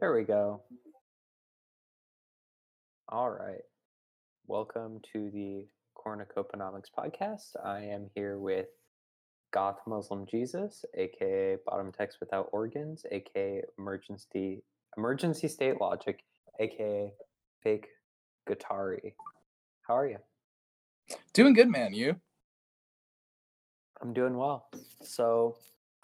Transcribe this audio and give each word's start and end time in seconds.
There 0.00 0.14
we 0.14 0.22
go. 0.22 0.62
All 3.08 3.30
right. 3.30 3.62
Welcome 4.46 5.00
to 5.12 5.28
the 5.30 5.66
Cornucoponomics 5.96 6.86
podcast. 6.96 7.56
I 7.64 7.80
am 7.80 8.08
here 8.14 8.38
with 8.38 8.68
Goth 9.50 9.80
Muslim 9.88 10.24
Jesus, 10.24 10.84
aka 10.94 11.56
Bottom 11.66 11.90
Text 11.90 12.18
Without 12.20 12.48
Organs, 12.52 13.06
aka 13.10 13.64
Emergency 13.76 14.62
Emergency 14.96 15.48
State 15.48 15.80
Logic, 15.80 16.22
aka 16.60 17.12
Fake 17.64 17.88
Guitari. 18.48 19.14
How 19.82 19.96
are 19.96 20.06
you? 20.06 20.18
Doing 21.32 21.54
good, 21.54 21.68
man. 21.68 21.92
You? 21.92 22.14
I'm 24.00 24.12
doing 24.12 24.36
well. 24.36 24.68
So, 25.02 25.56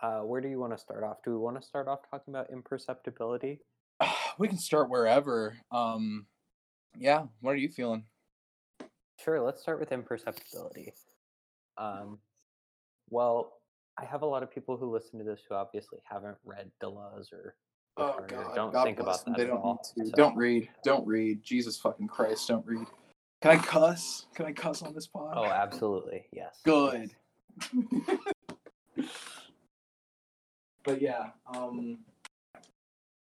uh, 0.02 0.22
where 0.22 0.40
do 0.40 0.48
you 0.48 0.58
want 0.58 0.72
to 0.72 0.78
start 0.78 1.04
off? 1.04 1.18
Do 1.24 1.30
we 1.30 1.36
want 1.36 1.60
to 1.60 1.62
start 1.64 1.86
off 1.86 2.00
talking 2.10 2.34
about 2.34 2.50
imperceptibility? 2.50 3.60
We 4.38 4.48
can 4.48 4.58
start 4.58 4.90
wherever. 4.90 5.56
Um, 5.70 6.26
yeah. 6.98 7.24
What 7.40 7.52
are 7.52 7.56
you 7.56 7.68
feeling? 7.68 8.04
Sure, 9.22 9.40
let's 9.40 9.62
start 9.62 9.78
with 9.80 9.92
imperceptibility. 9.92 10.92
Um, 11.78 12.18
well, 13.10 13.52
I 13.98 14.04
have 14.04 14.22
a 14.22 14.26
lot 14.26 14.42
of 14.42 14.50
people 14.52 14.76
who 14.76 14.90
listen 14.92 15.18
to 15.18 15.24
this 15.24 15.40
who 15.48 15.54
obviously 15.54 16.00
haven't 16.04 16.36
read 16.44 16.70
Deleuze 16.82 17.32
or 17.32 17.54
Oh 17.96 18.08
or 18.18 18.26
God. 18.26 18.54
don't 18.56 18.72
God 18.72 18.84
think 18.84 18.98
about 18.98 19.24
them. 19.24 19.34
that 19.34 19.38
They 19.38 19.44
at 19.44 19.50
don't 19.50 19.60
all. 19.62 19.80
need 19.96 20.04
to. 20.04 20.10
So- 20.10 20.16
Don't 20.16 20.36
read. 20.36 20.68
Don't 20.82 21.06
read. 21.06 21.44
Jesus 21.44 21.78
fucking 21.78 22.08
Christ. 22.08 22.48
Don't 22.48 22.66
read. 22.66 22.86
Can 23.40 23.52
I 23.52 23.56
cuss? 23.56 24.26
Can 24.34 24.46
I 24.46 24.52
cuss 24.52 24.82
on 24.82 24.94
this 24.94 25.06
pod? 25.06 25.34
Oh, 25.36 25.44
absolutely, 25.44 26.26
yes. 26.32 26.58
Good. 26.64 27.12
but 30.84 31.00
yeah, 31.00 31.28
um, 31.54 31.98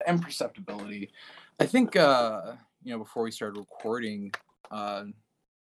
imperceptibility. 0.06 1.10
I 1.60 1.66
think 1.66 1.96
uh, 1.96 2.52
you 2.82 2.92
know 2.92 2.98
before 2.98 3.22
we 3.22 3.30
started 3.30 3.58
recording, 3.58 4.32
uh, 4.70 5.04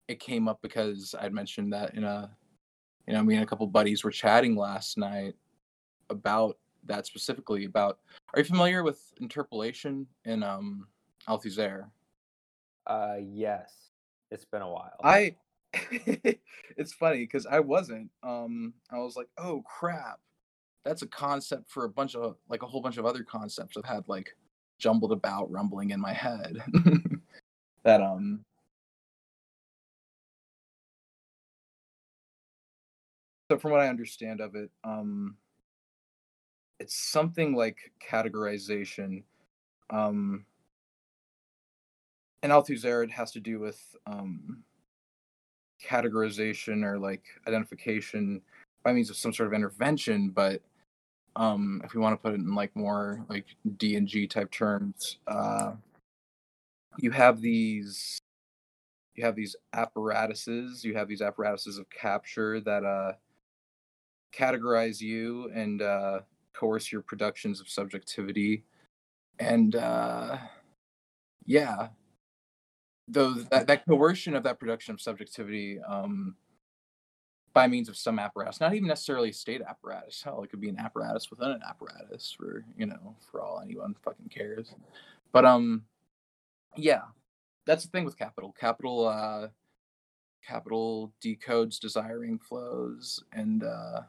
it 0.08 0.19
came 0.19 0.47
up 0.47 0.59
because 0.61 1.16
I'd 1.19 1.33
mentioned 1.33 1.73
that 1.73 1.95
in 1.95 2.03
a, 2.03 2.30
you 3.08 3.13
know, 3.13 3.23
me 3.23 3.36
and 3.36 3.44
a 3.44 3.47
couple 3.47 3.66
buddies 3.67 4.03
were 4.03 4.11
chatting 4.11 4.55
last 4.55 4.97
night 4.97 5.36
about 6.09 6.58
that 6.86 7.05
specifically. 7.05 7.66
About 7.66 8.00
are 8.33 8.39
you 8.39 8.45
familiar 8.45 8.83
with 8.83 9.02
interpolation 9.19 10.08
in 10.25 10.44
um 10.44 10.88
Althusser? 11.28 11.89
Uh, 12.88 13.17
yes. 13.22 13.91
It's 14.31 14.45
been 14.45 14.61
a 14.61 14.69
while. 14.69 14.97
I 15.03 15.35
it's 15.73 16.94
funny 16.94 17.19
because 17.19 17.45
I 17.45 17.59
wasn't. 17.59 18.09
Um, 18.23 18.73
I 18.89 18.97
was 19.00 19.16
like, 19.16 19.28
oh 19.38 19.63
crap, 19.66 20.19
that's 20.83 21.01
a 21.01 21.07
concept 21.07 21.69
for 21.69 21.85
a 21.85 21.89
bunch 21.89 22.15
of 22.15 22.35
like 22.49 22.63
a 22.63 22.67
whole 22.67 22.81
bunch 22.81 22.97
of 22.97 23.05
other 23.05 23.23
concepts 23.23 23.77
I've 23.77 23.85
had 23.85 24.07
like 24.07 24.35
jumbled 24.79 25.11
about, 25.11 25.51
rumbling 25.51 25.91
in 25.91 25.99
my 25.99 26.13
head. 26.13 26.57
that 27.83 28.01
um. 28.01 28.43
So 33.49 33.59
from 33.59 33.71
what 33.71 33.81
I 33.81 33.89
understand 33.89 34.39
of 34.39 34.55
it, 34.55 34.71
um, 34.85 35.35
it's 36.79 36.95
something 36.95 37.53
like 37.53 37.91
categorization. 38.01 39.23
Um, 39.89 40.45
and 42.41 42.51
Althusser, 42.51 43.03
it 43.03 43.11
has 43.11 43.31
to 43.33 43.41
do 43.41 43.59
with 43.59 43.79
um, 44.07 44.63
categorization 45.85 46.83
or 46.83 46.97
like 46.97 47.23
identification 47.47 48.41
by 48.83 48.93
means 48.93 49.09
of 49.09 49.17
some 49.17 49.33
sort 49.33 49.47
of 49.47 49.53
intervention 49.53 50.29
but 50.29 50.61
um 51.35 51.81
if 51.83 51.93
we 51.93 52.01
want 52.01 52.13
to 52.13 52.21
put 52.21 52.33
it 52.33 52.39
in 52.39 52.53
like 52.53 52.75
more 52.75 53.23
like 53.29 53.45
d 53.77 53.95
and 53.95 54.07
g 54.07 54.27
type 54.27 54.51
terms 54.51 55.17
uh 55.27 55.73
you 56.97 57.11
have 57.11 57.41
these 57.41 58.19
you 59.15 59.23
have 59.23 59.35
these 59.35 59.55
apparatuses 59.73 60.83
you 60.83 60.95
have 60.95 61.07
these 61.07 61.21
apparatuses 61.21 61.77
of 61.77 61.89
capture 61.89 62.59
that 62.59 62.83
uh 62.83 63.13
categorize 64.33 65.01
you 65.01 65.50
and 65.53 65.81
uh 65.81 66.19
coerce 66.53 66.91
your 66.91 67.01
productions 67.01 67.59
of 67.59 67.69
subjectivity. 67.69 68.63
And 69.39 69.75
uh 69.75 70.38
yeah. 71.45 71.89
Those 73.07 73.45
that, 73.50 73.67
that 73.67 73.85
coercion 73.85 74.35
of 74.35 74.44
that 74.44 74.59
production 74.59 74.94
of 74.94 75.01
subjectivity 75.01 75.79
um, 75.85 76.35
by 77.53 77.67
means 77.67 77.89
of 77.89 77.97
some 77.97 78.19
apparatus, 78.19 78.59
not 78.59 78.73
even 78.73 78.88
necessarily 78.88 79.29
a 79.29 79.34
state 79.34 79.62
apparatus. 79.62 80.22
Hell, 80.23 80.44
it 80.44 80.50
could 80.50 80.62
be 80.62 80.69
an 80.69 80.79
apparatus 80.79 81.29
within 81.29 81.51
an 81.51 81.62
apparatus 81.67 82.34
for 82.38 82.63
you 82.78 82.85
know, 82.85 83.16
for 83.29 83.41
all 83.41 83.62
anyone 83.63 83.95
fucking 84.03 84.29
cares. 84.29 84.73
But 85.31 85.45
um, 85.45 85.84
yeah, 86.75 87.01
that's 87.66 87.84
the 87.84 87.89
thing 87.89 88.06
with 88.06 88.17
capital. 88.17 88.56
Capital, 88.59 89.07
uh, 89.07 89.47
capital 90.45 91.13
decodes 91.23 91.79
desiring 91.79 92.39
flows, 92.39 93.23
and 93.34 93.63
uh, 93.63 94.01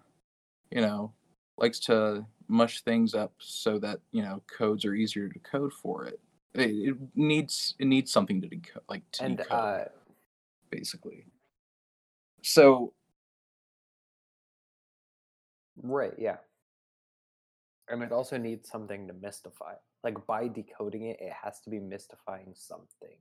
you 0.70 0.80
know, 0.80 1.12
likes 1.58 1.78
to 1.80 2.26
mush 2.48 2.82
things 2.82 3.14
up 3.14 3.32
so 3.38 3.78
that 3.78 4.00
you 4.10 4.22
know 4.22 4.42
codes 4.46 4.84
are 4.84 4.94
easier 4.94 5.28
to 5.28 5.38
code 5.38 5.72
for 5.72 6.04
it 6.04 6.20
it, 6.54 6.70
it 6.70 6.96
needs 7.14 7.74
it 7.78 7.86
needs 7.86 8.12
something 8.12 8.40
to 8.40 8.48
decode 8.48 8.82
like 8.88 9.02
to 9.12 9.24
and 9.24 9.38
decode 9.38 9.52
uh, 9.52 9.84
basically 10.70 11.24
so 12.42 12.92
right, 15.76 16.12
yeah. 16.18 16.36
And 17.88 18.02
it 18.02 18.12
also 18.12 18.38
needs 18.38 18.68
something 18.68 19.06
to 19.08 19.12
mystify. 19.14 19.74
Like 20.04 20.26
by 20.26 20.48
decoding 20.48 21.06
it, 21.06 21.18
it 21.20 21.32
has 21.42 21.60
to 21.60 21.70
be 21.70 21.78
mystifying 21.78 22.54
something. 22.54 23.18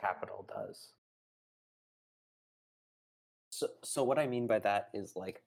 Capital 0.00 0.46
does. 0.48 0.88
So, 3.50 3.68
so 3.84 4.02
what 4.02 4.18
I 4.18 4.26
mean 4.26 4.46
by 4.46 4.58
that 4.60 4.88
is 4.94 5.12
like 5.14 5.42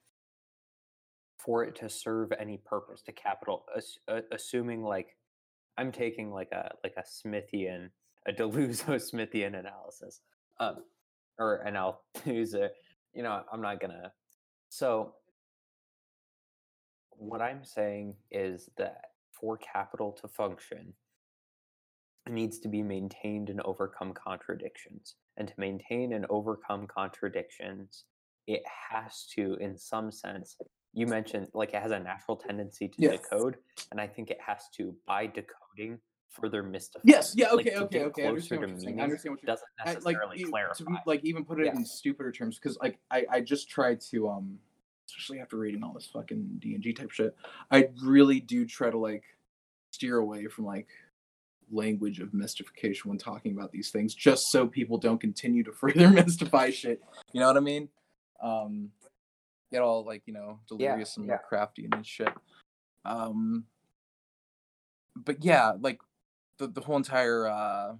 for 1.37 1.63
it 1.63 1.75
to 1.75 1.89
serve 1.89 2.31
any 2.39 2.57
purpose 2.57 3.01
to 3.03 3.11
capital, 3.11 3.65
ass- 3.75 3.99
uh, 4.07 4.21
assuming 4.31 4.83
like 4.83 5.17
I'm 5.77 5.91
taking 5.91 6.31
like 6.31 6.51
a 6.51 6.71
like 6.83 6.93
a 6.97 7.01
Smithian, 7.03 7.89
a 8.27 8.31
Deluso 8.31 8.95
Smithian 9.13 9.57
analysis, 9.59 10.21
um, 10.59 10.77
or 11.39 11.57
an 11.57 11.75
Althusser. 11.75 12.69
You 13.17 13.23
know, 13.23 13.43
I'm 13.49 13.61
not 13.61 13.79
gonna. 13.79 14.11
So, 14.77 15.13
what 17.11 17.41
I'm 17.41 17.63
saying 17.63 18.15
is 18.29 18.69
that 18.75 18.97
for 19.31 19.57
capital 19.57 20.11
to 20.21 20.27
function, 20.27 20.91
it 22.27 22.33
needs 22.33 22.59
to 22.59 22.67
be 22.67 22.83
maintained 22.83 23.49
and 23.49 23.61
overcome 23.61 24.13
contradictions. 24.13 25.15
And 25.37 25.47
to 25.47 25.53
maintain 25.57 26.11
and 26.11 26.25
overcome 26.29 26.87
contradictions, 26.87 28.03
it 28.47 28.63
has 28.91 29.25
to, 29.35 29.55
in 29.61 29.77
some 29.77 30.11
sense, 30.11 30.57
you 30.91 31.07
mentioned 31.07 31.47
like 31.53 31.73
it 31.73 31.81
has 31.81 31.91
a 31.91 31.99
natural 31.99 32.35
tendency 32.35 32.89
to 32.89 32.95
Yes. 32.97 33.21
decode, 33.21 33.55
and 33.91 34.01
I 34.01 34.07
think 34.07 34.29
it 34.29 34.41
has 34.45 34.63
to, 34.75 34.93
by 35.07 35.27
decoding, 35.27 35.99
further 36.35 36.61
mystify. 36.63 37.01
yes 37.05 37.33
yeah 37.35 37.49
okay 37.51 37.71
to 37.71 37.83
okay 37.83 38.03
okay 38.03 38.25
I 38.25 38.27
understand 38.29 38.61
what 38.61 38.69
you're 38.69 38.79
saying 38.79 38.99
I 38.99 39.03
understand 39.03 39.33
what 39.35 39.43
you're 39.43 39.55
doesn't 39.55 39.67
I- 39.79 39.93
necessarily 39.93 40.39
like 40.43 40.49
clarify. 40.51 40.83
to 40.83 40.97
like 41.05 41.23
even 41.23 41.45
put 41.45 41.59
it 41.59 41.65
Yeah. 41.67 41.73
in 41.75 41.85
stupider 41.85 42.31
terms 42.31 42.57
because 42.59 42.77
like 42.81 42.97
I, 43.11 43.25
I 43.31 43.41
just 43.41 43.69
tried 43.69 44.01
to 44.11 44.29
um 44.29 44.59
especially 45.07 45.39
after 45.39 45.57
reading 45.57 45.83
all 45.83 45.93
this 45.93 46.07
fucking 46.11 46.57
D 46.59 46.73
and 46.73 46.83
G 46.83 46.93
type 46.93 47.11
shit 47.11 47.35
I 47.71 47.89
really 48.03 48.39
do 48.39 48.65
try 48.65 48.89
to 48.89 48.97
like 48.97 49.23
steer 49.91 50.17
away 50.17 50.47
from 50.47 50.65
like 50.65 50.87
language 51.71 52.19
of 52.19 52.33
mystification 52.33 53.09
when 53.09 53.17
talking 53.17 53.51
about 53.53 53.71
these 53.71 53.89
things 53.89 54.13
just 54.13 54.51
so 54.51 54.67
people 54.67 54.97
don't 54.97 55.19
continue 55.21 55.63
to 55.63 55.71
further 55.81 56.09
mystify 56.09 56.69
shit 56.69 57.01
you 57.33 57.39
know 57.39 57.47
what 57.47 57.57
I 57.57 57.61
mean 57.61 57.89
um 58.41 58.89
get 59.71 59.81
all 59.81 60.03
like 60.05 60.21
you 60.25 60.33
know 60.33 60.59
delirious 60.67 61.17
and 61.17 61.27
yeah. 61.27 61.37
crafty 61.37 61.87
and 61.91 62.05
shit 62.05 62.29
um 63.05 63.63
but 65.15 65.43
yeah 65.43 65.71
like 65.79 65.99
the, 66.57 66.67
the 66.67 66.81
whole 66.81 66.97
entire 66.97 67.47
uh 67.47 67.93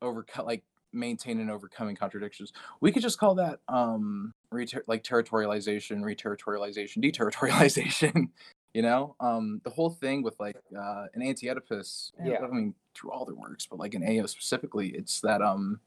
overcome 0.00 0.46
like 0.46 0.62
maintain 0.92 1.40
and 1.40 1.50
overcoming 1.50 1.96
contradictions 1.96 2.52
we 2.80 2.92
could 2.92 3.02
just 3.02 3.18
call 3.18 3.34
that 3.34 3.60
um 3.68 4.32
reter- 4.50 4.84
like 4.86 5.02
territorialization 5.02 6.00
reterritorialization 6.02 6.98
deterritorialization 7.02 8.28
you 8.74 8.82
know 8.82 9.16
um 9.20 9.60
the 9.64 9.70
whole 9.70 9.90
thing 9.90 10.22
with 10.22 10.38
like 10.38 10.56
uh 10.78 11.06
an 11.14 11.22
anti-oedipus 11.22 12.12
Yeah. 12.22 12.38
i 12.42 12.46
mean 12.48 12.74
through 12.94 13.10
all 13.12 13.24
their 13.24 13.34
works 13.34 13.66
but 13.66 13.78
like 13.78 13.94
in 13.94 14.02
ao 14.04 14.26
specifically 14.26 14.88
it's 14.88 15.20
that 15.22 15.40
um 15.40 15.80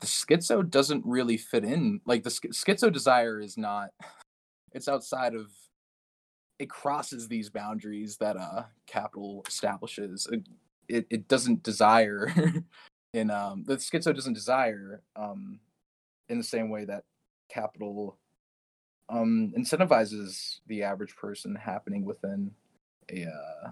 the 0.00 0.06
schizo 0.06 0.68
doesn't 0.68 1.04
really 1.06 1.36
fit 1.36 1.64
in 1.64 2.00
like 2.04 2.24
the 2.24 2.30
sch- 2.30 2.50
schizo 2.52 2.92
desire 2.92 3.38
is 3.40 3.56
not 3.56 3.90
it's 4.72 4.88
outside 4.88 5.34
of 5.34 5.50
it 6.58 6.68
crosses 6.68 7.28
these 7.28 7.48
boundaries 7.48 8.16
that 8.16 8.36
uh 8.36 8.64
capital 8.86 9.44
establishes 9.46 10.26
it, 10.32 10.40
it, 10.90 11.06
it 11.10 11.28
doesn't 11.28 11.62
desire 11.62 12.32
in 13.14 13.30
um 13.30 13.64
the 13.66 13.76
schizo 13.76 14.14
doesn't 14.14 14.34
desire 14.34 15.02
um 15.16 15.60
in 16.28 16.38
the 16.38 16.44
same 16.44 16.70
way 16.70 16.84
that 16.84 17.04
capital 17.48 18.18
um 19.08 19.52
incentivizes 19.56 20.60
the 20.66 20.82
average 20.82 21.16
person 21.16 21.54
happening 21.54 22.04
within 22.04 22.50
a 23.10 23.26
uh 23.26 23.70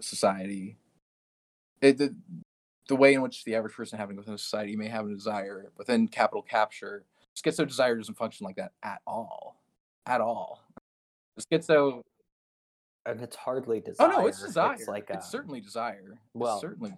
society, 0.00 0.76
it, 1.80 1.98
the, 1.98 2.14
the 2.88 2.96
way 2.96 3.14
in 3.14 3.22
which 3.22 3.44
the 3.44 3.54
average 3.54 3.74
person 3.74 3.98
happening 3.98 4.18
within 4.18 4.34
a 4.34 4.38
society 4.38 4.76
may 4.76 4.88
have 4.88 5.06
a 5.06 5.14
desire 5.14 5.70
within 5.76 6.08
capital 6.08 6.42
capture, 6.42 7.04
schizo 7.36 7.66
desire 7.66 7.96
doesn't 7.96 8.16
function 8.16 8.44
like 8.44 8.56
that 8.56 8.72
at 8.82 9.00
all, 9.06 9.56
at 10.06 10.20
all. 10.20 10.62
Schizo. 11.38 12.02
And 13.06 13.20
it's 13.20 13.36
hardly 13.36 13.80
desire. 13.80 14.08
Oh 14.12 14.20
no, 14.20 14.26
it's 14.26 14.42
desire. 14.42 14.74
It's 14.74 14.88
like 14.88 15.06
it's 15.10 15.26
um, 15.26 15.30
certainly 15.30 15.60
desire. 15.60 16.18
well, 16.34 16.54
it's 16.54 16.62
certainly. 16.62 16.92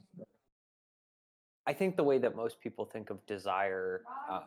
I 1.67 1.75
think 1.75 1.97
the 1.97 2.05
way 2.05 2.17
that 2.17 2.35
most 2.35 2.61
people 2.61 2.87
think 2.87 3.11
of 3.11 3.25
desire. 3.27 4.03
Um, 4.31 4.41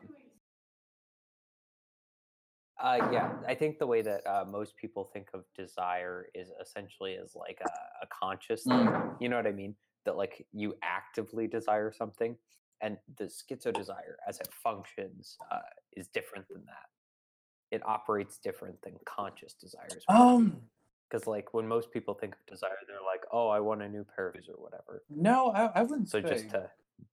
uh, 2.81 3.09
yeah, 3.11 3.29
I 3.47 3.53
think 3.53 3.77
the 3.77 3.85
way 3.85 4.01
that 4.01 4.25
uh, 4.25 4.43
most 4.43 4.75
people 4.75 5.07
think 5.13 5.27
of 5.35 5.43
desire 5.55 6.29
is 6.33 6.49
essentially 6.59 7.17
as 7.23 7.35
like 7.35 7.59
a, 7.63 7.69
a 8.03 8.07
conscious 8.07 8.63
thing. 8.63 8.87
Mm. 8.87 9.15
You 9.19 9.29
know 9.29 9.35
what 9.35 9.45
I 9.45 9.51
mean? 9.51 9.75
That 10.05 10.17
like 10.17 10.47
you 10.51 10.73
actively 10.81 11.45
desire 11.45 11.93
something, 11.95 12.35
and 12.81 12.97
the 13.19 13.25
schizo 13.25 13.71
desire 13.71 14.17
as 14.27 14.39
it 14.39 14.49
functions 14.51 15.37
uh, 15.51 15.59
is 15.95 16.07
different 16.07 16.47
than 16.49 16.65
that. 16.65 17.75
It 17.75 17.85
operates 17.85 18.39
different 18.39 18.81
than 18.81 18.93
conscious 19.05 19.53
desires. 19.53 20.03
Um. 20.09 20.57
Because 21.11 21.27
like 21.27 21.53
when 21.53 21.67
most 21.67 21.91
people 21.91 22.13
think 22.13 22.35
of 22.35 22.45
desire, 22.45 22.77
they're 22.87 22.97
like, 23.05 23.23
"Oh, 23.31 23.49
I 23.49 23.59
want 23.59 23.81
a 23.81 23.89
new 23.89 24.05
pair 24.15 24.29
of 24.29 24.35
shoes 24.35 24.47
or 24.49 24.61
whatever." 24.61 25.03
No, 25.09 25.51
I, 25.51 25.65
I 25.79 25.83
wouldn't 25.83 26.09
So 26.09 26.21
just 26.21 26.49
to 26.51 26.69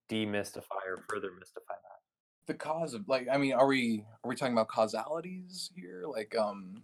demystify 0.09 0.87
or 0.87 1.05
further 1.09 1.31
mystify 1.39 1.75
that. 1.75 2.47
the 2.47 2.55
cause 2.55 2.95
of 2.95 3.09
like. 3.09 3.29
I 3.31 3.37
mean, 3.37 3.53
are 3.55 3.67
we 3.67 4.05
are 4.25 4.29
we 4.29 4.37
talking 4.37 4.53
about 4.55 4.69
causalities 4.69 5.71
here? 5.75 6.05
Like, 6.07 6.37
um, 6.37 6.83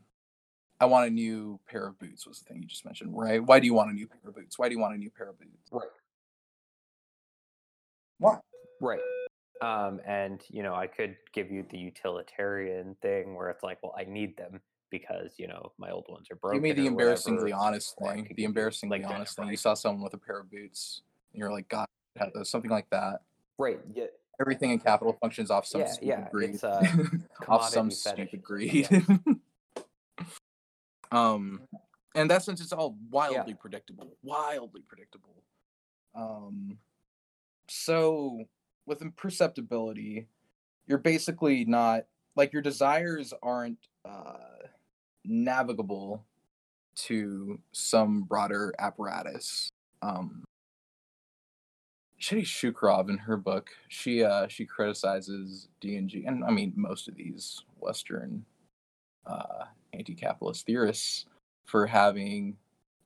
I 0.80 0.86
want 0.86 1.06
a 1.06 1.10
new 1.10 1.60
pair 1.68 1.86
of 1.86 1.98
boots 1.98 2.26
was 2.26 2.40
the 2.40 2.46
thing 2.46 2.62
you 2.62 2.68
just 2.68 2.84
mentioned, 2.84 3.16
right? 3.16 3.42
Why 3.42 3.60
do 3.60 3.66
you 3.66 3.74
want 3.74 3.90
a 3.90 3.94
new 3.94 4.06
pair 4.06 4.20
of 4.28 4.34
boots? 4.34 4.58
Why 4.58 4.68
do 4.68 4.74
you 4.74 4.80
want 4.80 4.94
a 4.94 4.98
new 4.98 5.10
pair 5.10 5.28
of 5.28 5.38
boots? 5.38 5.70
Right. 5.70 5.88
Why? 8.18 8.38
Right. 8.80 9.00
Um, 9.62 10.00
and 10.06 10.42
you 10.50 10.62
know, 10.62 10.74
I 10.74 10.88
could 10.88 11.16
give 11.32 11.50
you 11.50 11.64
the 11.70 11.78
utilitarian 11.78 12.96
thing 13.00 13.36
where 13.36 13.50
it's 13.50 13.62
like, 13.62 13.78
well, 13.82 13.94
I 13.96 14.04
need 14.04 14.36
them 14.36 14.60
because 14.98 15.32
you 15.38 15.48
know 15.48 15.72
my 15.76 15.90
old 15.90 16.06
ones 16.08 16.28
are 16.30 16.36
broken. 16.36 16.62
Give 16.62 16.62
me 16.62 16.72
the 16.72 16.86
embarrassingly 16.86 17.52
whatever, 17.52 17.62
honest 17.62 17.96
thing. 17.98 18.32
The 18.36 18.44
embarrassingly 18.44 19.02
like, 19.02 19.10
honest 19.10 19.36
thing. 19.36 19.48
You 19.48 19.56
saw 19.56 19.74
someone 19.74 20.04
with 20.04 20.14
a 20.14 20.18
pair 20.18 20.38
of 20.38 20.50
boots, 20.50 21.02
and 21.32 21.40
you're 21.40 21.50
like, 21.50 21.68
God, 21.68 21.86
something 22.44 22.70
like 22.70 22.88
that. 22.90 23.22
Right. 23.58 23.80
Yeah. 23.92 24.06
Everything 24.40 24.70
in 24.70 24.78
capital 24.78 25.16
functions 25.20 25.50
off 25.50 25.66
some 25.66 25.80
Yeah, 25.80 25.86
stupid 25.88 26.08
yeah, 26.08 26.28
greed. 26.30 26.50
it's, 26.50 26.64
uh, 26.64 26.80
off 27.48 27.68
some 27.68 27.90
commodity 27.90 27.94
stupid 27.94 28.42
greed. 28.42 28.88
yes. 28.90 29.08
um, 31.12 31.62
and 32.14 32.30
that 32.30 32.42
sense, 32.42 32.60
it's 32.60 32.72
all 32.72 32.96
wildly 33.10 33.54
predictable. 33.54 34.16
Wildly 34.22 34.82
predictable. 34.86 35.42
Um, 36.14 36.78
so 37.68 38.44
with 38.86 39.02
imperceptibility, 39.02 40.28
you're 40.86 40.98
basically 40.98 41.64
not 41.64 42.04
like 42.36 42.52
your 42.52 42.62
desires 42.62 43.32
aren't 43.42 43.78
uh, 44.04 44.53
navigable 45.24 46.24
to 46.96 47.58
some 47.72 48.22
broader 48.22 48.74
apparatus. 48.78 49.70
Um, 50.02 50.44
Shitty 52.20 52.44
Shukrov 52.44 53.10
in 53.10 53.18
her 53.18 53.36
book, 53.36 53.70
she 53.88 54.22
uh, 54.22 54.48
she 54.48 54.64
criticizes 54.64 55.68
D 55.80 55.96
and 55.96 56.08
G, 56.08 56.24
and 56.26 56.44
I 56.44 56.50
mean 56.50 56.72
most 56.76 57.08
of 57.08 57.16
these 57.16 57.62
Western 57.80 58.44
uh, 59.26 59.64
anti-capitalist 59.92 60.64
theorists 60.66 61.26
for 61.66 61.86
having 61.86 62.56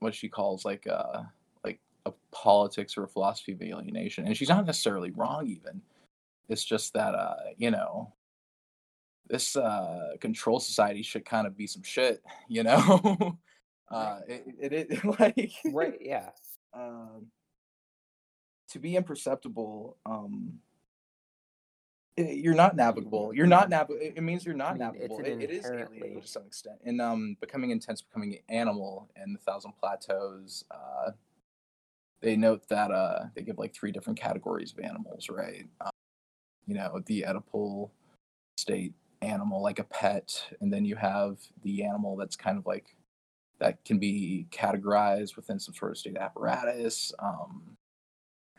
what 0.01 0.15
she 0.15 0.29
calls 0.29 0.65
like 0.65 0.87
uh 0.87 1.23
like 1.65 1.81
a 2.07 2.13
politics 2.31 2.97
or 2.97 3.05
a 3.05 3.09
philosophy 3.09 3.53
of 3.53 3.63
alienation, 3.63 4.27
and 4.27 4.37
she's 4.37 4.49
not 4.49 4.67
necessarily 4.67 5.11
wrong. 5.11 5.47
Even 5.47 5.83
it's 6.49 6.65
just 6.65 6.93
that 6.95 7.15
uh 7.15 7.35
you 7.57 7.71
know 7.71 8.13
this 9.29 9.57
uh 9.57 10.13
control 10.21 10.59
society 10.61 11.03
should 11.03 11.25
kind 11.25 11.47
of 11.47 11.57
be 11.57 11.67
some 11.67 11.83
shit, 11.83 12.23
you 12.49 12.63
know. 12.63 13.39
uh, 13.91 14.21
it, 14.27 14.45
it, 14.59 14.73
it 14.91 15.05
like 15.21 15.53
Right. 15.73 15.99
Yeah. 16.01 16.31
um, 16.75 17.27
to 18.71 18.79
be 18.79 18.97
imperceptible, 18.97 19.97
um, 20.05 20.59
i- 22.19 22.23
you're 22.23 22.55
not 22.55 22.77
navigable. 22.77 23.33
You're 23.35 23.47
not 23.47 23.71
nav. 23.71 23.89
It 23.91 24.15
it 24.17 24.21
means 24.23 24.45
you're 24.45 24.55
not 24.55 24.71
I 24.71 24.73
mean, 24.73 24.79
navigable. 24.81 25.21
It, 25.21 25.39
it 25.43 25.51
is 25.51 25.65
alienable 25.67 26.23
to 26.23 26.29
some 26.29 26.47
extent. 26.47 26.77
And 26.85 27.01
um, 27.01 27.37
becoming 27.41 27.71
intense, 27.71 28.03
becoming 28.03 28.35
an 28.35 28.55
animal 28.55 29.09
in 29.23 29.33
the 29.33 29.39
Thousand 29.39 29.73
Plateaus. 29.81 30.65
Uh, 30.71 31.13
they 32.21 32.35
note 32.37 32.69
that 32.69 32.91
uh, 32.91 33.27
they 33.35 33.43
give 33.43 33.59
like 33.59 33.73
three 33.75 33.93
different 33.93 34.19
categories 34.19 34.73
of 34.73 34.81
animals, 34.85 35.29
right? 35.31 35.67
Um, 35.81 35.91
you 36.67 36.75
know, 36.75 37.01
the 37.07 37.25
Oedipal 37.29 37.91
state 38.59 38.93
animal, 39.23 39.63
like 39.63 39.79
a 39.79 39.85
pet, 39.85 40.45
and 40.61 40.73
then 40.73 40.85
you 40.85 40.97
have 40.97 41.39
the 41.63 41.85
animal 41.85 42.17
that's 42.17 42.37
kind 42.37 42.59
of 42.59 42.67
like 42.67 42.95
that 43.59 43.85
can 43.85 43.99
be 43.99 44.47
categorized 44.51 45.37
within 45.37 45.59
some 45.59 45.75
sort 45.75 45.91
of 45.91 45.99
state 45.99 46.17
apparatus. 46.17 47.13
Um, 47.19 47.77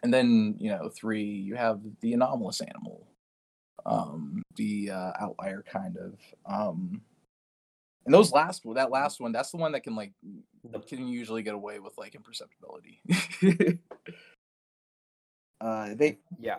and 0.03 0.13
then, 0.13 0.55
you 0.59 0.69
know, 0.71 0.89
three, 0.89 1.23
you 1.23 1.55
have 1.55 1.81
the 2.01 2.13
anomalous 2.13 2.61
animal, 2.61 3.07
um, 3.85 4.41
the 4.55 4.91
uh, 4.91 5.11
outlier 5.19 5.63
kind 5.71 5.97
of. 5.97 6.19
Um, 6.45 7.01
and 8.05 8.13
those 8.13 8.31
last 8.31 8.65
one, 8.65 8.75
that 8.75 8.91
last 8.91 9.19
one, 9.19 9.31
that's 9.31 9.51
the 9.51 9.57
one 9.57 9.73
that 9.73 9.83
can 9.83 9.95
like 9.95 10.13
can 10.87 11.07
usually 11.07 11.43
get 11.43 11.53
away 11.53 11.79
with 11.79 11.97
like 11.97 12.15
imperceptibility. 12.15 13.01
uh, 15.61 15.93
they 15.95 16.17
Yeah. 16.39 16.57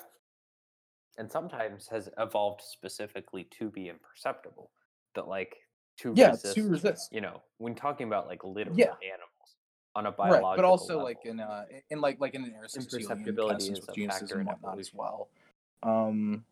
And 1.20 1.30
sometimes 1.30 1.86
has 1.88 2.08
evolved 2.16 2.62
specifically 2.62 3.44
to 3.58 3.68
be 3.68 3.90
imperceptible. 3.90 4.70
That 5.14 5.28
like 5.28 5.54
to 5.98 6.14
yeah, 6.14 6.30
resist, 6.30 6.54
to 6.54 6.68
resist. 6.70 7.12
you 7.12 7.20
know, 7.20 7.42
when 7.58 7.74
talking 7.74 8.06
about 8.06 8.26
like 8.26 8.42
literal 8.42 8.78
Yeah. 8.78 8.94
animals 9.02 9.56
on 9.94 10.06
a 10.06 10.12
biological 10.12 10.40
right 10.44 10.56
but 10.56 10.64
also 10.64 10.94
level. 10.94 11.02
like 11.04 11.18
in 11.24 11.40
uh 11.40 11.64
in 11.90 12.00
like 12.00 12.18
like 12.20 12.34
in 12.34 12.44
an 12.44 12.52
kind 12.52 12.64
Imperceptibility 12.76 13.64
is 13.72 13.80
with 13.80 13.90
a 13.98 14.06
factor 14.06 14.34
and 14.34 14.42
in 14.42 14.46
whatnot 14.46 14.78
as 14.78 14.94
well 14.94 15.28
um 15.82 16.44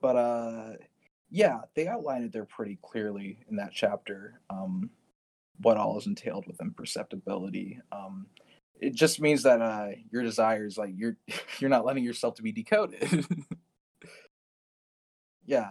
but 0.00 0.14
uh 0.14 0.74
yeah 1.30 1.62
they 1.74 1.88
outline 1.88 2.22
it 2.22 2.32
there 2.32 2.44
pretty 2.44 2.78
clearly 2.82 3.40
in 3.50 3.56
that 3.56 3.72
chapter 3.72 4.40
um 4.48 4.88
what 5.60 5.76
all 5.76 5.98
is 5.98 6.06
entailed 6.06 6.46
with 6.46 6.60
imperceptibility 6.60 7.80
um 7.90 8.26
it 8.80 8.94
just 8.94 9.20
means 9.20 9.42
that 9.44 9.62
uh 9.62 9.88
your 10.10 10.22
desires 10.22 10.76
like 10.76 10.90
you're 10.96 11.16
you're 11.60 11.70
not 11.70 11.84
letting 11.84 12.04
yourself 12.04 12.34
to 12.34 12.42
be 12.42 12.52
decoded 12.52 13.26
yeah 15.46 15.70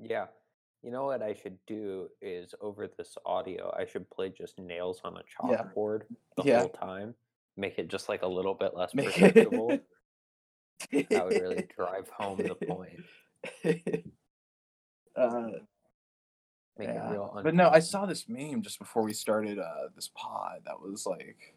Yeah. 0.00 0.26
You 0.82 0.90
know 0.90 1.06
what 1.06 1.22
I 1.22 1.32
should 1.32 1.56
do 1.66 2.08
is 2.20 2.54
over 2.60 2.86
this 2.86 3.16
audio, 3.24 3.74
I 3.74 3.86
should 3.86 4.08
play 4.10 4.28
just 4.28 4.58
nails 4.58 5.00
on 5.02 5.16
a 5.16 5.22
Yeah. 5.48 5.62
chalkboard 5.62 6.02
the 6.36 6.42
Yeah. 6.44 6.58
whole 6.60 6.68
time. 6.68 7.14
Make 7.56 7.78
it 7.78 7.88
just 7.88 8.10
like 8.10 8.20
a 8.22 8.26
little 8.26 8.52
bit 8.52 8.74
less 8.74 8.92
perceptible. 8.92 9.78
that 10.90 11.24
would 11.24 11.40
really 11.40 11.66
drive 11.74 12.10
home 12.10 12.42
the 12.42 12.54
point. 12.66 13.00
uh 15.16 15.48
Make 16.76 16.88
Yeah, 16.88 17.28
but 17.42 17.54
no, 17.54 17.70
I 17.70 17.78
saw 17.78 18.04
this 18.04 18.28
meme 18.28 18.60
just 18.60 18.78
before 18.80 19.04
we 19.04 19.12
started 19.14 19.58
uh, 19.60 19.88
this 19.94 20.10
pod 20.14 20.62
that 20.66 20.78
was 20.80 21.06
like, 21.06 21.53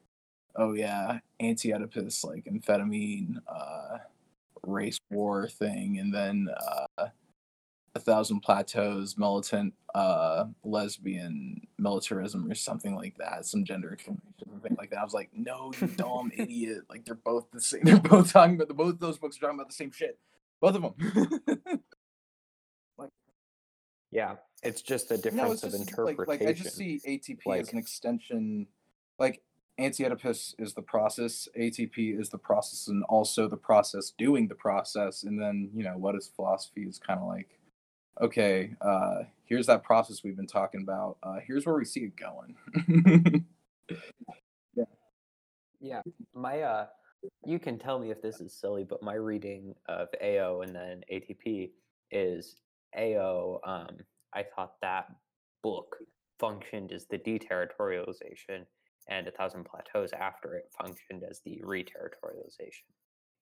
oh 0.56 0.74
yeah, 0.74 1.20
anti 1.40 1.74
Oedipus 1.74 2.24
like 2.24 2.46
amphetamine 2.46 3.38
uh, 3.48 3.98
race 4.66 5.00
war 5.10 5.48
thing, 5.48 6.00
and 6.00 6.14
then 6.14 6.50
uh, 6.98 7.08
a 7.96 8.00
thousand 8.00 8.42
plateaus 8.42 9.18
militant 9.18 9.74
uh, 9.96 10.46
lesbian 10.64 11.60
militarism 11.78 12.50
or 12.50 12.56
something 12.56 12.96
like 12.96 13.18
that, 13.18 13.46
some 13.46 13.66
gender 13.66 13.92
explanation, 13.92 14.34
something 14.48 14.76
like 14.78 14.92
that. 14.92 15.00
I 15.00 15.04
was 15.04 15.14
like, 15.14 15.30
no, 15.34 15.72
you 15.82 15.88
dumb 15.98 16.32
idiot! 16.36 16.84
Like 16.90 17.06
they're 17.06 17.16
both 17.16 17.48
the 17.52 17.60
same. 17.60 17.82
They're 17.84 18.00
both 18.00 18.32
talking 18.32 18.56
about 18.56 18.68
the 18.68 18.74
both 18.74 19.00
those 19.00 19.18
books 19.18 19.38
are 19.38 19.42
talking 19.42 19.60
about 19.60 19.70
the 19.70 19.76
same 19.76 19.92
shit. 19.92 20.18
Both 20.62 20.76
of 20.76 20.82
them. 20.82 21.82
Like, 22.98 23.12
yeah. 24.12 24.36
It's 24.64 24.82
just 24.82 25.12
a 25.12 25.18
difference 25.18 25.64
of 25.64 25.76
interpretation. 25.76 26.26
like 26.28 26.42
I 26.42 26.54
just 26.54 26.76
see 26.76 27.00
ATP 27.08 27.60
as 27.60 27.72
an 27.72 27.78
extension. 27.78 28.66
Like 29.20 29.42
anti-Oedipus 29.78 30.56
is 30.60 30.74
the 30.74 30.82
process, 30.82 31.48
ATP 31.58 32.20
is 32.20 32.30
the 32.30 32.38
process, 32.38 32.88
and 32.88 33.04
also 33.06 33.48
the 33.48 33.58
process 33.58 34.12
doing 34.18 34.48
the 34.48 34.56
process. 34.56 35.24
And 35.24 35.40
then 35.42 35.70
you 35.74 35.84
know 35.84 35.98
what 35.98 36.16
is 36.16 36.28
philosophy 36.36 36.84
is 36.84 37.00
kind 37.00 37.20
of 37.20 37.28
like, 37.28 37.60
okay, 38.22 38.74
uh, 38.82 39.24
here's 39.46 39.68
that 39.68 39.84
process 39.84 40.24
we've 40.24 40.38
been 40.38 40.48
talking 40.48 40.82
about. 40.82 41.18
Uh, 41.24 41.38
here's 41.46 41.66
where 41.66 41.76
we 41.76 41.86
see 41.86 42.02
it 42.02 42.16
going. 42.16 43.46
Yeah, 44.76 44.84
Yeah. 45.80 46.02
my 46.34 46.62
uh, 46.62 46.88
you 47.46 47.58
can 47.60 47.80
tell 47.80 48.00
me 48.00 48.12
if 48.12 48.22
this 48.22 48.42
is 48.42 48.54
silly, 48.54 48.84
but 48.84 49.02
my 49.02 49.14
reading 49.14 49.74
of 49.88 50.10
AO 50.22 50.62
and 50.62 50.76
then 50.76 51.02
ATP 51.12 51.72
is 52.12 52.58
AO. 52.98 53.60
Um, 53.66 53.98
I 54.34 54.44
thought 54.44 54.74
that 54.82 55.08
book 55.64 55.96
functioned 56.40 56.92
as 56.92 57.06
the 57.08 57.18
deterritorialization, 57.18 58.66
and 59.10 59.28
A 59.28 59.32
Thousand 59.32 59.66
Plateaus 59.66 60.12
after 60.14 60.56
it 60.56 60.72
functioned 60.78 61.24
as 61.30 61.40
the 61.42 61.62
reterritorialization, 61.66 62.92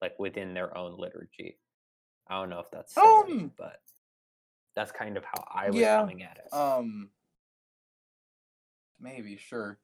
like 0.01 0.17
within 0.19 0.53
their 0.53 0.77
own 0.77 0.97
liturgy. 0.97 1.57
I 2.27 2.39
don't 2.39 2.49
know 2.49 2.59
if 2.59 2.71
that's 2.71 2.93
silly, 2.93 3.11
Um, 3.11 3.51
but 3.57 3.81
that's 4.75 4.91
kind 4.91 5.17
of 5.17 5.23
how 5.25 5.43
I 5.53 5.69
was 5.71 5.77
yeah, 5.77 5.97
coming 5.99 6.23
at 6.23 6.37
it. 6.37 6.53
Um, 6.55 7.09
maybe 8.99 9.37
sure. 9.37 9.79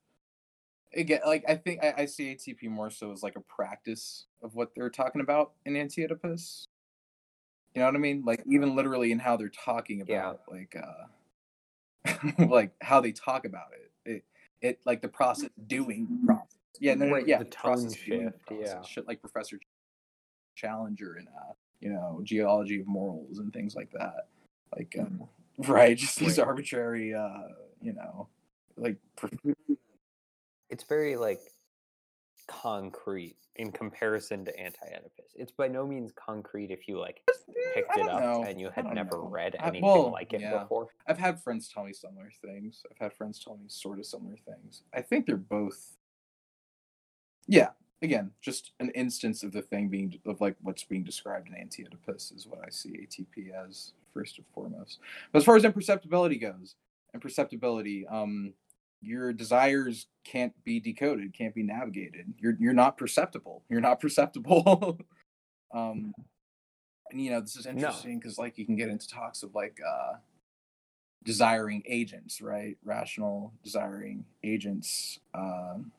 Again, 0.94 1.22
like 1.26 1.46
I 1.48 1.56
think 1.56 1.84
I, 1.84 1.94
I 2.00 2.06
see 2.06 2.36
ATP 2.36 2.70
more 2.70 2.90
so 2.90 3.12
as 3.12 3.24
like 3.24 3.36
a 3.38 3.42
practice 3.42 4.26
of 4.44 4.56
what 4.56 4.72
they're 4.76 4.90
talking 4.90 5.22
about 5.22 5.54
in 5.66 5.76
Anti-Oedipus. 5.76 6.66
You 7.74 7.80
know 7.82 7.86
what 7.88 7.96
I 7.96 8.00
mean? 8.00 8.24
Like 8.26 8.44
even 8.46 8.76
literally 8.76 9.12
in 9.12 9.20
how 9.20 9.38
they're 9.38 9.50
talking 9.50 10.02
Yeah. 10.06 10.32
about 10.32 10.42
like 10.50 10.76
uh 10.76 11.08
like 12.48 12.74
how 12.82 13.00
they 13.02 13.12
talk 13.14 13.46
about 13.46 13.72
it. 13.74 13.91
It 14.62 14.68
it 14.70 14.80
like 14.86 15.02
the 15.02 15.08
process 15.08 15.50
doing 15.68 16.22
process. 16.26 16.58
Yeah, 16.80 16.96
no, 16.96 17.06
no, 17.06 17.14
Right, 17.14 17.28
yeah, 17.28 17.40
the 17.40 17.46
process 17.46 17.94
tone 17.96 18.06
doing 18.06 18.24
shift, 18.32 18.46
process. 18.46 18.74
yeah. 18.76 18.82
Shit 18.84 19.08
like 19.08 19.22
Professor 19.22 19.60
Challenger 20.56 21.16
and 21.16 21.28
uh, 21.28 21.54
you 21.80 21.90
know, 21.90 22.22
geology 22.24 22.80
of 22.80 22.88
morals 22.88 23.40
and 23.40 23.52
things 23.54 23.76
like 23.76 23.92
that. 23.92 24.28
Like 24.76 24.96
um, 25.00 25.28
right, 25.68 25.98
just 25.98 26.18
these 26.20 26.38
Right. 26.38 26.48
arbitrary 26.48 27.14
uh, 27.14 27.48
you 27.82 27.94
know, 27.94 28.28
like 28.78 28.98
it's 30.70 30.84
very 30.84 31.16
like 31.18 31.40
concrete 32.52 33.36
in 33.58 33.72
comparison 33.72 34.44
to 34.46 34.60
anti-oedipus 34.60 35.34
it's 35.36 35.52
by 35.52 35.68
no 35.68 35.86
means 35.86 36.12
concrete 36.16 36.72
if 36.72 36.88
you 36.88 37.00
like 37.00 37.22
picked 37.74 37.98
it 37.98 38.10
up 38.10 38.22
know. 38.22 38.44
and 38.44 38.60
you 38.60 38.70
had 38.74 38.86
never 38.94 39.18
know. 39.18 39.28
read 39.30 39.56
I- 39.60 39.68
anything 39.68 39.84
well, 39.84 40.12
like 40.12 40.34
it 40.34 40.42
yeah. 40.42 40.60
before 40.60 40.88
I've 41.08 41.18
had 41.18 41.42
friends 41.42 41.70
tell 41.74 41.84
me 41.84 41.94
similar 41.94 42.30
things. 42.44 42.84
I've 42.90 42.98
had 42.98 43.14
friends 43.14 43.44
tell 43.44 43.58
me 43.58 43.66
sort 43.68 44.00
of 44.00 44.06
similar 44.06 44.36
things. 44.46 44.84
I 44.94 45.02
think 45.02 45.26
they're 45.26 45.38
both. 45.38 45.98
Yeah, 47.48 47.70
again, 48.02 48.32
just 48.42 48.72
an 48.80 48.90
instance 48.92 49.44
of 49.44 49.52
the 49.52 49.62
thing 49.62 49.90
being 49.90 50.20
of 50.26 50.42
like 50.42 50.56
what's 50.62 50.84
being 50.84 51.04
described 51.04 51.48
in 51.48 51.56
Anti-Oedipus 51.56 52.32
is 52.32 52.48
what 52.48 52.60
I 52.66 52.70
see 52.70 52.90
ATP 53.08 53.52
as 53.54 53.94
first 54.14 54.38
and 54.38 54.46
foremost. 54.54 55.00
But 55.32 55.40
as 55.40 55.46
far 55.46 55.56
as 55.56 55.64
imperceptibility 55.66 56.38
goes, 56.38 56.76
imperceptibility, 57.14 58.08
um, 58.08 58.54
your 59.02 59.34
desires 59.34 60.08
can't 60.24 60.54
be 60.64 60.80
decoded, 60.80 61.34
can't 61.34 61.56
be 61.56 61.64
navigated. 61.64 62.34
You're 62.38 62.56
you're 62.60 62.74
not 62.74 62.98
perceptible. 62.98 63.64
You're 63.70 63.82
not 63.82 64.00
perceptible. 64.02 65.00
um, 65.74 66.14
and 67.12 67.22
you 67.22 67.32
know 67.32 67.42
this 67.42 67.56
is 67.56 67.66
interesting 67.66 68.20
because 68.20 68.38
like 68.38 68.58
you 68.58 68.66
can 68.66 68.76
get 68.76 68.90
into 68.90 69.08
talks 69.08 69.44
of 69.44 69.54
like 69.54 69.78
uh 69.86 70.14
desiring 71.24 71.84
agents 71.88 72.42
right 72.42 72.78
rational 72.84 73.54
desiring 73.64 74.26
agents 74.44 75.20
um 75.36 75.92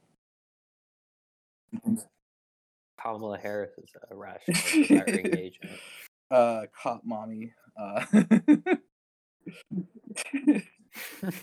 kamala 3.00 3.38
harris 3.38 3.70
is 3.78 3.90
a 4.10 4.16
rational 4.16 4.58
desiring 4.88 5.38
agent 5.38 5.70
uh 6.30 6.62
cop 6.74 7.02
mommy 7.04 7.52
uh 7.76 8.04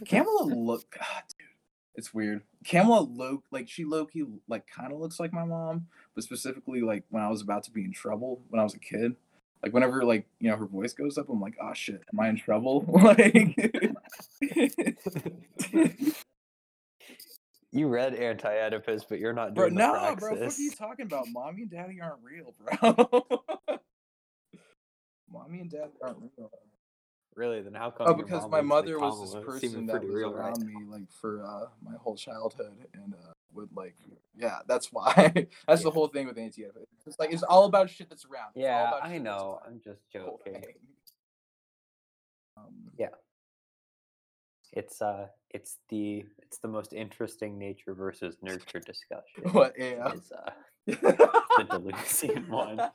Kamala 0.08 0.44
look 0.44 0.90
it's 2.00 2.14
weird. 2.14 2.42
Kamala 2.66 3.02
low 3.02 3.44
like 3.52 3.70
she 3.70 3.84
low 3.84 4.06
key 4.06 4.24
like 4.48 4.66
kind 4.66 4.94
of 4.94 5.00
looks 5.00 5.20
like 5.20 5.34
my 5.34 5.44
mom, 5.44 5.88
but 6.16 6.24
specifically 6.24 6.82
like 6.82 7.04
when 7.10 7.22
I 7.22 7.30
was 7.30 7.42
about 7.42 7.64
to 7.66 7.72
be 7.72 7.84
in 7.84 7.92
trouble 7.92 8.42
when 8.50 8.60
I 8.60 8.64
was 8.64 8.74
a 8.74 8.80
kid. 8.80 9.16
Like 9.62 9.74
whenever 9.74 10.06
like 10.06 10.26
you 10.40 10.50
know 10.50 10.56
her 10.56 10.66
voice 10.66 10.94
goes 10.94 11.18
up, 11.18 11.28
I'm 11.28 11.42
like, 11.42 11.58
oh 11.62 11.74
shit, 11.74 12.02
am 12.12 12.20
I 12.20 12.30
in 12.30 12.38
trouble? 12.38 12.86
like 12.88 13.34
you 17.72 17.88
read 17.88 18.16
anti-oedipus 18.16 19.04
but 19.04 19.20
you're 19.20 19.34
not 19.34 19.54
bro, 19.54 19.66
doing 19.66 19.78
the 19.78 19.86
no, 19.86 20.16
bro, 20.16 20.32
what 20.32 20.58
are 20.58 20.62
you 20.62 20.72
talking 20.72 21.06
about? 21.06 21.28
Mommy 21.28 21.64
and 21.64 21.72
daddy 21.72 22.00
aren't 22.02 22.24
real, 22.24 22.56
bro. 22.58 23.26
Mommy 25.30 25.60
and 25.60 25.70
daddy 25.70 25.92
aren't 26.02 26.18
real. 26.38 26.50
Really 27.36 27.62
then 27.62 27.74
how 27.74 27.90
come 27.92 28.08
Oh, 28.08 28.14
because 28.14 28.50
my 28.50 28.62
mother 28.62 29.00
like 29.00 29.12
was 29.12 29.34
this 29.34 29.46
person 29.46 29.86
that 29.88 30.04
was 30.04 30.16
real 30.16 30.34
around 30.36 30.60
now. 30.62 30.66
me 30.66 30.86
like 30.90 31.10
for 31.12 31.44
uh, 31.44 31.66
my 31.84 31.96
whole 32.00 32.16
childhood, 32.16 32.88
and 32.94 33.14
uh, 33.14 33.34
would 33.54 33.70
like, 33.76 33.96
yeah, 34.38 34.60
that's 34.68 34.92
why. 34.92 35.32
that's 35.68 35.84
the 35.84 35.92
whole 35.92 36.08
thing 36.08 36.28
with 36.28 36.38
anti 36.38 36.66
It's 37.06 37.20
like 37.20 37.32
it's 37.34 37.44
all 37.44 37.66
about 37.66 37.90
shit 37.90 38.10
that's 38.10 38.26
around. 38.26 38.50
It's 38.56 38.64
yeah 38.64 38.92
i 39.02 39.18
know 39.18 39.60
i'm 39.66 39.80
just 39.84 40.02
joking. 40.12 40.64
Um, 42.58 42.74
Yeah. 42.98 43.10
it's 44.74 45.02
uh 45.02 45.28
it's 45.52 45.78
the 45.90 46.26
it's 46.40 46.58
the 46.60 46.68
most 46.68 46.94
interesting 46.94 47.58
nature 47.58 47.94
versus 47.94 48.38
nurture 48.42 48.80
discussion 48.86 49.44
What? 49.52 49.74
Yeah. 49.78 50.12
is 50.14 50.32
uh 50.32 50.52
the 50.86 51.64
Deleuzian 51.64 52.48
one. 52.50 52.92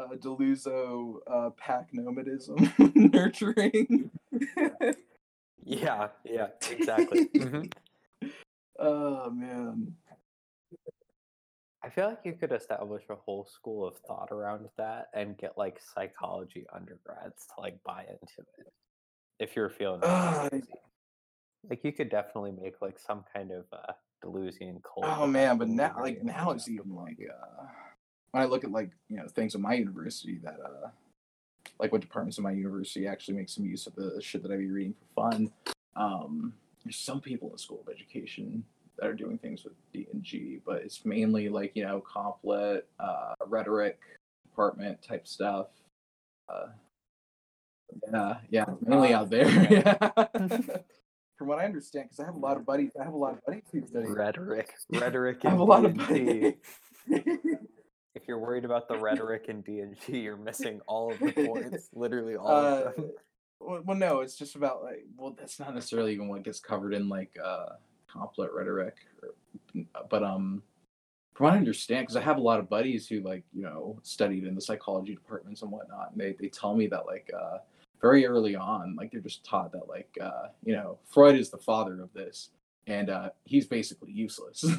Uh, 0.00 0.14
Deluso 0.16 1.16
uh, 1.26 1.50
pack 1.50 1.88
nomadism 1.92 2.72
nurturing. 2.94 4.10
Yeah, 5.64 6.08
yeah, 6.24 6.48
exactly. 6.70 7.28
Mhm. 7.36 7.72
oh 8.78 9.30
man. 9.30 9.94
I 11.82 11.88
feel 11.88 12.08
like 12.08 12.20
you 12.24 12.34
could 12.34 12.52
establish 12.52 13.04
a 13.08 13.14
whole 13.14 13.46
school 13.46 13.86
of 13.86 13.96
thought 14.06 14.28
around 14.30 14.68
that 14.76 15.06
and 15.14 15.36
get 15.38 15.56
like 15.56 15.80
psychology 15.94 16.66
undergrads 16.74 17.46
to 17.46 17.60
like 17.60 17.82
buy 17.84 18.02
into 18.02 18.48
it. 18.58 18.72
If 19.38 19.56
you're 19.56 19.70
feeling. 19.70 20.00
Like 21.68 21.84
you 21.84 21.92
could 21.92 22.10
definitely 22.10 22.52
make 22.52 22.80
like 22.80 22.98
some 22.98 23.24
kind 23.34 23.50
of 23.50 23.64
uh 23.72 23.92
Deleuzian 24.24 24.82
cult. 24.82 25.04
Oh 25.06 25.26
man, 25.26 25.58
but 25.58 25.68
now 25.68 25.94
like 25.98 26.22
now 26.22 26.50
it's 26.50 26.68
even 26.68 26.94
like 26.94 27.18
uh 27.20 27.66
when 28.32 28.42
I 28.42 28.46
look 28.46 28.64
at 28.64 28.70
like 28.70 28.90
you 29.08 29.16
know 29.16 29.26
things 29.28 29.54
at 29.54 29.60
my 29.60 29.74
university 29.74 30.38
that 30.44 30.58
uh 30.64 30.88
like 31.78 31.92
what 31.92 32.00
departments 32.00 32.38
in 32.38 32.44
my 32.44 32.52
university 32.52 33.06
actually 33.06 33.34
make 33.36 33.48
some 33.48 33.64
use 33.64 33.86
of 33.86 33.94
the 33.94 34.20
shit 34.20 34.42
that 34.42 34.52
I 34.52 34.56
be 34.56 34.66
reading 34.66 34.94
for 34.94 35.30
fun. 35.30 35.52
Um 35.96 36.52
there's 36.84 36.96
some 36.96 37.20
people 37.20 37.50
in 37.52 37.58
school 37.58 37.82
of 37.86 37.92
education 37.92 38.64
that 38.98 39.06
are 39.08 39.14
doing 39.14 39.38
things 39.38 39.64
with 39.64 39.74
D 39.92 40.06
and 40.12 40.22
G, 40.22 40.60
but 40.64 40.82
it's 40.82 41.04
mainly 41.04 41.48
like, 41.48 41.72
you 41.74 41.84
know, 41.84 42.00
complet, 42.00 42.86
uh 42.98 43.34
rhetoric 43.46 43.98
department 44.44 45.02
type 45.02 45.26
stuff. 45.26 45.68
Uh 46.48 46.68
yeah, 48.12 48.34
yeah, 48.50 48.64
mainly 48.82 49.14
Ah, 49.14 49.20
out 49.20 49.30
there. 49.30 49.48
Yeah. 49.70 50.10
From 51.36 51.48
what 51.48 51.58
I 51.58 51.64
understand, 51.64 52.10
because 52.10 52.20
I 52.20 52.26
have 52.26 52.34
a 52.34 52.38
lot 52.38 52.58
of 52.58 52.66
buddies, 52.66 52.90
I 53.00 53.04
have 53.04 53.14
a 53.14 53.16
lot 53.16 53.32
of 53.32 53.44
buddies 53.46 53.62
who 53.72 53.86
study 53.86 54.10
rhetoric. 54.10 54.74
Rhetoric 54.90 55.38
I 55.42 55.48
have 55.48 55.58
a 55.58 55.64
lot 55.64 55.86
of 55.86 55.96
buddies. 55.96 56.52
If 58.14 58.26
you're 58.26 58.38
worried 58.38 58.64
about 58.64 58.88
the 58.88 58.98
rhetoric 58.98 59.46
in 59.48 59.60
D&G, 59.62 60.18
you're 60.18 60.36
missing 60.36 60.80
all 60.86 61.12
of 61.12 61.18
the 61.20 61.32
points. 61.32 61.88
Literally 61.94 62.36
all 62.36 62.48
Uh, 62.48 62.82
of 62.86 62.96
them. 62.96 63.10
well, 63.60 63.82
well, 63.84 63.96
no, 63.96 64.20
it's 64.20 64.36
just 64.36 64.56
about 64.56 64.82
like, 64.82 65.04
well, 65.16 65.34
that's 65.38 65.60
not 65.60 65.74
necessarily 65.74 66.12
even 66.14 66.28
what 66.28 66.42
gets 66.42 66.58
covered 66.58 66.92
in 66.92 67.08
like 67.08 67.36
uh, 67.42 67.70
complet 68.08 68.50
rhetoric, 68.52 68.96
or, 69.22 69.84
but 70.10 70.24
um, 70.24 70.62
from 71.34 71.44
what 71.44 71.54
I 71.54 71.56
understand, 71.58 72.02
because 72.04 72.16
I 72.16 72.20
have 72.22 72.36
a 72.38 72.40
lot 72.42 72.58
of 72.58 72.68
buddies 72.68 73.06
who 73.06 73.20
like 73.20 73.44
you 73.52 73.62
know 73.62 73.98
studied 74.02 74.44
in 74.44 74.56
the 74.56 74.60
psychology 74.60 75.14
departments 75.14 75.62
and 75.62 75.70
whatnot, 75.70 76.10
and 76.10 76.20
they 76.20 76.32
they 76.40 76.48
tell 76.48 76.74
me 76.74 76.88
that 76.88 77.06
like 77.06 77.30
uh, 77.38 77.58
very 78.02 78.26
early 78.26 78.56
on, 78.56 78.96
like 78.96 79.12
they're 79.12 79.20
just 79.20 79.44
taught 79.44 79.70
that 79.70 79.88
like 79.88 80.10
uh, 80.20 80.48
you 80.64 80.74
know 80.74 80.98
Freud 81.06 81.36
is 81.36 81.50
the 81.50 81.58
father 81.58 82.02
of 82.02 82.12
this, 82.12 82.50
and 82.88 83.08
uh, 83.08 83.30
he's 83.44 83.66
basically 83.66 84.10
useless. 84.10 84.64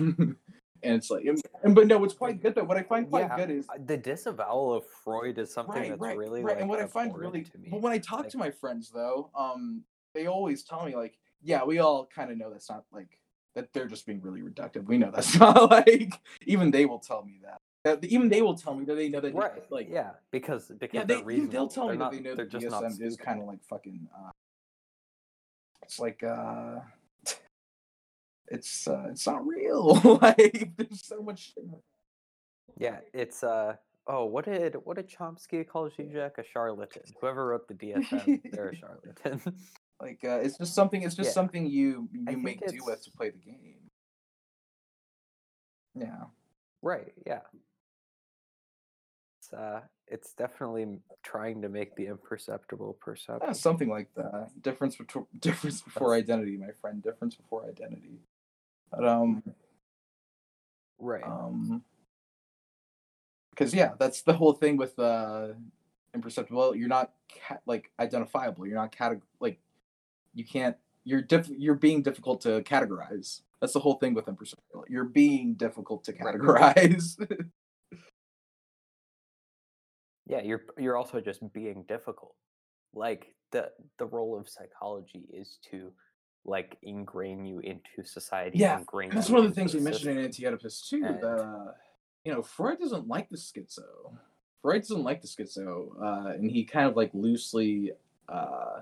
And 0.83 0.95
it's 0.95 1.09
like, 1.11 1.25
and, 1.25 1.39
and- 1.63 1.75
but 1.75 1.87
no, 1.87 1.97
what's 1.97 2.13
quite 2.13 2.41
good 2.41 2.55
though. 2.55 2.63
What 2.63 2.77
I 2.77 2.83
find 2.83 3.09
quite 3.09 3.27
Yeah, 3.27 3.35
good 3.37 3.51
is 3.51 3.67
Uh, 3.69 3.73
The 3.85 3.97
disavowal 3.97 4.73
of 4.73 4.85
Freud 4.85 5.37
is 5.37 5.53
something 5.53 5.75
right, 5.75 5.89
that's 5.89 6.01
right, 6.01 6.17
really 6.17 6.41
right. 6.43 6.53
like 6.55 6.61
and 6.61 6.69
what 6.69 6.79
I 6.79 6.87
find 6.87 7.15
really, 7.15 7.43
to 7.43 7.57
me. 7.57 7.69
but 7.69 7.81
when 7.81 7.93
I 7.93 7.97
talk 7.99 8.21
Like- 8.21 8.29
to 8.29 8.37
my 8.37 8.49
friends 8.51 8.89
though, 8.89 9.29
um, 9.35 9.83
they 10.13 10.27
always 10.27 10.63
tell 10.63 10.85
me 10.85 10.95
like, 10.95 11.17
yeah, 11.43 11.63
we 11.63 11.79
all 11.79 12.05
kind 12.05 12.31
of 12.31 12.37
know 12.37 12.49
that's 12.51 12.69
not 12.69 12.85
like 12.91 13.19
that. 13.55 13.71
They're 13.73 13.87
just 13.87 14.05
being 14.05 14.21
really 14.21 14.41
reductive. 14.41 14.85
We 14.85 14.97
know 14.97 15.11
that's 15.11 15.35
not 15.39 15.69
like. 15.71 16.13
Even 16.45 16.71
they 16.71 16.85
will 16.85 16.99
tell 16.99 17.23
me 17.23 17.39
that. 17.43 17.59
that 17.83 18.03
even 18.05 18.29
they 18.29 18.41
will 18.41 18.55
tell 18.55 18.73
me 18.75 18.85
that 18.85 18.95
they 18.95 19.09
know 19.09 19.19
that 19.21 19.33
right, 19.33 19.71
like 19.71 19.87
yeah, 19.89 20.11
because 20.31 20.67
because 20.79 20.93
yeah, 20.95 21.03
they're 21.03 21.17
they, 21.17 21.23
reasonable. 21.23 21.51
they'll 21.51 21.67
tell 21.67 21.83
me 21.89 21.97
They're 21.97 21.97
that 21.97 22.03
not, 22.03 22.11
they 22.11 22.19
know 22.21 22.35
that 22.35 22.49
DSM 22.49 23.01
is 23.01 23.17
kind 23.17 23.39
of 23.41 23.47
like 23.47 23.63
fucking. 23.63 24.07
Uh, 24.15 24.29
it's 25.83 25.99
like 25.99 26.23
uh, 26.23 26.79
it's 28.51 28.87
uh, 28.87 29.07
it's 29.09 29.25
not 29.25 29.45
real. 29.45 29.95
like 30.21 30.71
there's 30.77 31.05
so 31.05 31.21
much. 31.21 31.53
Shit. 31.53 31.63
Yeah, 32.77 32.99
it's 33.13 33.43
uh 33.43 33.75
oh, 34.07 34.25
what 34.25 34.45
did 34.45 34.75
what 34.83 34.97
did 34.97 35.09
Chomsky 35.09 35.67
call 35.67 35.89
Zizek? 35.89 36.37
A 36.37 36.43
charlatan. 36.43 37.03
Whoever 37.19 37.47
wrote 37.47 37.67
the 37.67 37.73
DSM, 37.73 38.41
they're 38.51 38.69
a 38.69 38.75
charlatan. 39.23 39.41
Like 40.01 40.21
uh, 40.23 40.39
it's 40.41 40.57
just 40.57 40.73
something. 40.73 41.03
It's 41.03 41.13
just 41.13 41.27
Yeah. 41.27 41.33
something 41.33 41.67
you 41.67 42.09
you 42.11 42.35
make 42.35 42.65
do 42.67 42.79
with 42.83 43.03
to 43.03 43.11
play 43.11 43.29
the 43.29 43.37
game. 43.37 43.75
Yeah. 45.93 46.23
right, 46.81 47.13
yeah. 47.27 47.41
It's 49.39 49.53
uh 49.53 49.81
it's 50.07 50.33
definitely 50.33 50.87
trying 51.21 51.61
to 51.61 51.69
make 51.69 51.95
the 51.95 52.07
imperceptible 52.07 52.97
perceptible. 52.99 53.45
Yeah, 53.45 53.53
something 53.53 53.89
like 53.89 54.09
that. 54.15 54.49
Difference 54.63 54.95
between 54.95 55.27
difference 55.37 55.81
before 55.81 56.15
identity, 56.15 56.57
my 56.57 56.71
friend. 56.81 57.03
Difference 57.03 57.35
before 57.35 57.65
identity. 57.65 58.21
But 58.91 59.07
um, 59.07 59.43
right. 60.99 61.23
um, 61.23 61.83
because 63.51 63.73
yeah, 63.73 63.91
that's 63.99 64.21
the 64.21 64.33
whole 64.33 64.53
thing 64.53 64.77
with 64.77 64.97
uh, 64.99 65.49
imperceptible. 66.13 66.75
You're 66.75 66.89
not 66.89 67.11
ca- 67.47 67.59
like 67.65 67.91
identifiable. 67.99 68.67
You're 68.67 68.77
not 68.77 68.95
cate- 68.95 69.21
like 69.39 69.59
you 70.33 70.45
can't. 70.45 70.75
You're 71.03 71.21
diff- 71.21 71.49
You're 71.49 71.75
being 71.75 72.01
difficult 72.01 72.41
to 72.41 72.61
categorize. 72.61 73.41
That's 73.59 73.73
the 73.73 73.79
whole 73.79 73.95
thing 73.95 74.13
with 74.13 74.27
imperceptible. 74.27 74.85
You're 74.89 75.05
being 75.05 75.53
difficult 75.53 76.03
to 76.05 76.13
categorize. 76.13 77.15
yeah, 80.27 80.41
you're 80.41 80.63
you're 80.77 80.97
also 80.97 81.21
just 81.21 81.41
being 81.53 81.85
difficult. 81.87 82.35
Like 82.93 83.35
the 83.51 83.69
the 83.99 84.05
role 84.05 84.37
of 84.37 84.49
psychology 84.49 85.25
is 85.31 85.59
to 85.71 85.91
like 86.45 86.77
ingrain 86.81 87.45
you 87.45 87.59
into 87.59 88.03
society. 88.03 88.57
Yeah, 88.57 88.79
ingrain 88.79 89.09
That's 89.11 89.29
one 89.29 89.43
of 89.45 89.49
the 89.49 89.55
things 89.55 89.73
we 89.73 89.79
mentioned 89.79 90.17
in 90.17 90.25
Anti-Oedipus 90.25 90.89
too. 90.89 91.03
And- 91.05 91.21
that 91.21 91.27
uh, 91.39 91.71
you 92.23 92.31
know, 92.31 92.41
Freud 92.43 92.79
doesn't 92.79 93.07
like 93.07 93.29
the 93.29 93.37
schizo. 93.37 94.13
Freud 94.61 94.81
doesn't 94.81 95.03
like 95.03 95.21
the 95.23 95.27
schizo, 95.27 95.89
uh, 96.01 96.27
and 96.33 96.49
he 96.51 96.63
kind 96.63 96.87
of 96.87 96.95
like 96.95 97.09
loosely 97.13 97.93
uh, 98.29 98.81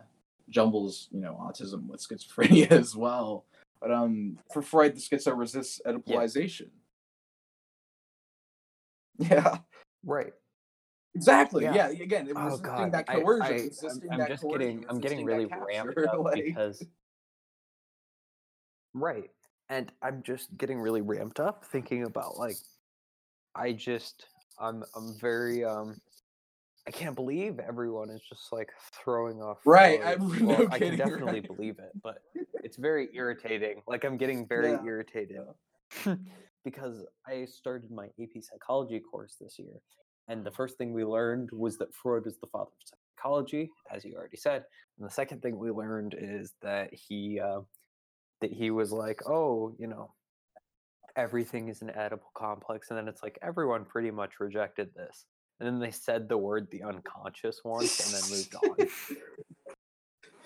jumbles, 0.50 1.08
you 1.12 1.22
know, 1.22 1.38
autism 1.42 1.88
with 1.88 2.02
schizophrenia 2.06 2.70
as 2.72 2.96
well. 2.98 3.46
But 3.80 3.92
um, 3.92 4.40
for 4.52 4.62
Freud, 4.62 4.94
the 4.96 5.00
schizo 5.00 5.38
resists 5.38 5.80
Oedipalization. 5.86 6.68
Yeah, 9.20 9.58
Right. 10.06 10.34
exactly. 11.14 11.64
Yeah. 11.66 11.74
Yeah, 11.74 12.04
again, 12.04 12.28
it 12.28 12.34
Oh 12.36 12.46
resisting 12.46 12.66
god, 12.66 12.92
that 12.94 13.06
I, 13.10 13.16
coercion, 13.20 13.70
I, 13.84 13.88
I'm, 13.88 14.02
I'm 14.14 14.18
that 14.20 14.28
just 14.30 14.48
getting, 14.50 14.86
I'm 14.88 15.00
getting 15.02 15.26
really 15.26 15.46
ramped 15.46 15.98
up 16.08 16.20
like- 16.20 16.44
because, 16.44 16.84
right, 18.94 19.30
and 19.70 19.92
I'm 20.02 20.24
just 20.24 20.56
getting 20.58 20.80
really 20.80 21.02
ramped 21.02 21.40
up 21.40 21.66
thinking 21.66 22.04
about 22.04 22.38
like, 22.38 22.58
I 23.56 23.74
just, 23.74 24.26
I'm, 24.60 24.84
I'm 24.96 25.16
very, 25.20 25.64
um, 25.66 26.00
I 26.88 26.92
can't 26.92 27.16
believe 27.16 27.60
everyone 27.60 28.10
is 28.10 28.22
just 28.28 28.52
like 28.52 28.70
throwing 29.04 29.42
off. 29.42 29.60
Right, 29.66 30.02
I'm- 30.02 30.30
Well, 30.46 30.60
no 30.60 30.68
I 30.72 30.80
can 30.80 30.98
definitely 30.98 31.40
right. 31.42 31.48
believe 31.48 31.78
it, 31.80 31.92
but 32.04 32.24
it's 32.64 32.78
very 32.78 33.10
irritating. 33.14 33.82
Like 33.88 34.04
I'm 34.04 34.18
getting 34.18 34.48
very 34.48 34.72
Yeah, 34.72 34.84
irritated 34.86 35.42
because 36.64 37.06
I 37.28 37.46
started 37.46 37.92
my 37.92 38.08
AP 38.22 38.42
psychology 38.42 39.00
course 39.00 39.36
this 39.40 39.60
year, 39.60 39.82
and 40.28 40.44
the 40.46 40.52
first 40.52 40.78
thing 40.78 40.94
we 40.94 41.04
learned 41.04 41.50
was 41.52 41.78
that 41.78 41.94
Freud 41.94 42.26
was 42.26 42.38
the 42.40 42.48
father 42.48 42.72
of 42.72 42.98
psychology, 43.18 43.70
as 43.94 44.04
you 44.06 44.16
already 44.16 44.38
said. 44.38 44.64
And 44.98 45.08
the 45.08 45.14
second 45.14 45.42
thing 45.42 45.58
we 45.58 45.72
learned 45.72 46.16
is 46.18 46.54
that 46.62 46.94
he 46.94 47.40
uh, 47.40 47.62
that 48.42 48.52
he 48.52 48.72
was 48.72 48.92
like, 48.92 49.22
oh, 49.28 49.76
you 49.78 49.88
know, 49.88 50.14
everything 51.16 51.70
is 51.70 51.82
an 51.82 51.92
Oedipal 51.98 52.34
complex, 52.36 52.90
and 52.90 52.98
then 52.98 53.08
it's 53.08 53.24
like 53.24 53.38
everyone 53.42 53.86
pretty 53.86 54.12
much 54.12 54.40
rejected 54.40 54.94
this, 54.96 55.26
and 55.60 55.68
then 55.68 55.80
they 55.80 55.92
said 55.92 56.30
the 56.30 56.38
word 56.38 56.68
the 56.72 56.84
unconscious 56.84 57.62
once, 57.64 58.00
and 58.00 58.14
then 58.14 58.30
moved 58.38 58.56
on. 58.56 58.76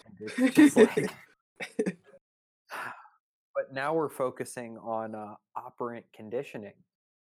And 0.05 0.47
it's 0.47 0.55
just 0.55 0.77
like 0.77 1.11
but 3.55 3.71
now 3.71 3.93
we're 3.93 4.09
focusing 4.09 4.77
on 4.77 5.15
uh, 5.15 5.35
operant 5.55 6.05
conditioning 6.15 6.73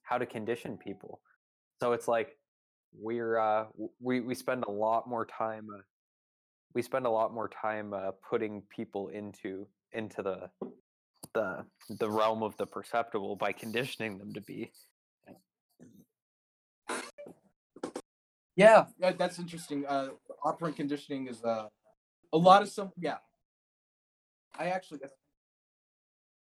how 0.04 0.18
to 0.18 0.26
condition 0.26 0.78
people 0.78 1.22
so 1.82 1.92
it's 1.92 2.08
like 2.08 2.38
we're 2.98 3.38
uh, 3.38 3.66
we 4.00 4.22
we 4.22 4.36
spend 4.36 4.64
a 4.64 4.72
lot 4.72 5.08
more 5.08 5.26
time 5.26 5.68
uh, 5.74 5.82
we 6.74 6.82
spend 6.82 7.06
a 7.06 7.10
lot 7.10 7.34
more 7.34 7.50
time 7.50 7.94
uh, 7.94 8.12
putting 8.28 8.62
people 8.70 9.10
into 9.10 9.68
into 9.92 10.22
the 10.22 10.50
the 11.34 11.66
the 12.00 12.10
realm 12.10 12.44
of 12.44 12.56
the 12.58 12.66
perceptible 12.66 13.36
by 13.36 13.52
conditioning 13.52 14.18
them 14.18 14.34
to 14.34 14.42
be 14.42 14.72
Yeah, 18.56 18.86
yeah, 19.00 19.12
that's 19.14 19.40
interesting. 19.40 19.86
Uh, 19.86 20.10
operant 20.44 20.76
conditioning 20.76 21.28
is 21.28 21.44
uh, 21.44 21.68
a 22.32 22.38
lot 22.38 22.62
of 22.62 22.70
some. 22.70 22.92
Yeah, 23.00 23.18
I 24.58 24.68
actually 24.68 25.00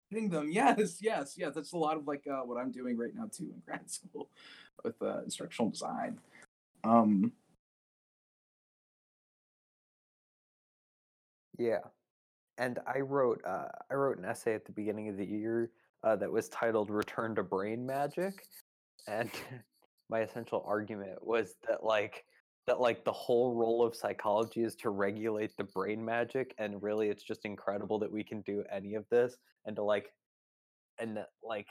hitting 0.09 0.29
them. 0.29 0.49
Yes, 0.51 0.97
yes, 1.01 1.35
yes. 1.37 1.53
That's 1.55 1.71
a 1.71 1.77
lot 1.77 1.95
of 1.95 2.05
like 2.05 2.23
uh, 2.29 2.41
what 2.41 2.59
I'm 2.59 2.71
doing 2.71 2.97
right 2.97 3.15
now 3.15 3.29
too 3.31 3.45
in 3.53 3.61
grad 3.65 3.89
school 3.89 4.29
with 4.83 5.01
uh, 5.01 5.23
instructional 5.23 5.71
design. 5.71 6.19
Um, 6.83 7.31
Yeah, 11.57 11.79
and 12.57 12.79
I 12.87 12.99
wrote 12.99 13.41
uh, 13.45 13.67
I 13.89 13.93
wrote 13.95 14.17
an 14.17 14.25
essay 14.25 14.53
at 14.55 14.65
the 14.65 14.71
beginning 14.71 15.09
of 15.09 15.17
the 15.17 15.25
year 15.25 15.71
uh, 16.03 16.15
that 16.17 16.31
was 16.31 16.49
titled 16.49 16.89
"Return 16.89 17.35
to 17.35 17.43
Brain 17.43 17.85
Magic," 17.85 18.45
and 19.07 19.29
my 20.09 20.21
essential 20.21 20.63
argument 20.67 21.25
was 21.25 21.55
that 21.67 21.83
like 21.83 22.25
that 22.67 22.79
like 22.79 23.05
the 23.05 23.11
whole 23.11 23.53
role 23.53 23.85
of 23.85 23.95
psychology 23.95 24.63
is 24.63 24.75
to 24.77 24.89
regulate 24.89 25.55
the 25.57 25.63
brain 25.63 26.03
magic, 26.03 26.53
and 26.57 26.81
really 26.81 27.09
it's 27.09 27.23
just 27.23 27.45
incredible 27.45 27.99
that 27.99 28.11
we 28.11 28.23
can 28.23 28.41
do 28.41 28.63
any 28.71 28.95
of 28.95 29.05
this, 29.09 29.35
and 29.65 29.75
to 29.75 29.83
like 29.83 30.11
and 30.99 31.17
that 31.17 31.29
like 31.43 31.67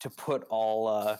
to 0.00 0.10
put 0.10 0.44
all 0.50 0.86
uh 0.88 1.16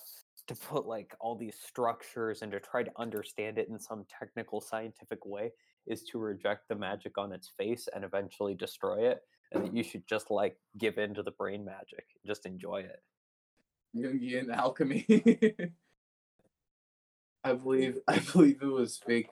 to 0.48 0.55
put 0.55 0.87
like 0.87 1.14
all 1.20 1.37
these 1.37 1.57
structures 1.64 2.42
and 2.42 2.51
to 2.53 2.61
try 2.61 2.83
to 2.83 2.90
understand 2.96 3.59
it 3.59 3.68
in 3.68 3.79
some 3.79 4.05
technical 4.18 4.61
scientific 4.61 5.25
way 5.25 5.53
is 5.87 6.03
to 6.05 6.18
reject 6.18 6.68
the 6.68 6.75
magic 6.75 7.18
on 7.18 7.33
its 7.33 7.49
face 7.49 7.88
and 7.95 8.05
eventually 8.05 8.55
destroy 8.55 9.09
it 9.09 9.23
and 9.53 9.64
that 9.64 9.75
you 9.75 9.83
should 9.83 10.07
just 10.07 10.31
like 10.31 10.57
give 10.79 10.99
in 10.99 11.14
to 11.14 11.23
the 11.23 11.31
brain 11.33 11.64
magic 11.64 12.07
just 12.27 12.47
enjoy 12.47 12.79
it 12.79 13.03
Jungian 13.97 14.55
alchemy. 14.55 15.07
I 17.45 17.53
believe 17.55 17.99
I 18.09 18.18
believe 18.21 18.62
it 18.62 18.66
was 18.66 18.99
fake. 18.99 19.29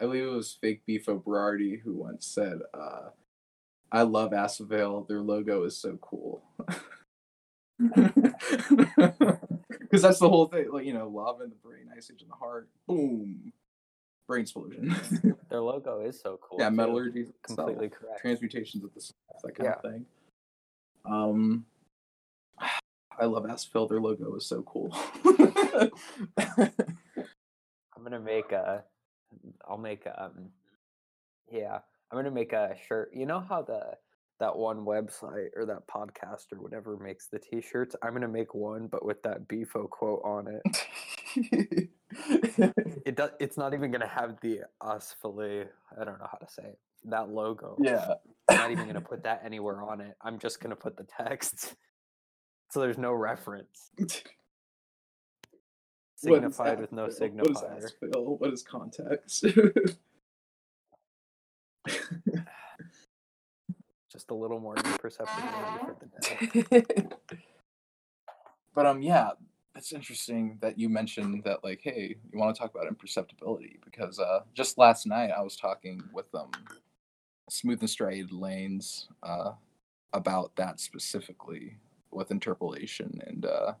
I 0.00 0.04
believe 0.04 0.24
it 0.24 0.30
was 0.30 0.56
fake 0.60 0.82
Bifo 0.88 1.22
Berardi 1.22 1.80
who 1.80 1.94
once 1.94 2.26
said, 2.26 2.58
uh, 2.72 3.10
"I 3.90 4.02
love 4.02 4.32
Asavale. 4.32 5.08
Their 5.08 5.22
logo 5.22 5.64
is 5.64 5.76
so 5.76 5.98
cool." 6.00 6.44
Because 9.80 10.02
that's 10.02 10.18
the 10.18 10.28
whole 10.28 10.46
thing. 10.46 10.70
Like 10.72 10.86
you 10.86 10.94
know, 10.94 11.08
lava 11.08 11.44
in 11.44 11.50
the 11.50 11.56
brain, 11.56 11.88
ice 11.96 12.10
age 12.12 12.22
in 12.22 12.28
the 12.28 12.34
heart. 12.34 12.68
Boom, 12.86 13.52
brain 14.26 14.42
explosion. 14.42 14.94
their 15.50 15.60
logo 15.60 16.00
is 16.00 16.20
so 16.20 16.38
cool 16.42 16.58
yeah, 16.60 16.70
metallurgy. 16.70 17.20
itself, 17.20 17.34
completely 17.42 17.88
correct 17.88 18.20
transmutations 18.20 18.82
of 18.84 18.92
the 18.94 19.00
soul, 19.00 19.14
that 19.42 19.54
kind 19.54 19.66
Yeah. 19.66 19.74
of 19.74 19.82
thing. 19.92 20.06
Um, 21.04 21.66
I 23.20 23.26
love 23.26 23.46
Asphalt. 23.48 23.90
Their 23.90 24.00
logo 24.00 24.34
is 24.36 24.46
so 24.46 24.62
cool. 24.62 24.96
i'm 27.96 28.02
gonna 28.02 28.18
make 28.20 28.52
a 28.52 28.82
i'll 29.68 29.78
make 29.78 30.06
um 30.18 30.50
yeah 31.50 31.78
i'm 32.10 32.18
gonna 32.18 32.30
make 32.30 32.52
a 32.52 32.74
shirt 32.86 33.10
you 33.14 33.24
know 33.24 33.40
how 33.40 33.62
the 33.62 33.80
that 34.40 34.54
one 34.56 34.78
website 34.84 35.48
or 35.56 35.64
that 35.64 35.86
podcast 35.86 36.52
or 36.52 36.60
whatever 36.60 36.96
makes 36.98 37.28
the 37.28 37.38
t-shirts 37.38 37.96
i'm 38.02 38.12
gonna 38.12 38.28
make 38.28 38.54
one 38.54 38.88
but 38.88 39.04
with 39.04 39.22
that 39.22 39.48
bifo 39.48 39.88
quote 39.88 40.20
on 40.24 40.48
it 40.48 40.62
it 43.06 43.16
does 43.16 43.30
it's 43.40 43.56
not 43.56 43.74
even 43.74 43.90
gonna 43.90 44.06
have 44.06 44.36
the 44.40 44.60
asphale 44.82 45.66
i 46.00 46.04
don't 46.04 46.18
know 46.18 46.28
how 46.30 46.38
to 46.38 46.48
say 46.48 46.62
it 46.62 46.78
that 47.04 47.28
logo 47.28 47.76
yeah. 47.80 48.14
i'm 48.48 48.56
not 48.56 48.70
even 48.70 48.86
gonna 48.86 49.00
put 49.08 49.22
that 49.22 49.42
anywhere 49.44 49.82
on 49.82 50.00
it 50.00 50.16
i'm 50.22 50.38
just 50.38 50.60
gonna 50.60 50.76
put 50.76 50.96
the 50.96 51.04
text 51.04 51.74
so 52.70 52.80
there's 52.80 52.98
no 52.98 53.12
reference 53.12 53.90
signified 56.16 56.80
with 56.80 56.92
no 56.92 57.06
Asphalt? 57.06 57.32
What 57.32 57.46
is 57.50 57.92
signifier? 58.00 58.38
What 58.38 58.52
is 58.52 58.62
context? 58.62 59.44
just 64.10 64.30
a 64.30 64.34
little 64.34 64.60
more 64.60 64.74
imperceptibility 64.76 65.78
for 65.84 65.96
the 66.00 66.06
day 66.22 67.08
but 68.74 68.86
um, 68.86 69.02
yeah, 69.02 69.30
it's 69.76 69.92
interesting 69.92 70.58
that 70.60 70.78
you 70.78 70.88
mentioned 70.88 71.42
that. 71.44 71.64
Like, 71.64 71.80
hey, 71.82 72.16
you 72.32 72.38
want 72.38 72.54
to 72.54 72.60
talk 72.60 72.74
about 72.74 72.86
imperceptibility 72.86 73.78
because 73.84 74.18
uh, 74.18 74.40
just 74.54 74.78
last 74.78 75.06
night 75.06 75.30
I 75.30 75.42
was 75.42 75.56
talking 75.56 76.02
with 76.12 76.32
um, 76.34 76.50
smooth 77.50 77.80
and 77.80 77.90
striated 77.90 78.32
lanes 78.32 79.08
uh, 79.22 79.52
about 80.12 80.54
that 80.56 80.80
specifically 80.80 81.76
with 82.10 82.30
interpolation 82.30 83.20
and 83.26 83.44
uh, 83.44 83.72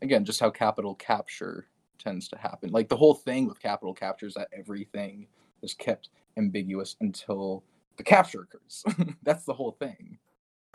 again 0.00 0.24
just 0.24 0.38
how 0.38 0.50
capital 0.50 0.94
capture 0.94 1.66
tends 1.98 2.28
to 2.28 2.38
happen. 2.38 2.70
Like 2.70 2.88
the 2.88 2.96
whole 2.96 3.14
thing 3.14 3.46
with 3.46 3.60
capital 3.60 3.94
capture 3.94 4.26
is 4.26 4.34
that 4.34 4.48
everything 4.56 5.26
is 5.62 5.74
kept 5.74 6.10
ambiguous 6.36 6.96
until 7.00 7.64
the 7.96 8.04
capture 8.04 8.42
occurs. 8.42 8.84
That's 9.22 9.44
the 9.44 9.54
whole 9.54 9.72
thing. 9.72 10.18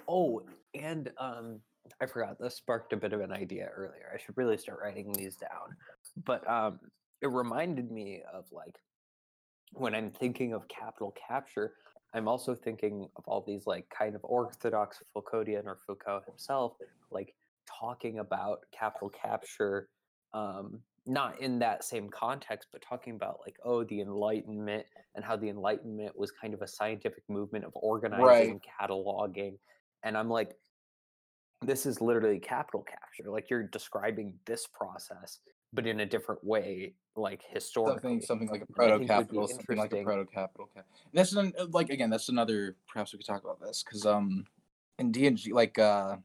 Oh, 0.08 0.42
and 0.74 1.12
um, 1.18 1.60
I 2.00 2.06
forgot. 2.06 2.38
This 2.40 2.56
sparked 2.56 2.94
a 2.94 2.98
bit 2.98 3.14
of 3.14 3.22
an 3.22 3.32
idea 3.32 3.70
earlier. 3.76 4.12
I 4.14 4.18
should 4.18 4.38
really 4.38 4.58
start 4.58 4.80
writing 4.84 5.12
these 5.14 5.36
down. 5.36 5.76
But 6.26 6.48
um, 6.50 6.80
it 7.22 7.28
reminded 7.28 7.92
me 7.92 8.22
of 8.34 8.46
like 8.52 8.76
when 9.74 9.96
I'm 9.96 10.12
thinking 10.12 10.54
of 10.54 10.68
capital 10.68 11.16
capture, 11.28 11.74
I'm 12.14 12.28
also 12.28 12.56
thinking 12.56 13.08
of 13.16 13.24
all 13.26 13.44
these 13.46 13.66
like 13.66 13.86
kind 13.98 14.16
of 14.16 14.22
orthodox 14.24 15.02
Foucauldian 15.16 15.66
or 15.66 15.80
Foucault 15.88 16.24
himself, 16.28 16.74
like 17.10 17.34
talking 17.80 18.20
about 18.20 18.60
capital 18.78 19.10
capture, 19.10 19.88
um, 20.34 20.82
not 21.06 21.42
in 21.42 21.60
that 21.60 21.84
same 21.84 22.10
context, 22.10 22.68
but 22.72 22.82
talking 22.82 23.16
about 23.16 23.40
like, 23.46 23.56
oh, 23.64 23.84
the 23.86 24.02
Enlightenment 24.02 24.86
and 25.16 25.24
how 25.24 25.36
the 25.36 25.50
Enlightenment 25.50 26.18
was 26.18 26.32
kind 26.32 26.54
of 26.54 26.62
a 26.62 26.68
scientific 26.68 27.24
movement 27.30 27.66
of 27.66 27.72
organizing, 27.76 28.52
and 28.52 28.62
cataloging. 28.62 29.58
And 30.04 30.18
I'm 30.18 30.30
like, 30.30 30.52
this 31.62 31.86
is 31.86 32.02
literally 32.02 32.40
capital 32.40 32.84
capture. 32.84 33.30
Like 33.30 33.50
you're 33.50 33.64
describing 33.64 34.34
this 34.46 34.68
process, 34.68 35.40
but 35.74 35.86
in 35.86 36.00
a 36.02 36.06
different 36.06 36.44
way, 36.44 36.94
like 37.16 37.44
historically. 37.50 38.22
something 38.22 38.22
something 38.22 38.50
like 38.50 38.62
a 38.62 38.82
I 38.82 38.88
think 38.88 38.92
would 38.92 39.00
be 39.00 39.06
proto 39.06 39.08
capital 39.08 39.48
something 39.48 39.78
like 39.78 39.94
a 39.94 40.04
proto 40.04 40.26
capital 40.26 40.70
that's 41.14 41.34
an, 41.34 41.54
uh, 41.60 41.66
like 41.72 41.90
again 41.90 42.10
that's 42.10 42.30
another 42.30 42.76
perhaps 42.88 43.12
we 43.12 43.18
could 43.18 43.28
talk 43.28 43.44
about 43.44 43.60
this 43.60 43.84
because 43.84 44.06
um 44.06 44.46
in 44.98 45.12
dng 45.12 45.52
like 45.52 45.78
uh 45.78 46.16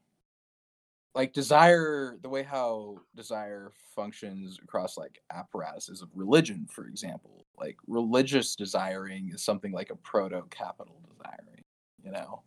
like 1.14 1.32
desire 1.32 2.18
the 2.22 2.28
way 2.28 2.42
how 2.42 2.98
desire 3.16 3.72
functions 3.94 4.58
across 4.62 4.96
like 4.96 5.20
apparatuses 5.32 6.02
of 6.02 6.08
religion 6.14 6.66
for 6.70 6.86
example 6.86 7.46
like 7.58 7.76
religious 7.88 8.54
desiring 8.54 9.30
is 9.34 9.42
something 9.42 9.72
like 9.72 9.90
a 9.90 9.96
proto 9.96 10.42
capital 10.50 11.00
desiring 11.08 11.64
you 12.04 12.12
know 12.12 12.42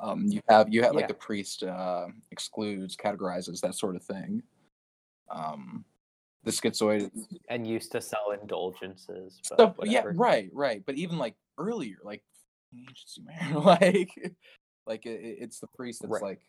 um 0.00 0.26
you 0.26 0.40
have 0.48 0.72
you 0.72 0.82
have 0.82 0.94
like 0.94 1.08
the 1.08 1.14
priest 1.14 1.62
uh 1.62 2.06
excludes 2.30 2.96
categorizes 2.96 3.60
that 3.60 3.74
sort 3.74 3.96
of 3.96 4.02
thing 4.02 4.42
um 5.30 5.84
the 6.44 6.50
schizoid 6.50 7.10
and 7.48 7.66
used 7.66 7.90
to 7.92 8.00
sell 8.00 8.30
indulgences. 8.40 9.40
But 9.48 9.54
stuff 9.56 9.74
yeah 9.84 10.02
right 10.04 10.50
right 10.52 10.82
but 10.86 10.94
even 10.96 11.18
like 11.18 11.34
earlier 11.58 11.96
like 12.04 12.22
like 13.54 14.10
like 14.86 15.06
it, 15.06 15.20
it- 15.20 15.38
it's 15.40 15.58
the 15.60 15.66
priest 15.68 16.02
that's 16.02 16.12
Right. 16.12 16.22
like 16.22 16.40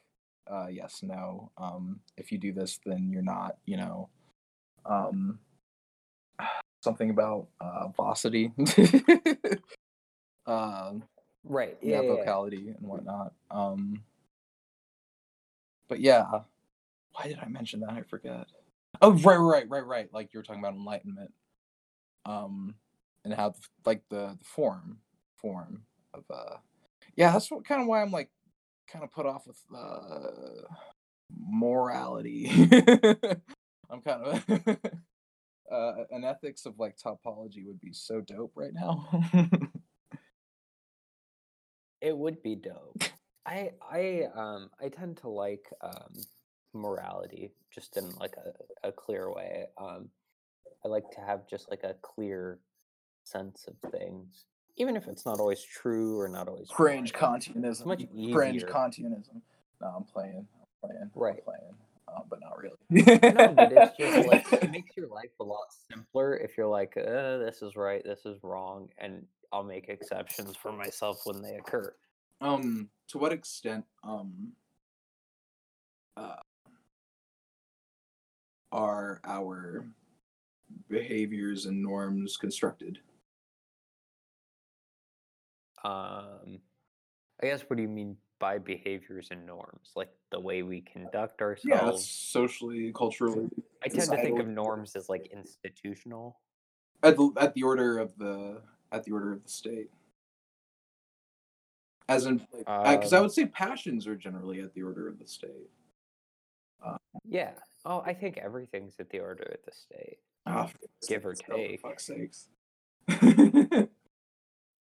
uh 0.49 0.67
yes 0.69 0.99
no 1.03 1.51
um 1.57 1.99
if 2.17 2.31
you 2.31 2.38
do 2.38 2.53
this 2.53 2.79
then 2.86 3.10
you're 3.12 3.21
not 3.21 3.57
you 3.65 3.77
know 3.77 4.10
um 4.86 5.39
something 6.83 7.10
about 7.10 7.47
uh 7.60 7.88
vocity 7.97 8.51
um 10.45 11.03
Right. 11.47 11.77
yeah, 11.81 11.95
Yeah. 11.95 12.01
yeah, 12.01 12.10
yeah. 12.10 12.15
vocality 12.15 12.67
and 12.69 12.88
whatnot 12.88 13.33
um 13.51 14.01
but 15.88 15.99
yeah 15.99 16.25
why 17.13 17.27
did 17.27 17.39
i 17.41 17.47
mention 17.47 17.79
that 17.81 17.91
i 17.91 18.01
forget 18.01 18.47
oh 19.01 19.13
right 19.13 19.38
right 19.38 19.69
right 19.69 19.86
right 19.86 20.13
like 20.13 20.33
you 20.33 20.39
were 20.39 20.43
talking 20.43 20.62
about 20.62 20.73
enlightenment 20.73 21.31
um 22.25 22.75
and 23.23 23.33
how 23.33 23.53
like 23.86 24.01
the, 24.10 24.38
the 24.39 24.45
form 24.45 24.97
form 25.36 25.83
of 26.13 26.23
uh 26.33 26.57
yeah 27.15 27.31
that's 27.31 27.49
what 27.51 27.65
kind 27.65 27.81
of 27.81 27.88
why 27.88 28.01
i'm 28.01 28.12
like 28.12 28.29
kind 28.91 29.03
of 29.03 29.12
put 29.12 29.25
off 29.25 29.45
with 29.47 29.60
uh 29.75 30.67
morality 31.39 32.47
i'm 33.89 34.01
kind 34.01 34.23
of 34.23 34.43
uh 35.71 35.93
an 36.12 36.23
ethics 36.23 36.65
of 36.65 36.79
like 36.79 36.95
topology 36.97 37.65
would 37.65 37.79
be 37.81 37.91
so 37.93 38.21
dope 38.21 38.53
right 38.55 38.73
now 38.73 39.07
It 42.07 42.17
would 42.17 42.41
be 42.41 42.55
dope. 42.55 43.03
I 43.45 43.71
I 43.91 44.23
um 44.33 44.69
I 44.81 44.87
tend 44.87 45.17
to 45.17 45.29
like 45.29 45.65
um 45.81 46.13
morality 46.73 47.51
just 47.73 47.97
in 47.97 48.09
like 48.15 48.35
a, 48.83 48.87
a 48.87 48.91
clear 48.91 49.31
way. 49.31 49.65
Um 49.77 50.09
I 50.85 50.87
like 50.87 51.09
to 51.11 51.21
have 51.21 51.47
just 51.49 51.69
like 51.69 51.83
a 51.83 51.95
clear 52.01 52.59
sense 53.23 53.67
of 53.67 53.91
things. 53.91 54.45
Even 54.77 54.95
if 54.95 55.07
it's 55.07 55.25
not 55.25 55.39
always 55.39 55.61
true 55.61 56.17
or 56.19 56.29
not 56.29 56.47
always 56.47 56.69
fringe. 56.69 57.11
Kantianism. 57.11 57.85
much 57.85 58.05
Fringe 58.31 58.55
easier. 58.55 58.69
Kantianism. 58.69 59.41
No, 59.81 59.87
I'm 59.87 60.03
playing. 60.03 60.47
I'm 60.61 60.89
playing. 60.89 61.11
Right. 61.13 61.35
I'm 61.35 61.43
playing. 61.43 61.75
Uh, 62.07 62.21
but 62.29 62.39
not 62.39 62.57
really. 62.57 62.77
No, 62.89 63.53
but 63.53 63.73
it's 63.73 63.97
just 63.97 64.27
like 64.27 64.45
it 64.53 64.71
makes 64.71 64.95
your 64.95 65.07
life 65.07 65.31
a 65.41 65.43
lot 65.43 65.67
simpler 65.91 66.37
if 66.37 66.57
you're 66.57 66.67
like, 66.67 66.95
uh, 66.95 67.37
this 67.39 67.61
is 67.61 67.75
right, 67.75 68.01
this 68.05 68.25
is 68.25 68.37
wrong, 68.43 68.87
and 68.97 69.25
I'll 69.51 69.63
make 69.63 69.89
exceptions 69.89 70.55
for 70.57 70.71
myself 70.71 71.21
when 71.25 71.41
they 71.41 71.55
occur. 71.55 71.93
um, 72.41 72.89
to 73.10 73.17
what 73.17 73.31
extent 73.31 73.86
um 74.03 74.51
uh, 76.17 76.36
are 78.71 79.21
our 79.23 79.86
behaviors 80.89 81.65
and 81.65 81.81
norms 81.81 82.38
constructed? 82.38 82.99
Um, 85.83 86.60
I 87.41 87.47
guess 87.47 87.62
what 87.67 87.77
do 87.77 87.83
you 87.83 87.88
mean 87.88 88.17
by 88.39 88.57
behaviors 88.57 89.29
and 89.31 89.45
norms? 89.45 89.91
Like 89.95 90.10
the 90.31 90.39
way 90.39 90.63
we 90.63 90.81
conduct 90.81 91.41
ourselves? 91.41 91.65
Yeah, 91.65 91.91
socially, 91.95 92.91
culturally, 92.93 93.47
I 93.83 93.88
tend 93.88 94.10
to 94.12 94.17
think 94.17 94.39
of 94.39 94.47
norms 94.47 94.95
as 94.95 95.07
like 95.07 95.27
institutional. 95.31 96.39
at 97.03 97.15
the 97.15 97.31
at 97.38 97.53
the 97.53 97.63
order 97.63 97.99
of 97.99 98.12
the 98.17 98.62
at 98.91 99.04
the 99.04 99.12
order 99.12 99.34
of 99.34 99.43
the 99.43 99.50
state. 99.50 99.89
As 102.10 102.26
in, 102.26 102.38
because 102.58 103.13
I 103.13 103.17
Um, 103.17 103.23
would 103.23 103.34
say 103.34 103.45
passions 103.45 104.08
are 104.08 104.15
generally 104.15 104.62
at 104.62 104.73
the 104.73 104.84
order 104.84 105.08
of 105.08 105.19
the 105.19 105.28
state. 105.28 105.69
Yeah. 107.26 107.54
Oh, 107.86 108.02
I 108.06 108.13
think 108.13 108.38
everything's 108.38 109.00
at 109.00 109.10
the 109.10 109.19
order 109.19 109.43
of 109.43 109.65
the 109.65 109.71
state. 109.71 110.19
For 110.45 110.69
Give 111.08 111.26
or 111.26 111.32
oh, 111.32 111.36
for 111.45 111.56
take. 111.58 111.82
fuck's 111.82 112.06
sakes. 112.06 112.50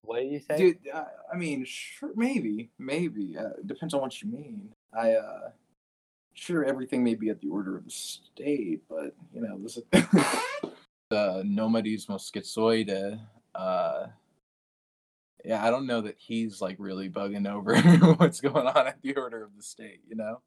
What 0.07 0.21
did 0.21 0.31
you 0.31 0.39
say? 0.39 0.57
Dude, 0.57 0.79
uh, 0.95 1.05
I 1.33 1.37
mean, 1.37 1.65
sure, 1.65 2.13
maybe, 2.15 2.71
maybe. 2.79 3.37
Uh, 3.37 3.61
depends 3.67 3.93
on 3.93 4.01
what 4.01 4.23
you 4.23 4.31
mean. 4.31 4.73
I, 4.97 5.15
uh, 5.15 5.51
sure, 6.33 6.65
everything 6.65 7.03
may 7.03 7.17
be 7.17 7.29
at 7.29 7.41
the 7.41 7.49
order 7.49 7.77
of 7.77 7.85
the 7.85 7.91
state, 7.91 8.83
but 8.89 9.17
you 9.35 9.41
know, 9.41 9.59
this 9.59 9.79
is 9.79 9.83
the 11.11 11.43
nomadismo 11.45 12.21
schizoide. 12.21 13.19
Uh, 13.57 14.09
yeah, 15.45 15.65
I 15.65 15.71
don't 15.71 15.87
know 15.87 16.01
that 16.03 16.17
he's 16.19 16.61
like 16.61 16.77
really 16.79 17.09
bugging 17.09 17.49
over 17.51 17.77
what's 18.17 18.41
going 18.41 18.67
on 18.67 18.87
at 18.87 19.01
the 19.03 19.15
order 19.15 19.45
of 19.45 19.57
the 19.57 19.63
state. 19.63 20.01
You 20.09 20.17
know? 20.17 20.41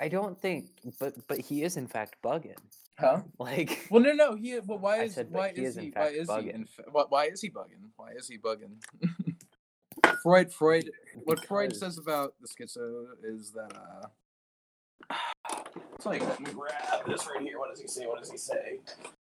I 0.00 0.08
don't 0.08 0.40
think, 0.40 0.70
but 0.98 1.14
but 1.28 1.38
he 1.40 1.62
is 1.62 1.76
in 1.76 1.86
fact 1.86 2.16
bugging. 2.24 2.56
Huh? 2.98 3.22
Like, 3.38 3.86
Well, 3.90 4.02
no, 4.02 4.12
no. 4.12 4.34
He. 4.36 4.58
Well, 4.60 4.78
why 4.78 5.02
is 5.02 5.14
said, 5.14 5.30
why 5.30 5.52
he 5.54 5.62
is 5.62 5.76
is 5.76 5.82
he? 5.82 5.92
Why 5.94 6.08
is 6.08 6.28
he? 6.28 6.34
bugging. 6.34 6.54
In, 6.54 6.64
fa- 6.66 6.84
why, 6.90 7.04
why 7.08 7.24
is 7.26 7.40
he 7.40 7.50
bugging? 7.50 7.90
Why 7.96 8.10
is 8.16 8.28
he 8.28 8.38
bugging? 8.38 8.76
Freud. 10.22 10.52
Freud. 10.52 10.90
What 11.24 11.44
Freud 11.44 11.74
says 11.74 11.98
about 11.98 12.34
the 12.40 12.48
schizo 12.48 13.06
is 13.24 13.52
that. 13.52 13.72
uh 15.10 15.16
It's 15.94 16.06
like 16.06 16.20
let 16.22 16.40
me 16.40 16.52
grab 16.52 17.06
this 17.06 17.26
right 17.26 17.42
here. 17.42 17.58
What 17.58 17.70
does 17.70 17.80
he 17.80 17.86
say? 17.88 18.06
What 18.06 18.18
does 18.18 18.30
he 18.30 18.38
say? 18.38 18.80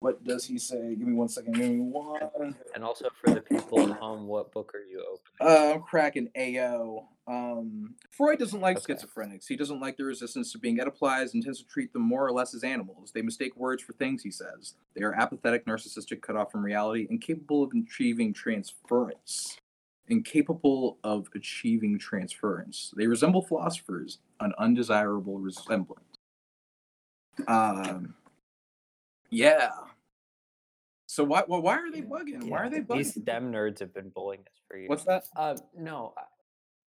What 0.03 0.21
does 0.25 0.45
he 0.45 0.57
say? 0.57 0.95
Give 0.95 1.07
me 1.07 1.13
one 1.13 1.29
second. 1.29 1.53
Give 1.53 1.69
me 1.71 1.79
one. 1.79 2.57
And 2.75 2.83
also 2.83 3.07
for 3.21 3.33
the 3.33 3.39
people 3.39 3.79
at 3.79 3.91
home, 3.91 4.27
what 4.27 4.51
book 4.51 4.73
are 4.75 4.81
you 4.83 4.99
opening? 4.99 5.21
Uh, 5.39 5.75
I'm 5.75 5.81
cracking 5.81 6.27
AO. 6.37 7.07
Um, 7.25 7.95
Freud 8.11 8.37
doesn't 8.37 8.59
like 8.59 8.79
Okay. 8.79 8.95
schizophrenics. 8.95 9.47
He 9.47 9.55
doesn't 9.55 9.79
like 9.79 9.95
the 9.95 10.03
resistance 10.03 10.51
to 10.51 10.57
being 10.57 10.77
Oedipalized 10.79 11.35
and 11.35 11.41
tends 11.41 11.59
to 11.59 11.65
treat 11.69 11.93
them 11.93 12.01
more 12.01 12.27
or 12.27 12.33
less 12.33 12.53
as 12.53 12.65
animals. 12.65 13.13
They 13.13 13.21
mistake 13.21 13.55
words 13.55 13.81
for 13.81 13.93
things, 13.93 14.21
he 14.21 14.29
says. 14.29 14.75
They 14.93 15.03
are 15.03 15.13
apathetic, 15.13 15.65
narcissistic, 15.65 16.21
cut 16.21 16.35
off 16.35 16.51
from 16.51 16.65
reality, 16.65 17.07
incapable 17.09 17.63
of 17.63 17.71
achieving 17.71 18.33
transference. 18.33 19.57
Incapable 20.09 20.97
of 21.05 21.29
achieving 21.33 21.97
transference. 21.97 22.93
They 22.97 23.07
resemble 23.07 23.41
philosophers, 23.41 24.19
an 24.41 24.51
undesirable 24.57 25.39
resemblance. 25.39 26.03
Um, 27.47 28.15
yeah. 29.29 29.69
So 31.13 31.23
why 31.23 31.43
why, 31.45 31.59
why 31.59 31.75
are 31.77 31.91
they 31.91 32.01
bugging? 32.01 32.49
Why 32.49 32.63
are 32.63 32.69
they 32.71 32.79
bugging? 32.79 32.97
These 32.97 33.21
STEM 33.21 33.51
nerds 33.51 33.79
have 33.81 33.93
been 33.93 34.09
bullying 34.09 34.41
us 34.41 34.59
for 34.67 34.77
years. 34.77 34.89
What's 34.89 35.03
that? 35.03 35.25
Uh, 35.35 35.55
no, 35.77 36.15
I- 36.17 36.23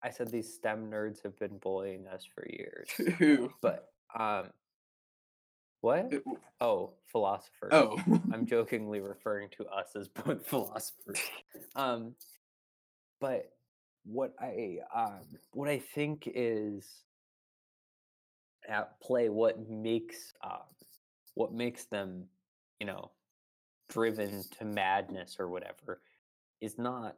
I 0.08 0.10
said 0.10 0.30
these 0.32 0.52
STEM 0.52 0.90
nerds 0.90 1.22
have 1.22 1.38
been 1.38 1.58
bullying 1.58 2.08
us 2.08 2.24
for 2.34 2.44
years. 2.48 2.90
Who? 3.18 3.50
But 3.60 3.92
um, 4.18 4.48
what? 5.80 6.12
Oh, 6.60 6.94
philosophers. 7.06 7.70
Oh. 7.70 7.96
I'm 8.32 8.46
jokingly 8.54 9.00
referring 9.00 9.48
to 9.58 9.66
us 9.66 9.94
as 9.94 10.08
both 10.08 10.44
philosophers. 10.48 11.20
Um, 11.76 12.16
but 13.20 13.52
what 14.04 14.34
I 14.40 14.78
um, 14.92 15.22
what 15.52 15.68
I 15.68 15.78
think 15.78 16.28
is 16.34 17.04
at 18.68 19.00
play, 19.00 19.28
what 19.28 19.68
makes 19.70 20.34
um, 20.42 20.66
what 21.34 21.52
makes 21.52 21.84
them, 21.84 22.24
you 22.80 22.86
know, 22.86 23.12
driven 23.88 24.42
to 24.58 24.64
madness 24.64 25.36
or 25.38 25.48
whatever, 25.48 26.00
is 26.60 26.78
not 26.78 27.16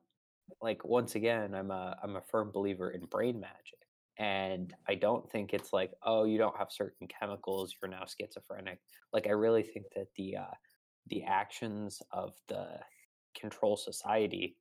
like 0.63 0.85
once 0.85 1.15
again. 1.15 1.55
I'm 1.55 1.71
a 1.71 1.97
I'm 2.03 2.17
a 2.17 2.23
firm 2.23 2.51
believer 2.53 2.91
in 2.91 3.03
brain 3.07 3.41
magic. 3.41 3.79
And 4.21 4.75
I 4.89 4.97
don't 4.97 5.31
think 5.31 5.55
it's 5.55 5.73
like, 5.73 5.93
oh, 6.03 6.25
you 6.25 6.39
don't 6.39 6.57
have 6.59 6.73
certain 6.73 7.07
chemicals, 7.07 7.73
you're 7.81 7.91
now 7.91 8.05
schizophrenic. 8.05 8.81
Like 9.13 9.29
I 9.29 9.31
really 9.31 9.63
think 9.63 9.87
that 9.95 10.09
the 10.17 10.39
uh, 10.39 10.55
the 11.09 11.23
actions 11.23 12.03
of 12.11 12.35
the 12.49 12.67
control 13.39 13.77
society 13.77 14.57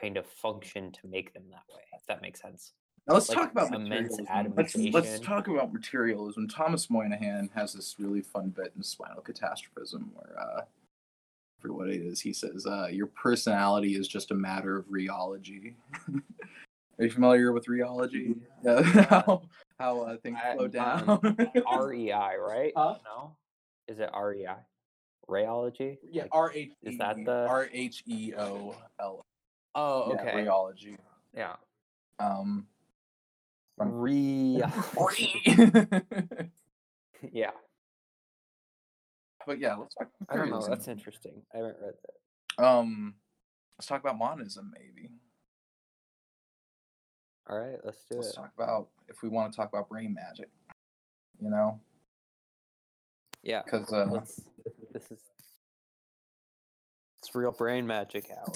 kind 0.00 0.16
of 0.16 0.26
function 0.26 0.90
to 0.92 1.06
make 1.06 1.34
them 1.34 1.44
that 1.50 1.74
way. 1.74 1.82
If 1.92 2.06
that 2.06 2.22
makes 2.22 2.40
sense. 2.40 2.72
Now 3.06 3.14
let's 3.14 3.28
like 3.28 3.38
talk 3.38 3.52
about 3.52 3.74
immense 3.74 4.18
materialism. 4.18 4.54
Let's, 4.56 4.76
let's 4.94 5.20
talk 5.20 5.48
about 5.48 5.72
materialism. 5.72 6.48
Thomas 6.48 6.88
Moynihan 6.88 7.50
has 7.54 7.72
this 7.72 7.96
really 7.98 8.22
fun 8.22 8.50
bit 8.50 8.72
in 8.76 8.82
Spinal 8.82 9.22
Catastrophism 9.22 10.12
where, 10.14 10.40
uh, 10.40 10.60
what 11.70 11.88
it 11.88 12.00
is, 12.00 12.20
he 12.20 12.32
says, 12.32 12.66
uh, 12.66 12.88
"Your 12.90 13.06
personality 13.06 13.94
is 13.94 14.08
just 14.08 14.30
a 14.30 14.34
matter 14.34 14.76
of 14.76 14.86
rheology." 14.86 15.74
Are 16.98 17.04
you 17.04 17.10
familiar 17.10 17.52
with 17.52 17.66
rheology? 17.66 18.36
Yeah, 18.64 18.82
how 18.82 19.42
how 19.78 20.00
uh, 20.02 20.16
things 20.22 20.38
I- 20.42 20.54
flow 20.54 20.64
um, 20.66 20.70
down. 20.70 21.36
REI, 21.86 22.36
right? 22.38 22.72
Huh? 22.76 22.96
No, 23.04 23.36
is 23.88 23.98
it 23.98 24.10
REI? 24.16 24.54
Rheology? 25.28 25.98
yeah, 26.10 26.22
Like- 26.22 26.30
R 26.34 26.52
H 26.54 26.70
is 26.82 26.98
that 26.98 27.16
the- 27.24 27.46
R 27.48 27.68
H 27.72 28.02
E 28.06 28.32
O 28.38 28.74
L. 29.00 29.24
Oh, 29.74 30.12
Yeah, 30.14 30.20
okay. 30.20 30.32
rheology. 30.32 30.96
Yeah. 31.34 31.56
Um. 32.20 32.66
Re. 33.78 34.62
But 39.46 39.58
yeah. 39.58 39.74
let's 39.76 39.94
talk. 39.94 40.08
I 40.28 40.36
don't 40.36 40.50
know. 40.50 40.66
That's 40.66 40.88
interesting. 40.88 41.42
I 41.54 41.58
haven't 41.58 41.76
read 41.80 41.94
that. 42.58 42.64
Um, 42.64 43.14
let's 43.78 43.86
talk 43.86 44.00
about 44.00 44.18
monism, 44.18 44.72
maybe. 44.74 45.10
All 47.48 47.58
right, 47.58 47.78
let's 47.84 48.04
do 48.10 48.16
it. 48.18 48.22
Let's 48.22 48.34
talk 48.34 48.52
about 48.56 48.88
if 49.08 49.22
we 49.22 49.28
want 49.28 49.52
to 49.52 49.56
talk 49.56 49.68
about 49.68 49.88
brain 49.88 50.14
magic. 50.14 50.48
You 51.40 51.50
know, 51.50 51.80
Yeah. 53.42 53.62
because 53.64 53.92
uh, 53.92 54.06
Let's, 54.08 54.42
this 54.92 55.10
is 55.10 55.18
it's 57.18 57.34
real 57.34 57.50
brain 57.50 57.86
magic 57.86 58.30
hour. 58.30 58.52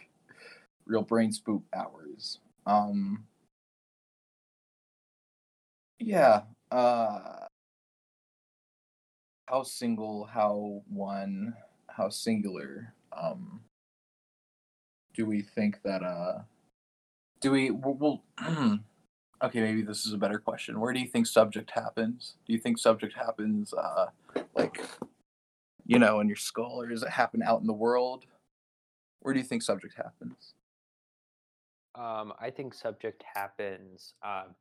real 0.86 1.02
brain 1.02 1.30
spook 1.32 1.62
hours. 1.74 2.38
Um, 2.66 3.24
yeah. 5.98 6.42
Uh, 6.70 7.46
how 9.46 9.62
single, 9.62 10.24
how 10.24 10.82
one, 10.88 11.54
how 11.88 12.08
singular. 12.08 12.92
Um, 13.16 13.60
do 15.14 15.24
we 15.24 15.40
think 15.40 15.80
that? 15.82 16.02
Uh, 16.02 16.42
do 17.40 17.52
we? 17.52 17.70
Well, 17.70 18.22
okay, 19.42 19.60
maybe 19.60 19.82
this 19.82 20.04
is 20.04 20.12
a 20.12 20.18
better 20.18 20.38
question. 20.38 20.78
Where 20.78 20.92
do 20.92 21.00
you 21.00 21.06
think 21.06 21.26
subject 21.26 21.70
happens? 21.70 22.34
Do 22.46 22.52
you 22.52 22.58
think 22.58 22.78
subject 22.78 23.14
happens, 23.14 23.72
uh, 23.72 24.06
like, 24.54 24.80
you 25.86 25.98
know, 25.98 26.20
in 26.20 26.26
your 26.26 26.36
skull, 26.36 26.80
or 26.80 26.88
does 26.88 27.02
it 27.02 27.10
happen 27.10 27.42
out 27.42 27.60
in 27.60 27.66
the 27.66 27.72
world? 27.72 28.26
Where 29.20 29.32
do 29.32 29.40
you 29.40 29.46
think 29.46 29.62
subject 29.62 29.94
happens? 29.96 30.54
Um, 31.94 32.34
I 32.38 32.50
think 32.50 32.74
subject 32.74 33.24
happens 33.34 34.12
um, 34.22 34.54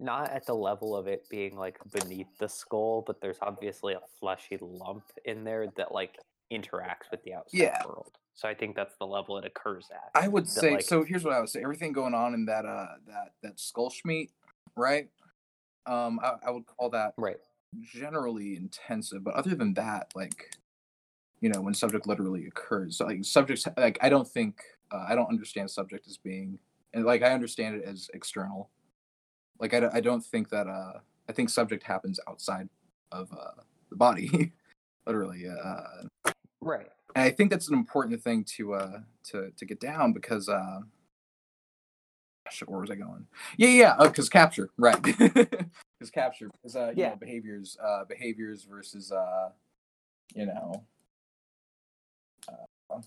not 0.00 0.30
at 0.30 0.46
the 0.46 0.54
level 0.54 0.96
of 0.96 1.06
it 1.06 1.28
being 1.30 1.56
like 1.56 1.78
beneath 1.92 2.26
the 2.38 2.48
skull, 2.48 3.04
but 3.06 3.20
there's 3.20 3.36
obviously 3.42 3.92
a 3.94 4.00
fleshy 4.18 4.58
lump 4.60 5.04
in 5.24 5.44
there 5.44 5.66
that 5.76 5.92
like 5.92 6.16
interacts 6.52 7.10
with 7.10 7.22
the 7.22 7.34
outside 7.34 7.58
Yeah. 7.58 7.82
world. 7.86 8.12
So 8.34 8.48
I 8.48 8.54
think 8.54 8.74
that's 8.74 8.96
the 8.98 9.06
level 9.06 9.36
it 9.38 9.44
occurs 9.44 9.88
at. 9.92 10.10
I 10.20 10.26
would 10.28 10.46
that, 10.46 10.50
say 10.50 10.70
like- 10.72 10.82
so. 10.82 11.04
Here's 11.04 11.22
what 11.24 11.34
I 11.34 11.40
would 11.40 11.50
say: 11.50 11.62
everything 11.62 11.92
going 11.92 12.14
on 12.14 12.32
in 12.32 12.46
that 12.46 12.64
uh 12.64 12.86
that 13.06 13.32
that 13.42 13.60
skull 13.60 13.90
schmeat, 13.90 14.30
right? 14.76 15.08
Um, 15.86 16.18
I, 16.22 16.34
I 16.46 16.50
would 16.50 16.64
call 16.66 16.88
that 16.90 17.12
Right. 17.18 17.36
generally 17.80 18.56
intensive. 18.56 19.22
But 19.24 19.34
other 19.34 19.54
than 19.54 19.74
that, 19.74 20.12
like, 20.14 20.54
you 21.40 21.48
know, 21.50 21.60
when 21.60 21.74
subject 21.74 22.06
literally 22.06 22.46
occurs, 22.46 22.96
so, 22.98 23.06
like 23.06 23.24
subjects, 23.24 23.66
like 23.76 23.98
I 24.00 24.08
don't 24.08 24.26
think 24.28 24.62
uh, 24.92 25.04
I 25.08 25.14
don't 25.14 25.28
understand 25.28 25.70
subject 25.70 26.06
as 26.08 26.16
being, 26.16 26.58
and 26.94 27.04
like 27.04 27.22
I 27.22 27.32
understand 27.32 27.76
it 27.76 27.84
as 27.84 28.10
external. 28.14 28.70
Like 29.60 29.74
I, 29.74 29.80
don't- 29.80 29.94
I 29.94 30.00
don't 30.00 30.24
think 30.24 30.48
that 30.50 30.66
uh 30.66 30.94
I 31.28 31.32
think 31.32 31.50
subject 31.50 31.84
happens 31.84 32.18
outside 32.28 32.68
of 33.12 33.30
uh 33.32 33.62
the 33.90 33.96
body, 33.96 34.52
literally. 35.06 35.44
Uh, 35.48 35.82
Right. 36.62 36.88
and 37.16 37.24
I 37.24 37.30
think 37.30 37.50
that's 37.50 37.68
an 37.68 37.74
important 37.74 38.22
thing 38.22 38.44
to 38.56 38.74
uh 38.74 39.00
to 39.30 39.50
to 39.56 39.64
get 39.66 39.80
down 39.80 40.12
because 40.12 40.48
uh 40.48 40.80
where 42.66 42.80
was 42.80 42.90
I 42.90 42.96
going? 42.96 43.26
Yeah, 43.56 43.68
yeah, 43.68 43.96
because 44.00 44.28
capture, 44.28 44.70
right? 44.78 45.00
Because 46.00 46.10
capture, 46.12 46.50
because 46.62 46.76
uh, 46.76 46.88
you 46.96 47.02
Yeah. 47.02 47.10
know, 47.10 47.16
behaviors, 47.16 47.76
uh, 47.82 48.04
behaviors 48.06 48.64
versus 48.64 49.12
uh, 49.12 49.50
you 50.34 50.46
know, 50.46 50.84
uh, 52.90 53.00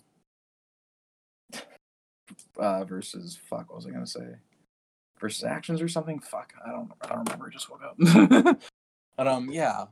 uh, 2.59 2.83
versus 2.85 3.35
fuck, 3.49 3.69
what 3.69 3.77
was 3.77 3.87
I 3.87 3.91
gonna 3.91 4.07
say? 4.07 4.35
Versus 5.23 5.45
actions 5.45 5.81
or 5.81 5.87
something? 5.87 6.19
Fuck, 6.19 6.53
I 6.65 6.71
don't, 6.71 6.91
I 7.01 7.07
don't 7.07 7.19
remember. 7.19 7.47
I 7.47 7.53
just 7.53 7.69
woke 7.69 7.81
up. 7.81 8.59
but 9.17 9.27
um, 9.27 9.49
yeah, 9.49 9.85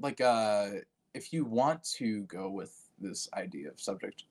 like 0.00 0.20
uh, 0.20 0.70
if 1.14 1.32
you 1.32 1.44
want 1.44 1.84
to 1.98 2.22
go 2.24 2.50
with 2.50 2.74
this 2.98 3.28
idea 3.34 3.68
of 3.70 3.80
subject 3.80 4.24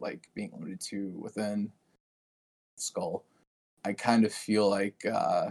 like 0.00 0.28
being 0.34 0.50
limited 0.52 0.80
to 0.80 1.14
within 1.18 1.70
skull 2.76 3.24
i 3.84 3.92
kind 3.92 4.24
of 4.26 4.32
feel 4.32 4.68
like 4.68 5.02
uh 5.06 5.46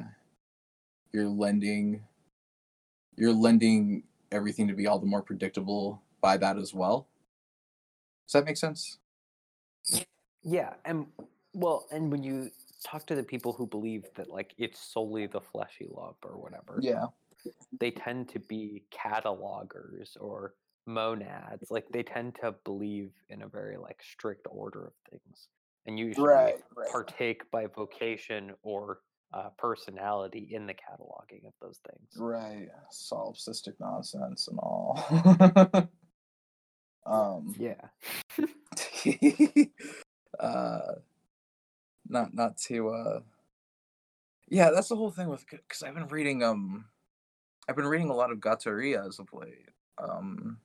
you're 1.11 1.27
lending 1.27 2.03
you're 3.17 3.33
lending 3.33 4.03
everything 4.31 4.67
to 4.67 4.75
be 4.75 4.85
all 4.85 4.99
the 4.99 5.05
more 5.07 5.23
predictable 5.23 6.01
by 6.21 6.37
that 6.37 6.57
as 6.57 6.73
well 6.73 7.07
does 8.27 8.33
that 8.33 8.45
make 8.45 8.57
sense 8.57 8.99
Yeah, 10.43 10.73
and 10.85 11.07
well, 11.55 11.87
and 11.91 12.11
when 12.11 12.21
you 12.21 12.51
talk 12.85 13.05
to 13.07 13.15
the 13.15 13.23
people 13.23 13.51
who 13.51 13.65
believe 13.65 14.05
that 14.15 14.29
like 14.29 14.53
it's 14.57 14.79
solely 14.79 15.25
the 15.25 15.41
fleshy 15.41 15.87
lump 15.89 16.17
or 16.23 16.37
whatever, 16.37 16.79
yeah 16.81 17.07
they 17.79 17.91
tend 17.91 18.29
to 18.29 18.39
be 18.39 18.83
catalogers 18.91 20.15
or 20.19 20.53
monads. 20.85 21.69
Like 21.69 21.87
they 21.91 22.03
tend 22.03 22.35
to 22.41 22.53
believe 22.63 23.11
in 23.29 23.41
a 23.41 23.47
very 23.47 23.77
like 23.77 24.01
strict 24.01 24.47
order 24.49 24.87
of 24.87 24.93
things, 25.09 25.47
and 25.85 25.99
usually 25.99 26.25
right 26.27 26.55
partake 26.91 27.49
by 27.51 27.65
vocation 27.67 28.53
or 28.63 28.99
uh, 29.33 29.49
personality 29.57 30.49
in 30.51 30.67
the 30.67 30.73
cataloging 30.73 31.45
of 31.45 31.53
those 31.61 31.79
things. 31.89 32.09
right 32.17 32.69
solipsistic 32.93 33.73
nonsense 33.79 34.47
and 34.47 34.59
all 34.59 35.03
um 37.05 37.53
Yeah. 37.57 37.89
uh 40.39 40.93
not 42.07 42.33
not 42.33 42.57
to 42.57 42.89
uh 42.89 43.19
yeah 44.47 44.69
that's 44.71 44.89
the 44.89 44.95
whole 44.95 45.11
thing 45.11 45.29
with 45.29 45.45
because 45.49 45.83
i've 45.83 45.95
been 45.95 46.07
reading 46.07 46.43
um 46.43 46.85
i've 47.67 47.75
been 47.75 47.87
reading 47.87 48.09
a 48.09 48.15
lot 48.15 48.31
of 48.31 48.39
Guattari 48.39 48.97
as 48.97 49.19
of 49.19 49.27
late 49.33 49.69
um 49.97 50.57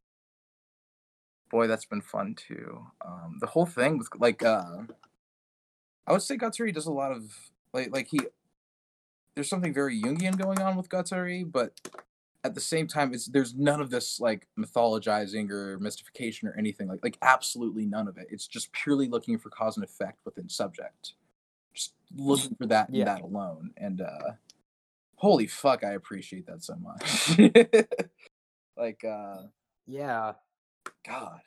boy 1.51 1.67
that's 1.67 1.87
been 1.87 2.03
fun 2.03 2.35
too 2.35 2.87
um 3.05 3.39
the 3.41 3.47
whole 3.47 3.67
thing 3.67 3.99
with 3.99 4.09
like 4.19 4.43
uh 4.43 4.79
i 6.07 6.13
would 6.13 6.23
say 6.23 6.37
Guattari 6.37 6.73
does 6.73 6.87
a 6.87 6.93
lot 6.93 7.13
of 7.13 7.33
like 7.73 7.91
like 7.93 8.09
he 8.09 8.21
there's 9.35 9.49
something 9.49 9.73
very 9.73 10.01
jungian 10.01 10.37
going 10.37 10.61
on 10.61 10.77
with 10.77 10.89
Guattari 10.89 11.51
but 11.51 11.73
at 12.43 12.55
the 12.55 12.61
same 12.61 12.87
time 12.87 13.13
it's 13.13 13.27
there's 13.27 13.55
none 13.55 13.81
of 13.81 13.91
this 13.91 14.21
like 14.21 14.47
mythologizing 14.59 15.51
or 15.51 15.79
mystification 15.79 16.49
or 16.49 16.55
anything 16.57 16.89
like 16.89 17.01
like 17.03 17.19
absolutely 17.23 17.85
none 17.85 18.09
of 18.09 18.17
it. 18.17 18.27
It's 18.31 18.47
just 18.47 18.73
purely 18.73 19.09
looking 19.09 19.39
for 19.39 19.51
cause 19.51 19.77
and 19.77 19.85
effect 19.85 20.21
within 20.25 20.49
subject 20.49 21.15
just 21.75 21.95
looking 22.17 22.55
for 22.57 22.67
that 22.67 22.89
Yeah. 22.93 23.01
and 23.01 23.09
that 23.09 23.23
alone 23.23 23.71
and 23.77 24.01
uh 24.01 24.33
holy 25.17 25.47
fuck 25.47 25.85
i 25.85 25.93
appreciate 25.93 26.47
that 26.47 26.63
so 26.65 26.75
much 26.77 27.39
like 28.77 29.05
uh 29.05 29.43
Yeah. 29.87 30.33
god 31.07 31.41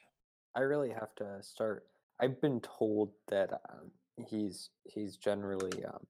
I 0.56 0.60
really 0.60 0.92
have 0.92 1.16
to 1.16 1.42
start. 1.42 1.88
I've 2.20 2.40
been 2.40 2.62
told 2.62 3.10
that 3.30 3.54
um, 3.72 3.90
he's 4.28 4.70
he's 4.84 5.18
generally 5.18 5.84
um, 5.84 6.06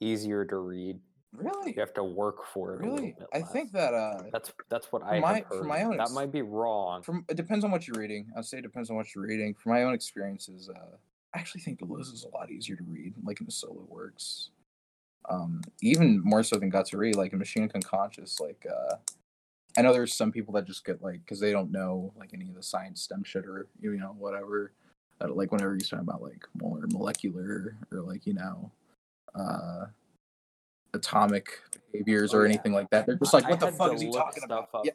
easier 0.00 0.46
to 0.46 0.56
read. 0.56 0.98
really 1.34 1.74
You 1.74 1.80
have 1.80 1.92
to 1.94 2.04
work 2.04 2.46
for 2.46 2.72
it. 2.72 2.80
Really 2.80 3.14
i 3.34 3.40
less. 3.40 3.52
think 3.52 3.72
that 3.72 3.92
uh 3.92 4.22
that's 4.32 4.50
that's 4.70 4.90
what 4.92 5.02
I 5.04 5.20
my- 5.20 5.44
heard. 5.50 5.66
my 5.66 5.82
own 5.82 5.98
that 5.98 6.12
might 6.12 6.32
be 6.32 6.40
wrong. 6.40 7.02
from 7.02 7.26
it 7.28 7.36
depends 7.36 7.66
on 7.66 7.70
what 7.70 7.86
you're 7.86 7.98
reading 8.00 8.30
i'd 8.38 8.46
say 8.46 8.58
it 8.58 8.62
depends 8.62 8.88
on 8.88 8.96
what 8.96 9.14
you're 9.14 9.24
reading 9.26 9.52
from 9.54 9.72
my 9.72 9.82
own 9.82 9.92
experiences 9.92 10.70
uh 10.70 10.96
i 11.34 11.38
actually 11.38 11.60
think 11.60 11.78
deleuze 11.80 12.12
is 12.12 12.24
a 12.24 12.36
lot 12.36 12.50
easier 12.50 12.76
to 12.76 12.84
read 12.84 13.14
like 13.24 13.40
in 13.40 13.46
the 13.46 13.52
solo 13.52 13.84
works 13.88 14.50
um 15.30 15.60
even 15.80 16.20
more 16.22 16.42
so 16.42 16.56
than 16.56 16.70
Guattari, 16.70 17.14
like 17.14 17.32
in 17.32 17.38
machine 17.38 17.70
unconscious 17.74 18.40
like 18.40 18.66
uh 18.70 18.96
i 19.78 19.82
know 19.82 19.92
there's 19.92 20.14
some 20.14 20.32
people 20.32 20.54
that 20.54 20.66
just 20.66 20.84
get 20.84 21.02
like 21.02 21.20
because 21.20 21.40
they 21.40 21.52
don't 21.52 21.72
know 21.72 22.12
like 22.16 22.30
any 22.34 22.48
of 22.48 22.54
the 22.54 22.62
science 22.62 23.02
stem 23.02 23.24
shit 23.24 23.44
or 23.46 23.66
you 23.80 23.92
know 23.92 24.14
whatever 24.18 24.72
uh, 25.20 25.32
like 25.32 25.52
whenever 25.52 25.74
you 25.74 25.80
talk 25.80 26.00
about 26.00 26.22
like 26.22 26.44
more 26.60 26.84
molecular 26.92 27.76
or 27.92 28.00
like 28.00 28.26
you 28.26 28.34
know 28.34 28.70
uh 29.34 29.86
atomic 30.94 31.60
behaviors 31.92 32.32
Oh, 32.32 32.38
or 32.38 32.46
yeah. 32.46 32.52
anything 32.54 32.72
like 32.72 32.88
that. 32.90 33.06
They're 33.06 33.16
just 33.16 33.34
I- 33.34 33.38
like, 33.38 33.46
I 33.46 33.50
what 33.50 33.60
the 33.60 33.72
fuck 33.72 33.92
is 33.94 34.00
he 34.00 34.10
talking 34.10 34.44
about? 34.44 34.68
Yeah, 34.84 34.92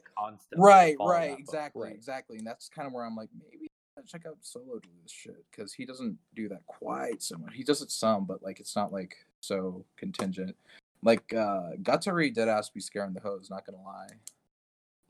right, 0.55 0.95
right, 0.99 1.31
book, 1.31 1.39
exactly, 1.39 1.83
right. 1.83 1.95
exactly. 1.95 2.37
And 2.37 2.47
that's 2.47 2.69
kind 2.69 2.87
of 2.87 2.93
where 2.93 3.05
I'm 3.05 3.15
like, 3.15 3.29
maybe 3.51 3.68
Should 3.99 4.07
check 4.07 4.25
out 4.25 4.37
Solo 4.41 4.79
do 4.79 4.89
this 5.03 5.11
shit 5.11 5.45
because 5.51 5.73
he 5.73 5.85
doesn't 5.85 6.17
do 6.35 6.47
that 6.49 6.65
quite 6.65 7.21
so 7.21 7.37
much. 7.37 7.53
He 7.53 7.63
does 7.63 7.81
it 7.81 7.91
some, 7.91 8.25
but 8.25 8.43
like 8.43 8.59
it's 8.59 8.75
not 8.75 8.93
like 8.93 9.15
so 9.41 9.85
contingent. 9.97 10.55
Like 11.03 11.33
uh 11.33 11.71
Guattari 11.81 12.33
dead 12.33 12.49
ass 12.49 12.69
be 12.69 12.81
scaring 12.81 13.13
the 13.13 13.19
hose, 13.19 13.49
not 13.49 13.65
gonna 13.65 13.81
lie. 13.81 14.07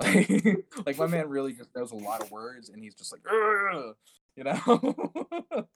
Like, 0.01 0.65
like 0.85 0.97
my 0.97 1.07
man 1.07 1.27
really 1.27 1.53
just 1.53 1.75
knows 1.75 1.91
a 1.91 1.95
lot 1.95 2.21
of 2.21 2.31
words 2.31 2.69
and 2.69 2.81
he's 2.81 2.95
just 2.95 3.11
like 3.11 3.21
you 4.35 4.43
know 4.43 5.67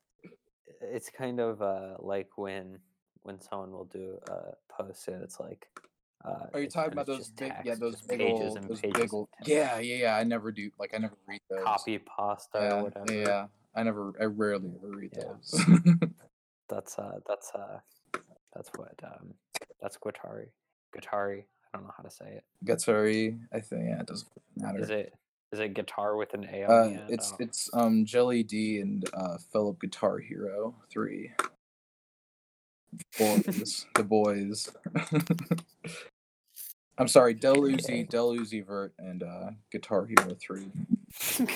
It's 0.91 1.09
kind 1.09 1.39
of 1.39 1.61
uh, 1.61 1.95
like 1.99 2.37
when 2.37 2.77
when 3.23 3.39
someone 3.39 3.71
will 3.71 3.85
do 3.85 4.19
a 4.27 4.53
post 4.69 5.07
and 5.07 5.23
it's 5.23 5.39
like. 5.39 5.67
Uh, 6.25 6.45
Are 6.53 6.59
you 6.61 6.69
talking 6.69 6.93
about 6.93 7.05
those 7.05 7.29
big 7.29 7.51
yeah, 7.65 7.75
those 7.75 8.01
big 8.01 8.19
pages 8.19 8.41
old 8.41 8.57
and 8.57 8.69
those 8.69 8.79
pages 8.79 9.01
big 9.01 9.13
old. 9.13 9.27
Yeah, 9.45 9.79
yeah, 9.79 9.95
yeah. 9.95 10.15
I 10.15 10.23
never 10.23 10.51
do 10.51 10.71
like 10.79 10.93
I 10.95 10.97
never 10.97 11.17
read 11.27 11.41
those. 11.49 11.63
copy 11.63 11.99
pasta 11.99 12.59
yeah, 12.61 12.73
or 12.79 12.83
whatever. 12.83 13.13
Yeah. 13.13 13.47
I 13.75 13.83
never 13.83 14.13
I 14.21 14.25
rarely 14.25 14.71
ever 14.77 14.87
read 14.87 15.11
Yeah. 15.17 15.23
those. 15.23 15.65
That's 16.69 16.97
uh 16.97 17.19
that's 17.27 17.51
uh 17.53 17.79
that's 18.55 18.69
what 18.77 18.93
um 19.03 19.33
that's 19.81 19.97
Guattari. 19.97 20.47
Guattari. 20.95 21.43
I 21.73 21.77
don't 21.77 21.83
know 21.87 21.93
how 21.95 22.03
to 22.03 22.09
say 22.09 22.25
it. 22.37 22.43
Guttary, 22.63 23.37
I 23.51 23.59
think 23.59 23.83
yeah, 23.89 23.99
it 23.99 24.07
doesn't 24.07 24.29
matter. 24.55 24.79
Is 24.79 24.89
it 24.89 25.13
is 25.51 25.59
it 25.59 25.73
guitar 25.73 26.15
with 26.15 26.33
an 26.33 26.47
A 26.51 26.63
on 26.63 26.71
Uh, 26.71 26.83
the 26.83 26.89
end? 26.91 26.99
Oh. 27.09 27.13
it's 27.13 27.33
it's 27.39 27.69
um 27.73 28.05
Jelly 28.05 28.43
D 28.43 28.79
and 28.79 29.03
uh 29.13 29.37
Philip 29.51 29.81
Guitar 29.81 30.19
Hero 30.19 30.73
three. 30.89 31.31
Boys, 33.19 33.85
the 33.95 34.03
boys. 34.03 34.69
I'm 36.97 37.07
sorry, 37.07 37.35
Deluzi. 37.35 38.09
Deluzi 38.09 38.65
Vert, 38.65 38.93
and 38.99 39.23
uh 39.23 39.51
Guitar 39.71 40.05
Hero 40.05 40.35
three. 40.39 40.67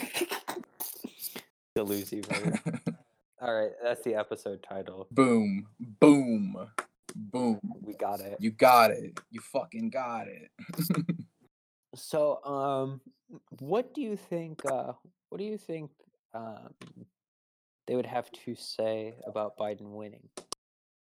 the 1.75 1.83
Lucy 1.83 2.21
version. 2.21 2.59
All 3.41 3.53
right, 3.53 3.71
that's 3.83 4.03
the 4.03 4.15
episode 4.15 4.63
title. 4.67 5.07
boom, 5.11 5.67
boom, 5.99 6.55
boom. 7.15 7.59
We 7.83 7.93
got 7.93 8.19
it. 8.19 8.37
You 8.39 8.49
got 8.49 8.89
it. 8.89 9.19
You 9.29 9.41
fucking 9.41 9.91
got 9.91 10.27
it. 10.27 10.49
So, 11.95 12.43
um, 12.43 13.01
what 13.59 13.95
do 13.95 14.01
you 14.01 14.15
think? 14.17 14.61
Uh, 14.69 14.93
what 15.29 15.39
do 15.39 15.43
you 15.43 15.57
think? 15.57 15.89
Um, 16.33 16.73
they 17.87 17.95
would 17.95 18.05
have 18.05 18.29
to 18.45 18.55
say 18.55 19.15
about 19.25 19.57
Biden 19.57 19.93
winning. 19.93 20.29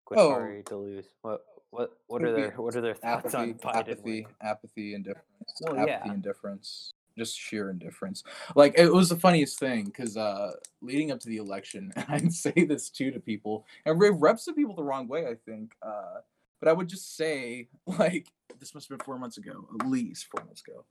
Oh. 0.10 0.40
Deleuze. 0.66 1.06
What? 1.22 1.42
What? 1.72 1.98
What 2.08 2.24
are 2.24 2.34
their? 2.34 2.52
What 2.52 2.76
are 2.76 2.82
their 2.82 2.94
thoughts 2.94 3.34
apathy, 3.34 3.52
on 3.52 3.54
Biden? 3.56 3.76
apathy, 3.76 4.02
winning? 4.04 4.28
apathy, 4.42 4.94
indifference. 4.94 5.54
Well, 5.62 5.80
apathy, 5.80 6.00
yeah. 6.06 6.14
indifference. 6.14 6.94
Just 7.18 7.38
sheer 7.38 7.70
indifference. 7.70 8.24
Like 8.56 8.74
it 8.78 8.92
was 8.92 9.10
the 9.10 9.16
funniest 9.16 9.60
thing 9.60 9.86
because 9.86 10.18
uh, 10.18 10.52
leading 10.82 11.12
up 11.12 11.20
to 11.22 11.30
the 11.30 11.38
election, 11.38 11.92
and 11.96 12.06
I'd 12.10 12.34
say 12.34 12.52
this 12.52 12.90
too 12.90 13.12
to 13.12 13.20
people, 13.20 13.66
and 13.86 14.02
it 14.02 14.14
reps 14.18 14.46
to 14.46 14.54
people 14.54 14.76
the 14.76 14.84
wrong 14.84 15.08
way. 15.08 15.28
I 15.28 15.36
think, 15.46 15.74
uh, 15.82 16.20
but 16.60 16.70
I 16.70 16.74
would 16.74 16.88
just 16.88 17.16
say 17.16 17.70
like 17.86 18.28
this 18.60 18.74
must 18.74 18.90
have 18.90 18.98
been 18.98 19.06
four 19.06 19.18
months 19.18 19.38
ago, 19.38 19.68
at 19.80 19.88
least 19.88 20.28
four 20.36 20.44
months 20.46 20.62
ago. 20.68 20.84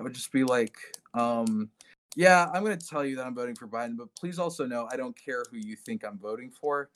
I 0.00 0.02
would 0.02 0.14
just 0.14 0.32
be 0.32 0.44
like, 0.44 0.76
um, 1.14 1.70
yeah, 2.16 2.48
I'm 2.52 2.64
going 2.64 2.78
to 2.78 2.86
tell 2.86 3.04
you 3.04 3.16
that 3.16 3.26
I'm 3.26 3.34
voting 3.34 3.56
for 3.56 3.66
Biden, 3.66 3.96
but 3.96 4.08
please 4.18 4.38
also 4.38 4.64
know 4.64 4.88
I 4.92 4.96
don't 4.96 5.16
care 5.16 5.42
who 5.50 5.58
you 5.58 5.76
think 5.76 6.04
I'm 6.04 6.18
voting 6.18 6.50
for. 6.50 6.88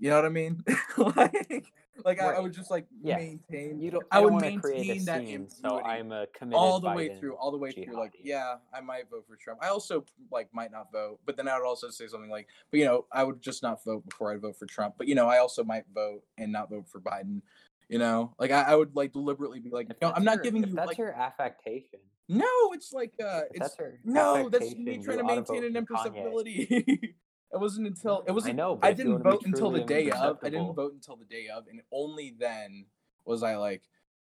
You 0.00 0.08
know 0.08 0.16
what 0.16 0.24
I 0.24 0.28
mean? 0.30 0.64
like, 0.96 1.66
like 2.06 2.20
I, 2.22 2.36
I 2.36 2.40
would 2.40 2.54
just 2.54 2.70
like 2.70 2.86
Yeah. 3.02 3.18
maintain. 3.18 3.78
You 3.78 3.90
don't. 3.90 4.04
I 4.10 4.16
I, 4.16 4.20
would 4.22 4.32
want 4.32 4.44
to 4.46 4.56
create 4.58 4.86
a 4.86 4.88
maintain 4.88 5.04
that 5.04 5.20
scene, 5.26 5.48
so 5.50 5.78
I'm 5.82 6.10
a 6.10 6.26
committed 6.28 6.56
all 6.58 6.80
the 6.80 6.88
way 6.90 7.14
through, 7.18 7.34
all 7.36 7.50
the 7.50 7.58
way 7.58 7.70
through. 7.70 7.94
Like, 7.94 8.14
yeah, 8.22 8.56
I 8.72 8.80
might 8.80 9.10
vote 9.10 9.26
for 9.28 9.36
Trump. 9.36 9.60
I 9.62 9.68
also 9.68 10.06
like 10.32 10.48
might 10.54 10.72
not 10.72 10.90
vote, 10.90 11.20
but 11.26 11.36
then 11.36 11.48
I 11.48 11.58
would 11.58 11.66
also 11.66 11.90
say 11.90 12.06
something 12.06 12.30
like, 12.30 12.48
but 12.70 12.80
you 12.80 12.86
know, 12.86 13.04
I 13.12 13.24
would 13.24 13.42
just 13.42 13.62
not 13.62 13.84
vote 13.84 14.08
before 14.08 14.32
I 14.32 14.38
vote 14.38 14.56
for 14.58 14.64
Trump. 14.64 14.94
But 14.96 15.06
you 15.06 15.14
know, 15.14 15.28
I 15.28 15.36
also 15.38 15.62
might 15.62 15.84
vote 15.94 16.22
and 16.38 16.50
not 16.50 16.70
vote 16.70 16.88
for 16.88 16.98
Biden. 17.00 17.42
You 17.90 17.98
know, 17.98 18.34
like 18.38 18.52
I, 18.52 18.62
I 18.62 18.76
would 18.76 18.96
like 18.96 19.12
deliberately 19.12 19.60
be 19.60 19.68
like, 19.68 19.90
If 19.90 20.00
no, 20.00 20.12
I'm 20.12 20.24
not 20.24 20.36
your- 20.36 20.44
giving 20.44 20.66
you 20.66 20.74
That's 20.74 20.86
like, 20.88 20.96
your 20.98 21.12
affectation. 21.12 21.98
no, 22.28 22.46
it's 22.72 22.92
like, 22.94 23.12
uh, 23.22 23.42
If 23.50 23.60
it's 23.62 23.76
that's 23.76 23.76
no, 24.04 24.48
that's 24.48 24.74
me 24.76 24.98
trying 25.04 25.18
to 25.18 25.24
maintain 25.24 25.64
an 25.64 25.76
imperceptibility. 25.76 27.16
it 27.52 27.58
wasn't 27.58 27.86
until 27.86 28.20
it 28.20 28.30
I 28.30 28.32
wasn't. 28.32 28.56
know, 28.56 28.76
but 28.76 28.86
I 28.86 28.92
didn't 28.92 29.22
vote 29.22 29.42
until 29.44 29.70
the 29.70 29.80
day 29.84 30.10
of. 30.10 30.38
I 30.42 30.50
didn't 30.50 30.74
vote 30.74 30.92
until 30.92 31.16
the 31.16 31.24
day 31.24 31.48
of, 31.48 31.66
and 31.68 31.80
only 31.92 32.34
then 32.38 32.86
was 33.24 33.42
I 33.42 33.56
like, 33.56 33.82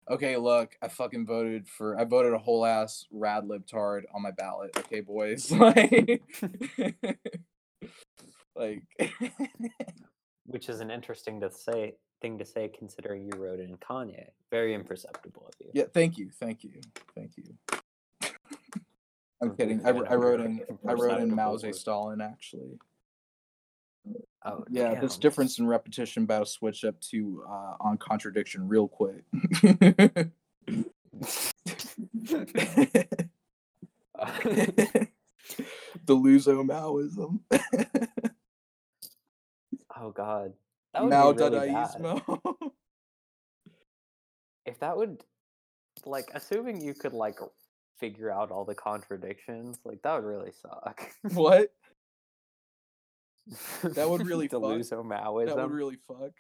okay, 0.10 0.38
look, 0.38 0.76
I 0.82 0.88
fucking 0.88 1.26
voted 1.26 1.68
for. 1.68 2.00
I 2.00 2.04
voted 2.04 2.34
a 2.34 2.38
whole 2.38 2.66
ass 2.66 3.06
rad 3.12 3.46
libtard 3.46 4.04
on 4.14 4.22
my 4.22 4.32
ballot. 4.32 4.72
Okay, 4.78 5.02
boys, 5.02 5.52
like, 5.52 6.22
like, 8.56 8.84
Which 10.46 10.70
is 10.70 10.80
an 10.80 10.92
interesting 10.92 11.42
to 11.42 11.52
say 11.52 11.96
thing 12.22 12.38
to 12.38 12.46
say, 12.46 12.70
considering 12.78 13.24
you 13.26 13.38
wrote 13.38 13.60
in 13.60 13.76
Kanye. 13.78 14.28
Very 14.52 14.74
imperceptible 14.74 15.48
of 15.48 15.54
you. 15.60 15.72
yeah. 15.74 15.86
Thank 15.94 16.18
you, 16.18 16.30
thank 16.40 16.64
you, 16.64 16.80
thank 17.16 17.32
you. 17.38 17.56
I'm 19.42 19.56
kidding. 19.58 19.86
I, 19.86 19.90
I 19.90 20.16
wrote 20.16 20.40
in. 20.40 20.62
I 20.88 20.94
wrote 20.94 21.20
in 21.22 21.36
Mao 21.36 21.54
imperceptible 21.54 21.70
word. 21.70 21.76
Stalin 21.76 22.22
actually. 22.22 22.80
Oh, 24.46 24.64
Yeah, 24.70 25.00
this 25.00 25.18
difference 25.18 25.58
in 25.58 25.66
repetition 25.66 26.24
about 26.24 26.46
to 26.46 26.52
switch 26.52 26.86
up 26.86 27.02
to 27.10 27.44
uh, 27.50 27.76
on 27.80 27.98
contradiction 27.98 28.68
real 28.68 28.88
quick. 28.88 29.24
Deleuzo 36.06 36.64
Maoism. 36.64 37.40
oh 39.98 40.12
God, 40.12 40.54
that 40.94 41.06
Mao 41.06 41.32
really. 41.32 41.70
Dadaismo. 41.70 42.40
If 44.68 44.80
that 44.80 44.98
would, 44.98 45.24
like, 46.08 46.32
assuming 46.34 46.82
you 46.82 46.96
could 46.96 47.14
like 47.14 47.38
figure 48.00 48.32
out 48.32 48.50
all 48.50 48.66
the 48.66 48.74
contradictions, 48.74 49.78
like 49.86 50.02
that 50.02 50.16
would 50.16 50.28
really 50.28 50.52
suck. 50.60 51.08
what? 51.34 51.72
That 53.84 54.10
would 54.10 54.26
really 54.28 54.48
fuck. 54.48 54.62
That 55.46 55.58
would 55.58 55.72
really 55.72 55.98
fuck. 56.08 56.32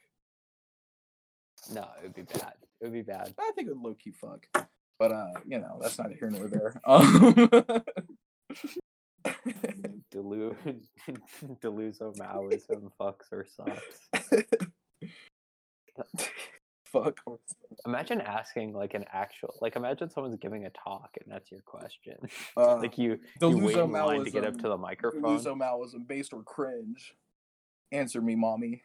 No, 1.71 1.87
it 1.99 2.03
would 2.03 2.13
be 2.15 2.23
bad. 2.23 2.53
It 2.81 2.83
would 2.85 2.93
be 2.93 3.01
bad. 3.01 3.33
I 3.39 3.51
think 3.55 3.67
it 3.67 3.75
would 3.75 3.81
low 3.83 3.95
key 3.95 4.11
fuck. 4.11 4.45
But 4.97 5.11
uh, 5.11 5.33
you 5.45 5.59
know, 5.59 5.79
that's 5.81 5.97
not 5.97 6.11
here 6.11 6.29
nor 6.29 6.47
there. 6.47 6.81
Um, 6.85 7.33
Delu 10.13 10.55
Deleuzo 11.61 12.15
Maoism 12.17 12.91
fucks 12.99 13.31
or 13.31 13.45
sucks. 13.45 14.09
fuck. 17.03 17.19
Imagine 17.85 18.21
asking 18.21 18.73
like 18.73 18.93
an 18.93 19.05
actual 19.11 19.53
like 19.61 19.75
imagine 19.75 20.09
someone's 20.09 20.37
giving 20.37 20.65
a 20.65 20.69
talk 20.71 21.09
and 21.23 21.31
that's 21.33 21.51
your 21.51 21.61
question. 21.61 22.15
Uh, 22.57 22.77
like 22.77 22.97
you, 22.97 23.19
the 23.39 23.49
you 23.49 23.57
wait 23.57 23.75
in 23.77 23.89
Luso 23.89 24.05
line 24.07 24.23
to 24.23 24.29
get 24.31 24.45
up 24.45 24.53
Maoism- 24.55 24.61
to 24.61 24.67
the 24.69 24.77
microphone. 24.77 25.21
Luso 25.23 25.57
Maoism 25.57 26.07
based 26.07 26.33
or 26.33 26.41
cringe? 26.43 27.13
Answer 27.91 28.21
me, 28.21 28.35
mommy. 28.35 28.81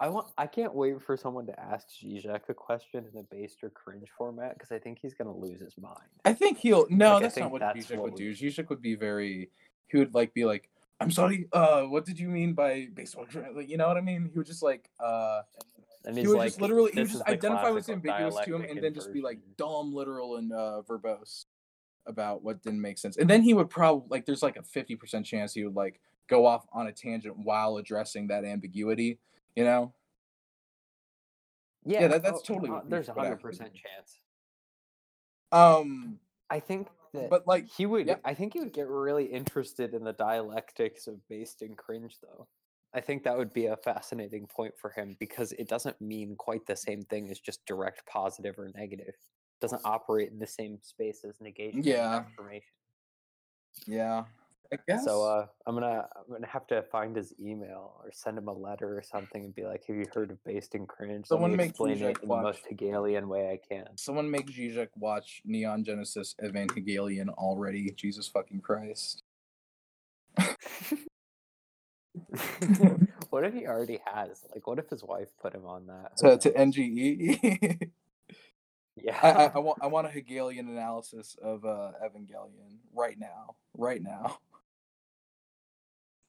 I 0.00 0.08
want 0.08 0.28
I 0.36 0.46
can't 0.48 0.74
wait 0.74 1.00
for 1.00 1.16
someone 1.16 1.46
to 1.46 1.58
ask 1.60 1.86
Zizek 2.02 2.48
a 2.48 2.54
question 2.54 3.04
in 3.12 3.20
a 3.20 3.22
based 3.22 3.62
or 3.62 3.70
cringe 3.70 4.08
format 4.18 4.54
because 4.58 4.72
I 4.72 4.78
think 4.80 4.98
he's 5.00 5.14
gonna 5.14 5.36
lose 5.36 5.60
his 5.60 5.74
mind. 5.78 5.96
I 6.24 6.32
think 6.32 6.58
he'll. 6.58 6.86
No, 6.90 7.14
Like, 7.14 7.22
that's 7.22 7.36
not 7.36 7.52
what 7.52 7.60
that's 7.60 7.86
Zizek 7.86 7.96
what 7.96 8.02
would 8.04 8.12
we- 8.14 8.18
do. 8.18 8.32
Zizek 8.32 8.68
would 8.68 8.82
be 8.82 8.96
very. 8.96 9.50
He 9.86 9.98
would 9.98 10.12
like 10.14 10.34
be 10.34 10.44
like, 10.44 10.68
"I'm 11.00 11.10
sorry. 11.12 11.46
Uh, 11.52 11.82
what 11.82 12.04
did 12.04 12.18
you 12.18 12.28
mean 12.28 12.54
by 12.54 12.88
baseball?" 12.92 13.26
Like, 13.54 13.68
you 13.68 13.76
know 13.76 13.86
what 13.86 13.96
I 13.96 14.00
mean? 14.00 14.28
He 14.32 14.38
would 14.38 14.46
just 14.46 14.62
like. 14.62 14.90
Uh, 14.98 15.42
And 16.04 16.16
he 16.16 16.26
would 16.26 16.38
like, 16.38 16.48
just 16.48 16.60
literally. 16.60 16.90
He 16.92 17.00
would 17.00 17.10
just 17.10 17.22
identify 17.26 17.70
what's 17.70 17.88
ambiguous 17.88 18.36
to 18.44 18.56
him, 18.56 18.64
and 18.68 18.82
then 18.82 18.92
just 18.94 19.12
be 19.12 19.22
like 19.22 19.38
dumb, 19.56 19.94
literal, 19.94 20.36
and 20.36 20.52
uh, 20.52 20.82
verbose 20.88 21.44
about 22.06 22.42
what 22.42 22.62
didn't 22.62 22.80
make 22.80 22.98
sense. 22.98 23.16
And 23.16 23.30
then 23.30 23.42
he 23.42 23.54
would 23.54 23.70
probably 23.70 24.06
like. 24.08 24.26
There's 24.26 24.42
like 24.42 24.56
a 24.56 24.62
fifty 24.62 24.96
percent 24.96 25.24
chance 25.26 25.54
he 25.54 25.64
would 25.64 25.76
like 25.76 26.00
go 26.28 26.46
off 26.46 26.66
on 26.72 26.88
a 26.88 26.92
tangent 26.92 27.36
while 27.38 27.76
addressing 27.76 28.26
that 28.28 28.44
ambiguity. 28.44 29.18
You 29.54 29.64
know. 29.64 29.92
yeah, 31.84 32.08
that- 32.08 32.22
that's 32.22 32.40
oh, 32.40 32.54
totally 32.54 32.70
uh, 32.70 32.80
there's 32.88 33.08
a 33.08 33.12
hundred 33.14 33.40
percent 33.40 33.72
chance. 33.72 34.18
Um. 35.52 36.18
I 36.50 36.60
think 36.60 36.88
that 37.14 37.30
But 37.30 37.46
like. 37.46 37.66
he 37.66 37.86
would. 37.86 38.06
yep. 38.08 38.20
I 38.24 38.34
think 38.34 38.52
he 38.52 38.60
would 38.60 38.72
get 38.72 38.88
really 38.88 39.24
interested 39.24 39.94
in 39.94 40.04
the 40.04 40.12
dialectics 40.12 41.06
of 41.06 41.26
based 41.28 41.62
and 41.62 41.76
cringe, 41.78 42.18
though. 42.20 42.46
I 42.94 43.00
think 43.00 43.24
that 43.24 43.36
would 43.36 43.52
be 43.52 43.66
a 43.66 43.76
fascinating 43.76 44.46
point 44.46 44.74
for 44.78 44.90
him 44.90 45.16
because 45.18 45.52
it 45.52 45.68
doesn't 45.68 46.00
mean 46.00 46.36
quite 46.36 46.66
the 46.66 46.76
same 46.76 47.02
thing 47.02 47.30
as 47.30 47.40
just 47.40 47.64
direct 47.66 48.06
positive 48.06 48.58
or 48.58 48.70
negative. 48.74 49.08
It 49.08 49.60
doesn't 49.60 49.82
operate 49.84 50.30
in 50.30 50.38
the 50.38 50.46
same 50.46 50.78
space 50.82 51.24
as 51.26 51.40
negation. 51.40 51.82
Yeah. 51.82 52.24
affirmation. 52.26 52.68
Yeah. 53.86 54.24
I 54.72 54.78
guess. 54.88 55.04
So 55.04 55.22
uh, 55.22 55.46
I'm 55.66 55.74
gonna 55.74 56.06
I'm 56.16 56.32
gonna 56.32 56.46
have 56.46 56.66
to 56.68 56.82
find 56.90 57.14
his 57.14 57.34
email 57.38 57.94
or 58.02 58.10
send 58.10 58.38
him 58.38 58.48
a 58.48 58.52
letter 58.52 58.96
or 58.96 59.02
something 59.02 59.44
and 59.44 59.54
be 59.54 59.64
like, 59.64 59.84
"Have 59.86 59.96
you 59.96 60.06
heard 60.14 60.30
of 60.30 60.42
Based 60.44 60.74
in 60.74 60.86
Cringe?" 60.86 61.26
Someone 61.26 61.50
me 61.50 61.58
make 61.58 61.70
explain 61.70 61.98
Zizek 61.98 62.10
it 62.10 62.22
in 62.22 62.28
the 62.28 62.34
watch. 62.34 62.42
most 62.42 62.60
Hegelian 62.66 63.28
way 63.28 63.50
I 63.50 63.74
can. 63.74 63.86
Someone 63.96 64.30
make 64.30 64.50
Zizek 64.50 64.88
watch 64.96 65.42
Neon 65.44 65.84
Genesis 65.84 66.34
Evangelion 66.42 67.28
already. 67.30 67.90
Jesus 67.96 68.28
fucking 68.28 68.62
Christ. 68.62 69.24
what 73.30 73.44
if 73.44 73.54
he 73.54 73.66
already 73.66 74.00
has? 74.04 74.44
Like, 74.52 74.66
what 74.66 74.78
if 74.78 74.88
his 74.88 75.02
wife 75.02 75.28
put 75.40 75.54
him 75.54 75.64
on 75.64 75.86
that? 75.86 76.16
To, 76.18 76.38
to? 76.38 76.50
NGE. 76.50 77.90
yeah. 78.96 79.18
I, 79.22 79.28
I, 79.28 79.52
I, 79.54 79.58
want, 79.58 79.78
I 79.82 79.86
want 79.86 80.06
a 80.06 80.10
Hegelian 80.10 80.68
analysis 80.68 81.36
of 81.42 81.64
uh, 81.64 81.92
Evangelion 82.04 82.78
right 82.94 83.18
now. 83.18 83.56
Right 83.76 84.02
now. 84.02 84.38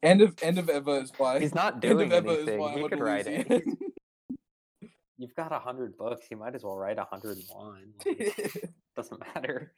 End 0.02 0.22
of 0.22 0.36
end 0.42 0.58
of 0.58 0.70
Eva 0.70 0.92
is 0.92 1.14
why. 1.16 1.40
He's 1.40 1.56
not 1.56 1.76
end 1.76 1.82
doing 1.82 2.12
of 2.12 2.26
Eva 2.26 2.32
is 2.34 2.38
anything. 2.40 2.60
why 2.60 2.74
He 2.78 2.90
could 2.90 3.00
write 3.00 3.26
it. 3.26 3.64
You've 5.18 5.36
got 5.36 5.54
a 5.54 5.60
hundred 5.60 5.98
books. 5.98 6.26
You 6.30 6.36
might 6.36 6.56
as 6.56 6.64
well 6.64 6.76
write 6.76 6.98
a 6.98 7.06
hundred 7.06 7.38
and 7.38 7.46
one. 7.50 7.94
Like, 8.06 8.70
doesn't 8.98 9.24
matter. 9.34 9.72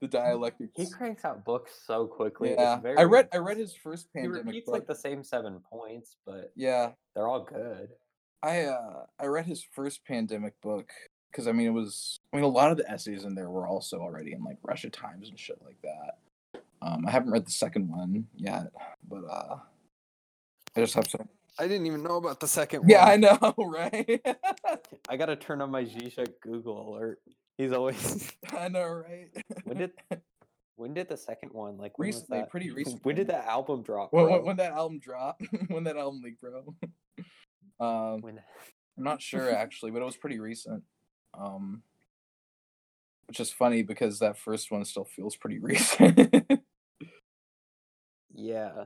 The 0.00 0.08
dialectics. 0.08 0.72
He 0.76 0.88
cranks 0.88 1.24
out 1.24 1.44
books 1.44 1.72
so 1.86 2.06
quickly. 2.06 2.50
it's 2.50 2.60
yeah, 2.60 2.74
I 2.74 2.80
very 2.80 3.06
read 3.06 3.28
I 3.32 3.36
read 3.38 3.58
his 3.58 3.74
first 3.74 4.12
pandemic. 4.12 4.42
He 4.42 4.48
repeats 4.48 4.66
book. 4.66 4.72
like 4.74 4.86
the 4.86 4.94
same 4.94 5.22
seven 5.22 5.60
points, 5.70 6.16
but 6.26 6.52
Yeah, 6.56 6.92
they're 7.14 7.28
all 7.28 7.44
good. 7.44 7.90
I 8.42 8.62
uh 8.64 9.04
I 9.18 9.26
read 9.26 9.46
his 9.46 9.62
first 9.72 10.04
pandemic 10.06 10.54
book 10.62 10.90
because 11.30 11.46
I 11.46 11.52
mean 11.52 11.66
it 11.66 11.74
was 11.74 12.20
I 12.32 12.36
mean 12.36 12.44
a 12.44 12.48
lot 12.48 12.70
of 12.70 12.78
the 12.78 12.90
essays 12.90 13.24
in 13.24 13.34
there 13.34 13.50
were 13.50 13.66
also 13.66 13.98
already 13.98 14.32
in 14.32 14.42
like 14.42 14.58
Russia 14.62 14.90
Times 14.90 15.28
and 15.28 15.38
shit 15.38 15.58
like 15.64 15.80
that. 15.82 16.60
Um, 16.82 17.06
I 17.06 17.10
haven't 17.10 17.30
read 17.30 17.46
the 17.46 17.50
second 17.50 17.88
one 17.88 18.26
yet, 18.36 18.72
but 19.08 19.24
uh, 19.30 19.56
I 20.76 20.80
just 20.80 20.94
have 20.94 21.06
some. 21.08 21.28
I 21.58 21.68
didn't 21.68 21.86
even 21.86 22.02
know 22.02 22.16
about 22.16 22.40
the 22.40 22.48
second 22.48 22.80
one. 22.80 22.88
Yeah, 22.88 23.04
I 23.04 23.16
know, 23.16 23.54
right? 23.58 24.20
I 25.08 25.16
gotta 25.16 25.36
turn 25.36 25.60
on 25.60 25.70
my 25.70 25.84
Zizek 25.84 26.40
Google 26.40 26.94
alert. 26.96 27.20
He's 27.60 27.72
always. 27.72 28.32
I 28.58 28.68
know, 28.68 28.88
right? 28.88 29.28
when 29.64 29.76
did 29.76 29.90
when 30.76 30.94
did 30.94 31.10
the 31.10 31.16
second 31.18 31.52
one 31.52 31.76
like 31.76 31.92
Recently, 31.98 32.42
pretty 32.48 32.70
When 33.02 33.14
did 33.14 33.26
that 33.26 33.46
album 33.46 33.82
drop? 33.82 34.14
when, 34.14 34.30
when, 34.30 34.44
when 34.46 34.56
that 34.56 34.72
album 34.72 34.98
dropped, 34.98 35.42
when 35.68 35.84
that 35.84 35.98
album 35.98 36.22
leaked, 36.24 36.40
bro. 36.40 36.74
um, 37.78 38.22
When- 38.22 38.40
I'm 38.96 39.04
not 39.04 39.20
sure 39.20 39.54
actually, 39.54 39.90
but 39.90 40.00
it 40.00 40.06
was 40.06 40.16
pretty 40.16 40.38
recent. 40.38 40.82
Um, 41.38 41.82
which 43.28 43.40
is 43.40 43.50
funny 43.50 43.82
because 43.82 44.18
that 44.20 44.38
first 44.38 44.70
one 44.70 44.84
still 44.86 45.04
feels 45.04 45.36
pretty 45.36 45.58
recent. 45.58 46.42
Yeah, 48.32 48.84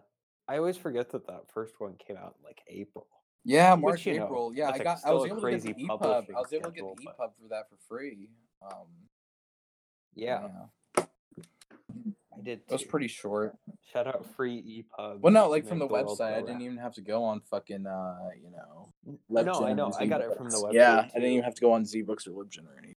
I 0.48 0.58
always 0.58 0.76
forget 0.76 1.10
that 1.10 1.28
that 1.28 1.44
first 1.52 1.74
one 1.78 1.94
came 2.06 2.16
out 2.16 2.34
in 2.38 2.44
like 2.44 2.60
April. 2.68 3.06
yeah, 3.44 3.74
Which, 3.74 3.82
March, 3.82 4.06
know, 4.06 4.12
April. 4.24 4.52
Yeah, 4.54 4.70
I 4.70 4.78
got. 4.78 4.98
I 5.04 5.12
was 5.12 5.26
able 5.26 5.40
to 5.42 5.50
get 5.52 5.62
the 5.62 5.74
EPUB. 5.74 6.02
I 6.34 6.40
was 6.40 6.52
able 6.52 6.70
to 6.70 6.72
get 6.72 6.84
the 6.84 7.04
but- 7.04 7.16
EPUB 7.18 7.30
for 7.40 7.48
that 7.50 7.68
for 7.70 7.76
free. 7.88 8.30
Um, 8.70 8.86
Yeah, 10.14 10.48
I 10.96 12.40
did. 12.42 12.60
it 12.66 12.72
was 12.72 12.82
too. 12.82 12.88
pretty 12.88 13.08
short. 13.08 13.56
Shout 13.92 14.06
out 14.06 14.26
free 14.34 14.84
EPUB. 14.98 15.20
Well, 15.20 15.32
no, 15.32 15.48
like 15.48 15.66
from 15.66 15.78
the 15.78 15.86
world 15.86 16.18
website. 16.18 16.34
I 16.34 16.40
didn't 16.40 16.62
even 16.62 16.78
have 16.78 16.94
to 16.94 17.00
go 17.00 17.24
on 17.24 17.40
fucking, 17.40 17.86
uh, 17.86 18.30
you 18.42 18.50
know. 18.50 18.92
No, 19.28 19.64
I 19.64 19.72
know. 19.72 19.92
I 19.98 20.06
got 20.06 20.20
it 20.20 20.36
from 20.36 20.50
the 20.50 20.56
website. 20.56 20.72
Yeah, 20.74 20.98
I 20.98 21.18
didn't 21.18 21.30
even 21.32 21.44
have 21.44 21.54
to 21.54 21.60
go 21.60 21.72
on 21.72 21.84
ZBooks 21.84 22.26
or 22.26 22.30
Libgen 22.32 22.66
or 22.66 22.78
anything. 22.78 22.96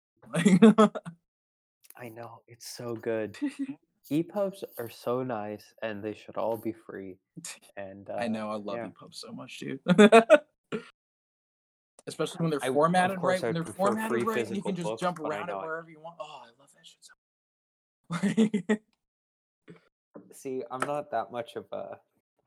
I 1.97 2.09
know 2.09 2.41
it's 2.47 2.67
so 2.75 2.95
good. 2.95 3.37
EPUBs 4.11 4.63
are 4.77 4.89
so 4.89 5.23
nice, 5.23 5.73
and 5.81 6.03
they 6.03 6.13
should 6.13 6.37
all 6.37 6.57
be 6.57 6.71
free. 6.71 7.17
And 7.77 8.09
uh, 8.09 8.13
I 8.13 8.27
know, 8.29 8.51
I 8.51 8.55
love 8.55 8.77
yeah. 8.77 8.87
EPUB 8.87 9.13
so 9.13 9.31
much, 9.33 9.59
dude. 9.59 9.79
Especially 12.07 12.37
when 12.43 12.51
they're 12.51 12.59
I- 12.63 12.69
formatted 12.69 13.17
right. 13.21 13.41
When 13.41 13.49
I'd 13.49 13.55
they're 13.55 13.73
formatted 13.73 14.23
right, 14.27 14.45
and 14.47 14.55
you 14.55 14.61
can 14.61 14.75
just 14.75 14.87
books, 14.87 15.01
jump 15.01 15.19
around 15.19 15.49
it 15.49 15.55
wherever 15.55 15.89
you 15.89 15.99
want. 15.99 16.17
Oh, 16.19 16.41
I 16.43 16.49
love 16.59 16.69
that 16.75 16.85
shit 16.85 18.77
so. 18.77 18.85
See, 20.33 20.63
I'm 20.69 20.81
not 20.81 21.11
that 21.11 21.31
much 21.31 21.55
of 21.55 21.65
a. 21.71 21.97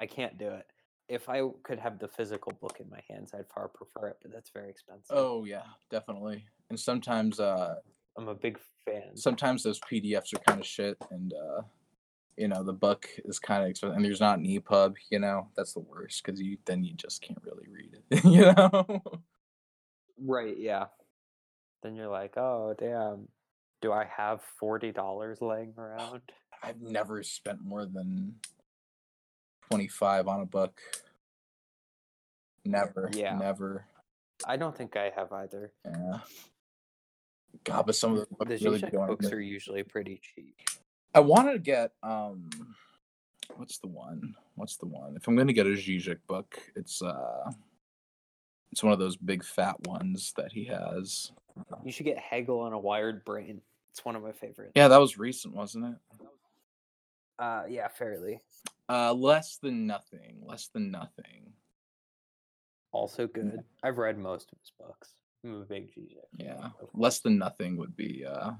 I 0.01 0.07
can't 0.07 0.39
do 0.39 0.49
it. 0.49 0.67
If 1.09 1.29
I 1.29 1.43
could 1.63 1.79
have 1.81 1.99
the 1.99 2.07
physical 2.07 2.53
book 2.61 2.77
in 2.81 2.89
my 2.91 3.01
hands, 3.09 3.33
I'd 3.35 3.49
far 3.53 3.69
prefer 3.69 4.09
it, 4.09 4.19
but 4.23 4.31
that's 4.33 4.51
very 4.51 4.69
expensive. 4.69 5.17
oh 5.17 5.45
yeah, 5.45 5.63
definitely. 5.91 6.45
And 6.71 6.79
sometimes, 6.79 7.41
uh, 7.41 7.77
I'm 8.17 8.29
a 8.29 8.35
big 8.35 8.59
fan. 8.85 9.17
sometimes 9.17 9.63
those 9.63 9.81
PDFs 9.81 10.35
are 10.35 10.39
kind 10.41 10.61
of 10.61 10.67
shit, 10.67 10.99
and 11.11 11.33
uh, 11.33 11.63
you 12.37 12.47
know 12.47 12.63
the 12.63 12.75
book 12.75 13.09
is 13.25 13.39
kind 13.39 13.65
of 13.65 13.71
expensive, 13.71 13.97
and 13.97 14.05
there's 14.05 14.21
not 14.21 14.39
an 14.39 14.45
EPUB. 14.45 14.95
You 15.11 15.19
know 15.19 15.49
that's 15.57 15.73
the 15.73 15.81
worst 15.81 16.23
because 16.25 16.41
you 16.41 16.59
then 16.67 16.85
you 16.85 16.95
just 16.95 17.23
can't 17.23 17.43
really 17.43 17.67
read 17.73 17.99
it. 18.11 18.25
you 18.25 18.53
know. 18.53 19.03
Right? 20.21 20.57
Yeah. 20.59 20.87
Then 21.83 21.95
you're 21.95 22.09
like, 22.09 22.37
oh 22.37 22.75
damn, 22.79 23.29
do 23.81 23.93
I 23.93 24.05
have 24.17 24.41
forty 24.59 24.93
dollars 24.93 25.41
laying 25.41 25.75
around? 25.79 26.23
I've 26.63 26.81
never 26.81 27.23
spent 27.23 27.65
more 27.65 27.87
than 27.87 28.35
25 29.71 30.29
on 30.29 30.41
a 30.41 30.47
book. 30.47 30.81
Never. 32.65 33.11
Yeah. 33.13 33.37
Never. 33.39 33.85
I 34.47 34.57
don't 34.57 34.77
think 34.77 34.97
I 34.97 35.11
have 35.15 35.33
either. 35.33 35.73
Yeah. 35.85 36.19
God, 37.65 37.87
but 37.87 37.95
some 37.95 38.13
of 38.13 38.19
the 38.19 38.27
The 38.27 38.45
books 38.45 38.63
really 38.63 38.81
Zizek 38.81 38.93
go 38.93 39.01
on 39.01 39.09
books 39.09 39.33
are 39.33 39.41
usually 39.41 39.83
pretty 39.83 40.21
cheap. 40.23 40.57
I 41.15 41.21
wanted 41.21 41.53
to 41.53 41.59
get 41.59 41.93
um 42.03 42.51
what's 43.57 43.79
the 43.79 43.89
one? 43.89 44.35
What's 44.55 44.77
the 44.77 44.87
one? 44.87 45.17
If 45.17 45.27
I'm 45.27 45.37
gonna 45.37 45.53
get 45.53 45.67
a 45.67 45.71
Zizek 45.71 46.19
book, 46.27 46.59
it's 46.77 47.03
uh 47.03 47.51
it's 48.73 48.83
one 48.83 48.93
of 48.93 48.99
those 48.99 49.17
big 49.17 49.45
fat 49.45 49.77
ones 49.87 50.33
that 50.37 50.53
he 50.53 50.65
has. 50.65 51.33
You 51.85 51.93
should 51.93 52.07
get 52.07 52.19
Hegel 52.19 52.61
on 52.61 52.73
a 52.73 52.79
wired 52.79 53.25
brain. 53.25 53.61
It's 53.91 54.05
one 54.05 54.15
of 54.17 54.23
my 54.23 54.33
favorites. 54.33 54.73
Yeah, 54.77 54.89
that 54.89 55.01
was 55.01 55.19
recent, 55.19 55.55
wasn't 55.55 55.87
it? 55.87 56.27
Uh, 57.39 57.63
yeah, 57.69 57.89
fairly. 57.89 58.41
Uh 58.89 59.13
less 59.13 59.57
than 59.57 59.87
nothing. 59.87 60.39
Less 60.43 60.69
than 60.69 60.91
nothing. 60.91 61.53
Also 62.93 63.27
good. 63.27 63.61
I've 63.83 63.99
read 63.99 64.19
most 64.19 64.51
of 64.53 64.59
his 64.61 64.73
books. 64.79 65.11
I'm 65.45 65.63
a 65.63 65.65
big 65.65 65.91
Zizek. 65.95 66.17
Yeah. 66.37 66.71
less 66.95 67.21
than 67.21 67.39
nothing 67.39 67.77
would 67.77 67.97
be 67.97 68.25
uh 68.25 68.53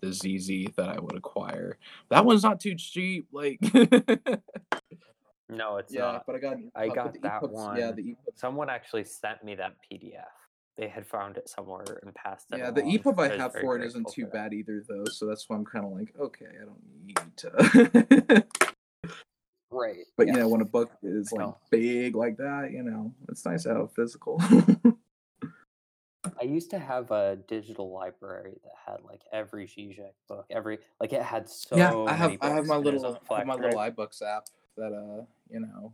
the 0.00 0.12
ZZ 0.12 0.74
that 0.76 0.88
I 0.88 1.00
would 1.00 1.16
acquire. 1.16 1.76
That 2.08 2.24
one's 2.24 2.44
not 2.44 2.60
too 2.60 2.76
cheap. 2.76 3.26
Like, 3.32 3.58
No, 5.50 5.78
it's 5.78 5.92
yeah, 5.92 6.00
not. 6.02 6.26
but 6.26 6.36
I 6.36 6.38
got 6.38 6.56
I 6.74 6.88
got 6.88 7.20
that 7.22 7.42
EPUBs- 7.42 7.78
Yeah, 7.78 7.86
one. 7.86 7.96
the 7.96 8.02
EPUB, 8.02 8.16
Someone 8.36 8.68
actually 8.68 9.04
sent 9.04 9.42
me 9.42 9.54
that 9.54 9.76
PDF. 9.90 10.24
They 10.76 10.88
had 10.88 11.06
found 11.06 11.36
it 11.36 11.48
somewhere 11.48 12.00
and 12.02 12.14
passed 12.14 12.46
it. 12.52 12.58
yeah, 12.58 12.70
the. 12.70 12.82
EPUB 12.82 13.18
I 13.18 13.36
have 13.36 13.52
for 13.52 13.76
it 13.76 13.84
isn't 13.84 14.08
too 14.12 14.26
bad 14.26 14.52
either, 14.52 14.84
though. 14.88 15.06
So 15.06 15.26
that's 15.26 15.48
why 15.48 15.56
I'm 15.56 15.64
kind 15.64 15.84
of 15.84 15.92
like, 15.92 16.14
okay, 16.20 16.46
I 16.60 16.64
don't 16.64 16.82
need 17.04 17.18
to. 17.36 18.44
Right. 19.70 20.06
but 20.16 20.26
yeah. 20.26 20.32
you 20.32 20.38
know, 20.40 20.48
when 20.48 20.62
a 20.62 20.64
book 20.64 20.90
is 21.02 21.30
like 21.30 21.54
big 21.70 22.16
like 22.16 22.38
that, 22.38 22.70
you 22.72 22.82
know, 22.82 23.12
it's 23.28 23.44
nice 23.44 23.64
to 23.64 23.70
have 23.70 23.80
a 23.80 23.88
physical. 23.88 24.40
I 26.40 26.44
used 26.44 26.70
to 26.70 26.78
have 26.78 27.10
a 27.10 27.36
digital 27.48 27.92
library 27.92 28.58
that 28.62 28.72
had 28.86 29.02
like 29.04 29.22
every 29.32 29.66
Zizek 29.66 30.12
book, 30.28 30.46
every 30.50 30.78
like 31.00 31.12
it 31.12 31.22
had 31.22 31.48
so 31.48 31.76
yeah, 31.76 31.94
I 31.94 32.12
have 32.14 32.30
many 32.30 32.42
I 32.42 32.48
have 32.50 32.66
my 32.66 32.76
and 32.76 32.86
it 32.86 32.92
was 32.94 33.02
little 33.02 33.18
I 33.30 33.38
have 33.38 33.46
my 33.46 33.54
little 33.54 33.78
iBooks 33.78 34.22
app 34.22 34.44
that 34.78 34.92
uh 34.94 35.24
you 35.50 35.60
know 35.60 35.92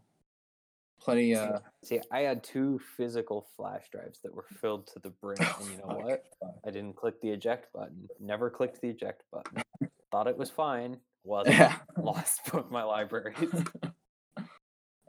plenty 1.01 1.35
uh 1.35 1.59
See, 1.82 2.01
I 2.11 2.20
had 2.20 2.43
two 2.43 2.80
physical 2.97 3.47
flash 3.57 3.85
drives 3.91 4.20
that 4.22 4.32
were 4.32 4.47
filled 4.61 4.87
to 4.89 4.99
the 5.01 5.11
brim, 5.20 5.37
and 5.41 5.70
you 5.70 5.76
know 5.78 5.89
Fuck. 5.89 6.05
what? 6.05 6.24
I 6.66 6.70
didn't 6.70 6.97
click 6.97 7.20
the 7.20 7.30
eject 7.30 7.72
button. 7.72 8.09
Never 8.20 8.49
clicked 8.51 8.80
the 8.80 8.89
eject 8.89 9.22
button. 9.32 9.62
Thought 10.11 10.28
it 10.28 10.39
was 10.39 10.51
fine. 10.51 10.99
Wasn't. 11.24 11.57
Yeah. 11.57 11.76
Lost 11.99 12.41
both 12.51 12.70
my 12.70 12.82
libraries. 12.82 13.37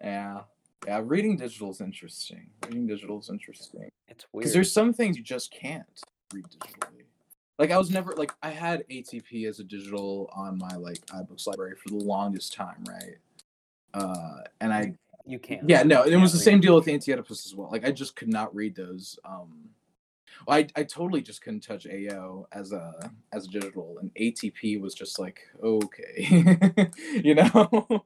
yeah. 0.01 0.41
Yeah, 0.85 1.01
reading 1.03 1.35
digital 1.37 1.71
is 1.71 1.81
interesting. 1.81 2.49
Reading 2.67 2.87
digital 2.87 3.19
is 3.19 3.29
interesting. 3.29 3.89
It's 4.07 4.25
weird. 4.31 4.43
Because 4.43 4.53
there's 4.53 4.71
some 4.71 4.93
things 4.93 5.17
you 5.17 5.23
just 5.23 5.51
can't 5.51 5.85
read 6.33 6.45
digitally. 6.45 7.05
Like 7.57 7.71
I 7.71 7.77
was 7.77 7.89
never 7.89 8.13
like 8.17 8.33
I 8.43 8.49
had 8.49 8.83
ATP 8.89 9.47
as 9.47 9.59
a 9.59 9.63
digital 9.63 10.29
on 10.35 10.57
my 10.57 10.75
like 10.75 11.05
iBooks 11.07 11.47
library 11.47 11.75
for 11.81 11.89
the 11.89 12.03
longest 12.03 12.53
time, 12.53 12.83
right? 12.87 13.17
Uh 13.95 14.41
and 14.61 14.73
I 14.73 14.93
you 15.27 15.39
can't. 15.39 15.67
yeah, 15.67 15.81
no, 15.83 16.03
it 16.03 16.15
was 16.17 16.31
the 16.33 16.37
same 16.39 16.59
deal 16.59 16.75
with 16.75 16.87
Anti-Oedipus 16.87 17.47
as 17.47 17.55
well. 17.55 17.69
Like 17.71 17.83
I 17.87 17.91
just 17.91 18.15
could 18.15 18.27
not 18.27 18.53
read 18.53 18.75
those. 18.75 19.17
Um 19.25 19.69
well, 20.45 20.57
I 20.57 20.67
I 20.75 20.83
totally 20.83 21.21
just 21.21 21.41
couldn't 21.41 21.61
touch 21.61 21.87
AO 21.87 22.45
as 22.51 22.71
a 22.73 22.93
as 23.33 23.45
a 23.45 23.49
digital 23.49 23.97
and 24.01 24.11
ATP 24.15 24.79
was 24.81 24.93
just 24.93 25.17
like, 25.17 25.39
okay. 25.63 26.89
you 27.23 27.35
know? 27.35 28.03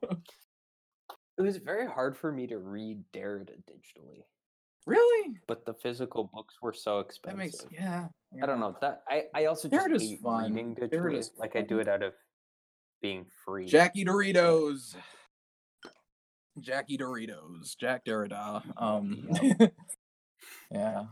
It 1.38 1.42
was 1.42 1.56
very 1.56 1.86
hard 1.86 2.18
for 2.18 2.30
me 2.30 2.46
to 2.48 2.58
read 2.58 3.02
Derrida 3.14 3.56
digitally, 3.66 4.24
really? 4.86 5.36
but 5.46 5.64
the 5.64 5.72
physical 5.72 6.24
books 6.34 6.56
were 6.60 6.74
so 6.74 6.98
That 6.98 7.06
expensive. 7.06 7.38
makes 7.38 7.66
yeah. 7.72 8.08
I 8.42 8.44
don't 8.46 8.60
know 8.60 8.76
that 8.82 9.02
I, 9.08 9.24
I 9.34 9.46
also 9.46 9.66
just 9.68 10.02
hate 10.04 10.20
fun. 10.20 10.52
reading 10.52 10.74
digitally. 10.74 10.90
Derrida's 10.90 11.30
Like 11.38 11.56
I 11.56 11.62
do 11.62 11.78
it 11.78 11.88
out 11.88 12.02
of 12.02 12.12
being 13.00 13.24
free. 13.44 13.64
Jackie 13.64 14.04
Doritos. 14.04 14.94
Jackie 16.58 16.98
Doritos. 16.98 17.76
Jacques 17.80 18.04
Derrida. 18.04 18.62
Um 18.76 19.28
Yeah. 20.70 21.04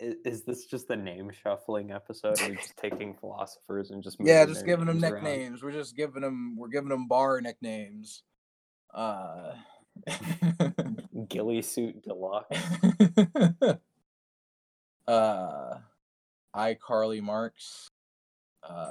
Is, 0.00 0.16
is 0.24 0.42
this 0.44 0.66
just 0.66 0.88
the 0.88 0.96
name 0.96 1.30
shuffling 1.42 1.92
episode? 1.92 2.40
We're 2.40 2.56
just 2.56 2.76
taking 2.76 3.14
philosophers 3.14 3.90
and 3.90 4.02
just 4.02 4.16
Yeah, 4.20 4.44
just 4.44 4.66
giving 4.66 4.86
them 4.86 4.98
names 5.00 5.12
around? 5.12 5.24
nicknames. 5.24 5.62
We're 5.62 5.72
just 5.72 5.96
giving 5.96 6.22
them 6.22 6.56
we're 6.56 6.68
giving 6.68 6.88
them 6.88 7.06
bar 7.08 7.40
nicknames. 7.40 8.22
Uh 8.92 9.54
Gilly 11.28 11.62
suit 11.62 12.02
deluxe. 12.02 12.58
uh 15.06 15.78
I 16.54 16.74
Carly 16.74 17.20
Marks. 17.20 17.88
Uh 18.62 18.90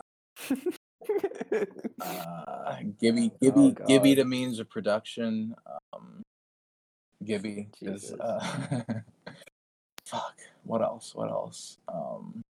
uh 2.02 2.76
Gibby 3.00 3.32
Gibby 3.42 3.76
Oh, 3.80 3.86
Gibby 3.88 4.16
the 4.16 4.26
means 4.26 4.60
of 4.60 4.70
production. 4.70 5.56
Um 5.94 6.22
Gibby 7.24 7.70
is 7.82 8.14
uh 8.20 8.40
fuck. 10.06 10.38
What 10.64 10.82
else? 10.82 11.14
What 11.16 11.30
else? 11.30 11.78
Um 11.88 12.42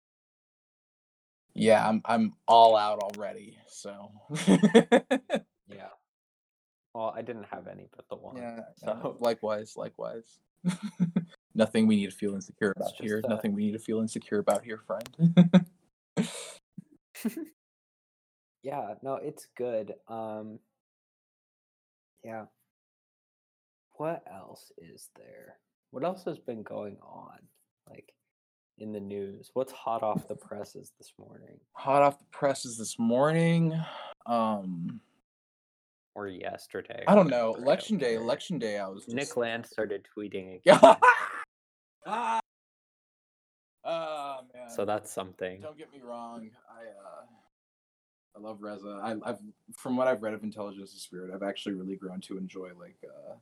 yeah, 1.54 1.86
I'm 1.86 2.00
I'm 2.04 2.34
all 2.46 2.76
out 2.76 3.00
already. 3.00 3.58
So 3.68 4.12
yeah. 4.48 5.88
Well, 6.94 7.12
I 7.16 7.22
didn't 7.22 7.46
have 7.50 7.66
any 7.68 7.88
but 7.94 8.08
the 8.08 8.16
one. 8.16 8.36
yeah, 8.36 8.60
So 8.76 9.16
likewise, 9.20 9.76
likewise. 9.76 10.38
Nothing 11.54 11.86
we 11.86 11.96
need 11.96 12.10
to 12.10 12.16
feel 12.16 12.34
insecure 12.34 12.72
about 12.76 12.92
here. 13.00 13.20
uh, 13.24 13.28
Nothing 13.28 13.54
we 13.54 13.64
need 13.66 13.72
to 13.72 13.78
feel 13.78 14.00
insecure 14.00 14.38
about 14.38 14.64
here, 14.64 14.78
friend. 14.86 15.08
Yeah, 18.62 18.94
no, 19.02 19.14
it's 19.16 19.46
good. 19.56 19.94
Um 20.08 20.58
yeah. 22.24 22.44
What 23.94 24.22
else 24.30 24.72
is 24.78 25.08
there? 25.16 25.56
What 25.90 26.04
else 26.04 26.24
has 26.24 26.38
been 26.38 26.62
going 26.62 26.96
on? 27.02 27.38
Like 27.88 28.12
in 28.78 28.92
the 28.92 29.00
news? 29.00 29.50
What's 29.54 29.72
hot 29.72 30.02
off 30.02 30.28
the 30.28 30.34
presses 30.36 30.92
this 30.98 31.12
morning 31.18 31.58
Hot 31.72 32.02
off 32.02 32.18
the 32.18 32.24
presses 32.32 32.76
this 32.76 32.98
morning. 32.98 33.78
Um 34.26 35.00
or 36.14 36.28
yesterday? 36.28 37.04
I 37.06 37.14
don't 37.14 37.30
know. 37.30 37.54
Election 37.54 37.96
day, 37.96 38.14
election 38.16 38.58
day 38.58 38.78
I 38.78 38.88
was 38.88 39.08
Nick 39.08 39.36
Land 39.36 39.64
started 39.66 40.06
tweeting 40.16 40.56
again. 40.66 40.96
Ah! 42.06 42.40
Ah, 43.84 44.40
man. 44.54 44.68
so 44.68 44.84
that's 44.84 45.10
something. 45.12 45.60
Don't 45.60 45.78
get 45.78 45.92
me 45.92 46.00
wrong. 46.02 46.50
I 46.68 46.82
uh 46.82 47.24
I 48.36 48.40
love 48.40 48.62
Reza. 48.62 49.00
I, 49.02 49.16
I've 49.28 49.38
from 49.76 49.96
what 49.96 50.06
I've 50.08 50.22
read 50.22 50.34
of 50.34 50.42
Intelligence 50.42 50.92
of 50.92 51.00
Spirit, 51.00 51.32
I've 51.34 51.42
actually 51.42 51.74
really 51.74 51.96
grown 51.96 52.20
to 52.22 52.38
enjoy 52.38 52.70
like 52.78 52.96
uh 53.04 53.34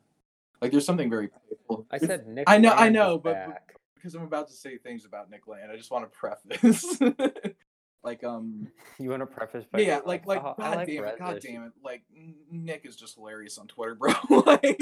like 0.61 0.71
there's 0.71 0.85
something 0.85 1.09
very 1.09 1.27
playful. 1.29 1.85
I 1.91 1.97
said 1.99 2.27
Nick. 2.27 2.45
I 2.49 2.57
know- 2.57 2.71
I 2.71 2.81
Land 2.83 2.95
is 2.95 2.99
know, 2.99 3.17
but- 3.17 3.45
but- 3.47 3.63
because 3.95 4.15
I'm 4.15 4.23
about 4.23 4.47
to 4.47 4.53
say 4.53 4.77
things 4.77 5.03
about 5.03 5.29
Nick 5.29 5.45
Land, 5.45 5.71
I 5.73 5.75
just 5.75 5.91
want 5.91 6.09
to 6.09 6.17
preface 6.17 7.01
like 8.03 8.23
um 8.23 8.69
You 8.99 9.09
want 9.09 9.21
to 9.21 9.25
preface 9.25 9.65
by 9.69 9.79
yeah, 9.79 9.99
like 10.05 10.25
like 10.25 10.41
"Oh, 10.41 10.55
I 10.57 10.61
god 10.61 10.77
like 10.77 10.87
damn 10.87 11.03
it, 11.03 11.19
god 11.19 11.39
damn 11.41 11.63
it. 11.63 11.71
Like 11.83 12.03
Nick 12.49 12.85
is 12.85 12.95
just 12.95 13.15
hilarious 13.15 13.57
on 13.57 13.67
Twitter, 13.67 13.95
bro. 13.95 14.13
like 14.45 14.79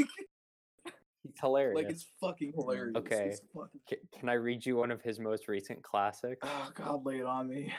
He's 1.23 1.33
hilarious. 1.41 1.75
like 1.75 1.89
it's 1.89 2.05
fucking 2.21 2.53
hilarious. 2.55 2.95
Okay. 2.95 3.29
It's 3.31 3.41
fucking... 3.55 3.99
Can 4.17 4.29
I 4.29 4.33
read 4.33 4.65
you 4.65 4.75
one 4.77 4.91
of 4.91 5.01
his 5.01 5.19
most 5.19 5.47
recent 5.47 5.81
classics? 5.81 6.47
Oh 6.47 6.69
god, 6.75 7.03
lay 7.03 7.17
it 7.17 7.25
on 7.25 7.49
me. 7.49 7.73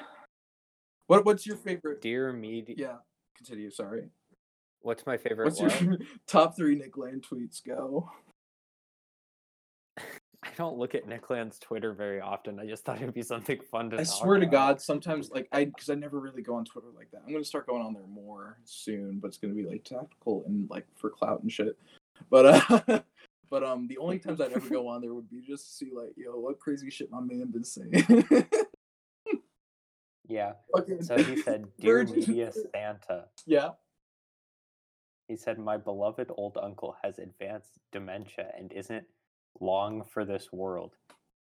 What 1.09 1.25
what's 1.25 1.47
your 1.47 1.57
favorite 1.57 2.01
Dear 2.01 2.33
Media. 2.33 2.77
Yeah. 2.79 2.97
Continue, 3.37 3.71
sorry. 3.71 4.11
What's 4.83 5.07
my 5.07 5.17
favorite 5.17 5.47
What's 5.47 5.61
what? 5.61 5.81
your 5.81 5.97
top 6.27 6.55
three 6.55 6.77
Nick 6.77 6.97
Land 6.97 7.25
tweets 7.29 7.65
go? 7.67 8.11
I 10.43 10.51
don't 10.57 10.79
look 10.79 10.95
at 10.95 11.09
Nick 11.09 11.31
Land's 11.31 11.59
Twitter 11.59 11.93
very 11.95 12.21
often. 12.21 12.61
I 12.61 12.67
just 12.67 12.85
thought 12.85 13.01
it'd 13.01 13.15
be 13.15 13.23
something 13.23 13.59
fun 13.71 13.91
to 13.91 14.01
I 14.01 14.03
swear 14.05 14.39
to. 14.39 14.47
God, 14.47 14.81
sometimes 14.81 15.31
like 15.31 15.49
I 15.51 15.65
because 15.65 15.89
I 15.89 15.95
never 15.95 16.21
really 16.21 16.43
go 16.43 16.55
on 16.55 16.65
Twitter 16.65 16.89
like 16.95 17.11
that. 17.11 17.23
I'm 17.27 17.33
gonna 17.33 17.43
start 17.43 17.67
going 17.67 17.83
on 17.83 17.95
there 17.95 18.07
more 18.07 18.59
soon, 18.65 19.19
but 19.19 19.29
it's 19.29 19.39
gonna 19.39 19.55
be 19.55 19.65
like 19.65 19.85
tactical 19.85 20.45
and 20.47 20.69
like 20.71 20.87
for 20.95 21.09
clout 21.11 21.43
and 21.43 21.51
shit. 21.51 21.77
But 22.29 22.71
uh 22.71 23.01
but 23.51 23.65
um 23.65 23.89
the 23.89 23.99
only 23.99 24.19
times 24.19 24.43
I'd 24.43 24.53
ever 24.53 24.69
go 24.69 24.89
on 24.89 25.01
there 25.01 25.15
would 25.15 25.31
be 25.31 25.41
just 25.41 25.67
to 25.67 25.73
see 25.73 25.91
like, 25.91 26.13
yo, 26.17 26.39
what 26.39 26.61
crazy 26.61 26.91
shit 26.91 27.11
my 27.11 27.21
man 27.21 27.51
been 27.51 27.65
saying. 27.65 28.05
Yeah. 30.29 30.53
Fucking 30.77 31.03
So 31.03 31.17
he 31.17 31.41
said, 31.43 31.67
Dear 31.81 32.05
Virgin- 32.05 32.21
Media 32.21 32.53
Santa. 32.73 33.25
Yeah. 33.47 33.71
He 35.27 35.37
said, 35.37 35.59
My 35.59 35.77
beloved 35.77 36.31
old 36.37 36.57
uncle 36.63 36.97
has 37.03 37.19
advanced 37.19 37.73
dementia 37.93 38.51
and 38.57 38.73
isn't 38.73 39.05
long 39.61 40.05
for 40.05 40.25
this 40.25 40.53
world. 40.53 40.95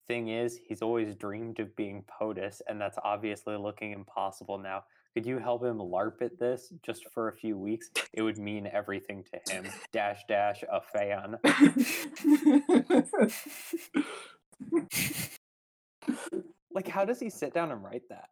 Thing 0.08 0.30
is, 0.30 0.58
he's 0.68 0.82
always 0.82 1.16
dreamed 1.16 1.60
of 1.60 1.76
being 1.76 2.06
POTUS, 2.08 2.62
and 2.70 2.80
that's 2.80 2.98
obviously 3.04 3.58
looking 3.58 3.92
impossible 3.92 4.58
now. 4.58 4.86
Could 5.14 5.26
you 5.26 5.38
help 5.40 5.66
him 5.66 5.80
LARP 5.80 6.22
at 6.22 6.40
this 6.40 6.72
just 6.82 7.10
for 7.10 7.28
a 7.28 7.36
few 7.36 7.58
weeks? 7.58 7.90
It 8.14 8.22
would 8.22 8.38
mean 8.38 8.70
everything 8.72 9.26
to 9.34 9.54
him. 9.54 9.66
Dash 9.92 10.22
dash 10.30 10.64
a 10.72 10.80
fan. 10.80 11.38
Like, 16.78 16.88
how 16.88 17.06
does 17.06 17.20
he 17.20 17.32
sit 17.32 17.56
down 17.56 17.72
and 17.72 17.84
write 17.84 18.04
that? 18.10 18.30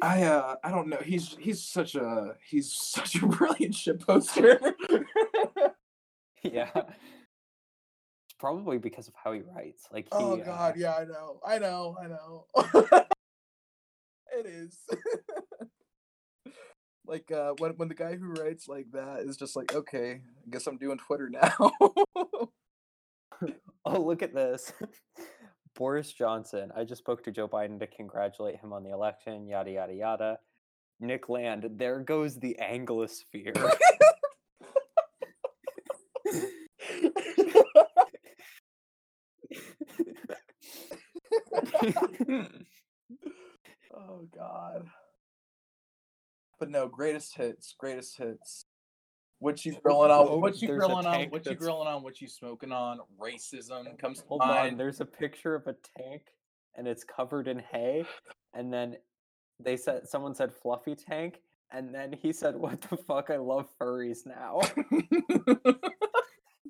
I 0.00 0.22
uh 0.22 0.56
I 0.64 0.70
don't 0.70 0.88
know. 0.88 0.96
He's 1.04 1.36
he's 1.38 1.62
such 1.62 1.94
a 1.96 2.34
he's 2.48 2.72
such 2.72 3.16
a 3.16 3.26
brilliant 3.26 3.74
shit 3.74 4.00
poster. 4.00 4.58
yeah. 6.42 6.70
It's 6.74 6.86
probably 8.38 8.78
because 8.78 9.06
of 9.06 9.12
how 9.22 9.32
he 9.32 9.42
writes. 9.42 9.86
Like, 9.92 10.06
he, 10.06 10.10
oh 10.12 10.40
uh, 10.40 10.44
god, 10.46 10.76
yeah, 10.78 10.94
I 10.94 11.04
know. 11.04 11.40
I 11.46 11.58
know, 11.58 11.96
I 12.02 12.06
know. 12.06 12.46
it 14.32 14.46
is. 14.46 14.78
like 17.06 17.30
uh 17.30 17.52
when 17.58 17.72
when 17.72 17.88
the 17.88 17.94
guy 17.94 18.16
who 18.16 18.32
writes 18.32 18.66
like 18.66 18.86
that 18.94 19.18
is 19.26 19.36
just 19.36 19.56
like, 19.56 19.74
okay, 19.74 20.22
I 20.22 20.50
guess 20.50 20.66
I'm 20.66 20.78
doing 20.78 20.96
Twitter 20.96 21.28
now. 21.28 21.70
Oh, 23.84 24.00
look 24.00 24.22
at 24.22 24.34
this. 24.34 24.72
Boris 25.74 26.12
Johnson. 26.12 26.70
I 26.76 26.84
just 26.84 27.00
spoke 27.00 27.24
to 27.24 27.32
Joe 27.32 27.48
Biden 27.48 27.78
to 27.80 27.86
congratulate 27.86 28.56
him 28.60 28.72
on 28.72 28.82
the 28.82 28.90
election, 28.90 29.46
yada, 29.46 29.70
yada, 29.70 29.94
yada. 29.94 30.38
Nick 31.00 31.28
Land, 31.28 31.68
there 31.76 32.00
goes 32.00 32.36
the 32.36 32.56
Anglosphere. 32.62 33.54
oh 43.94 44.26
god. 44.34 44.86
But 46.58 46.70
no, 46.70 46.88
greatest 46.88 47.36
hits, 47.36 47.74
greatest 47.78 48.16
hits. 48.16 48.64
What 49.38 49.64
you 49.64 49.76
grilling 49.82 50.10
on? 50.10 50.40
What 50.40 50.60
you 50.62 50.68
grilling 50.68 51.06
on? 51.06 51.30
What 51.30 51.46
you 51.46 51.54
grilling 51.54 51.88
on? 51.88 52.02
What 52.02 52.20
you 52.20 52.28
smoking 52.28 52.72
on? 52.72 53.00
Racism 53.20 53.98
comes 53.98 54.20
to 54.20 54.26
Hold 54.28 54.42
on, 54.42 54.76
there's 54.76 55.00
a 55.00 55.04
picture 55.04 55.54
of 55.54 55.66
a 55.66 55.74
tank 55.98 56.22
and 56.76 56.88
it's 56.88 57.04
covered 57.04 57.48
in 57.48 57.58
hay. 57.58 58.04
And 58.54 58.72
then 58.72 58.96
they 59.60 59.76
said, 59.76 60.08
someone 60.08 60.34
said 60.34 60.52
fluffy 60.52 60.94
tank. 60.94 61.40
And 61.70 61.94
then 61.94 62.12
he 62.12 62.32
said, 62.32 62.54
What 62.56 62.80
the 62.82 62.96
fuck? 62.96 63.30
I 63.30 63.36
love 63.36 63.68
furries 63.80 64.26
now. 64.26 64.60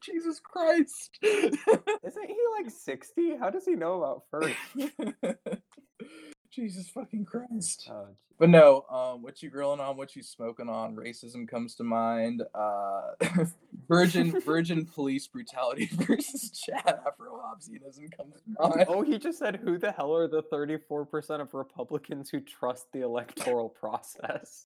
Jesus 0.02 0.40
Christ. 0.40 1.18
Isn't 1.22 2.26
he 2.26 2.36
like 2.58 2.70
60? 2.70 3.36
How 3.38 3.50
does 3.50 3.64
he 3.64 3.74
know 3.74 4.02
about 4.02 4.22
furries? 4.32 5.34
Jesus 6.54 6.88
fucking 6.88 7.24
Christ. 7.24 7.88
Oh, 7.90 8.08
But 8.38 8.48
no, 8.50 8.84
um, 8.90 9.22
what 9.22 9.42
you 9.42 9.50
grilling 9.50 9.80
on, 9.80 9.96
what 9.96 10.14
you 10.14 10.22
smoking 10.22 10.68
on, 10.68 10.94
racism 10.94 11.48
comes 11.48 11.74
to 11.76 11.84
mind. 11.84 12.42
Uh, 12.54 13.12
virgin 13.88 14.40
virgin 14.46 14.84
police 14.86 15.26
brutality 15.26 15.86
versus 15.92 16.50
Chad 16.50 17.00
Afro 17.06 17.40
Hobbesianism 17.40 18.16
comes 18.16 18.34
to 18.42 18.68
mind. 18.76 18.86
Oh, 18.88 19.02
he 19.02 19.18
just 19.18 19.38
said, 19.38 19.56
Who 19.56 19.78
the 19.78 19.92
hell 19.92 20.14
are 20.14 20.28
the 20.28 20.42
34% 20.44 21.40
of 21.40 21.52
Republicans 21.54 22.30
who 22.30 22.40
trust 22.40 22.86
the 22.92 23.00
electoral 23.00 23.68
process? 23.68 24.62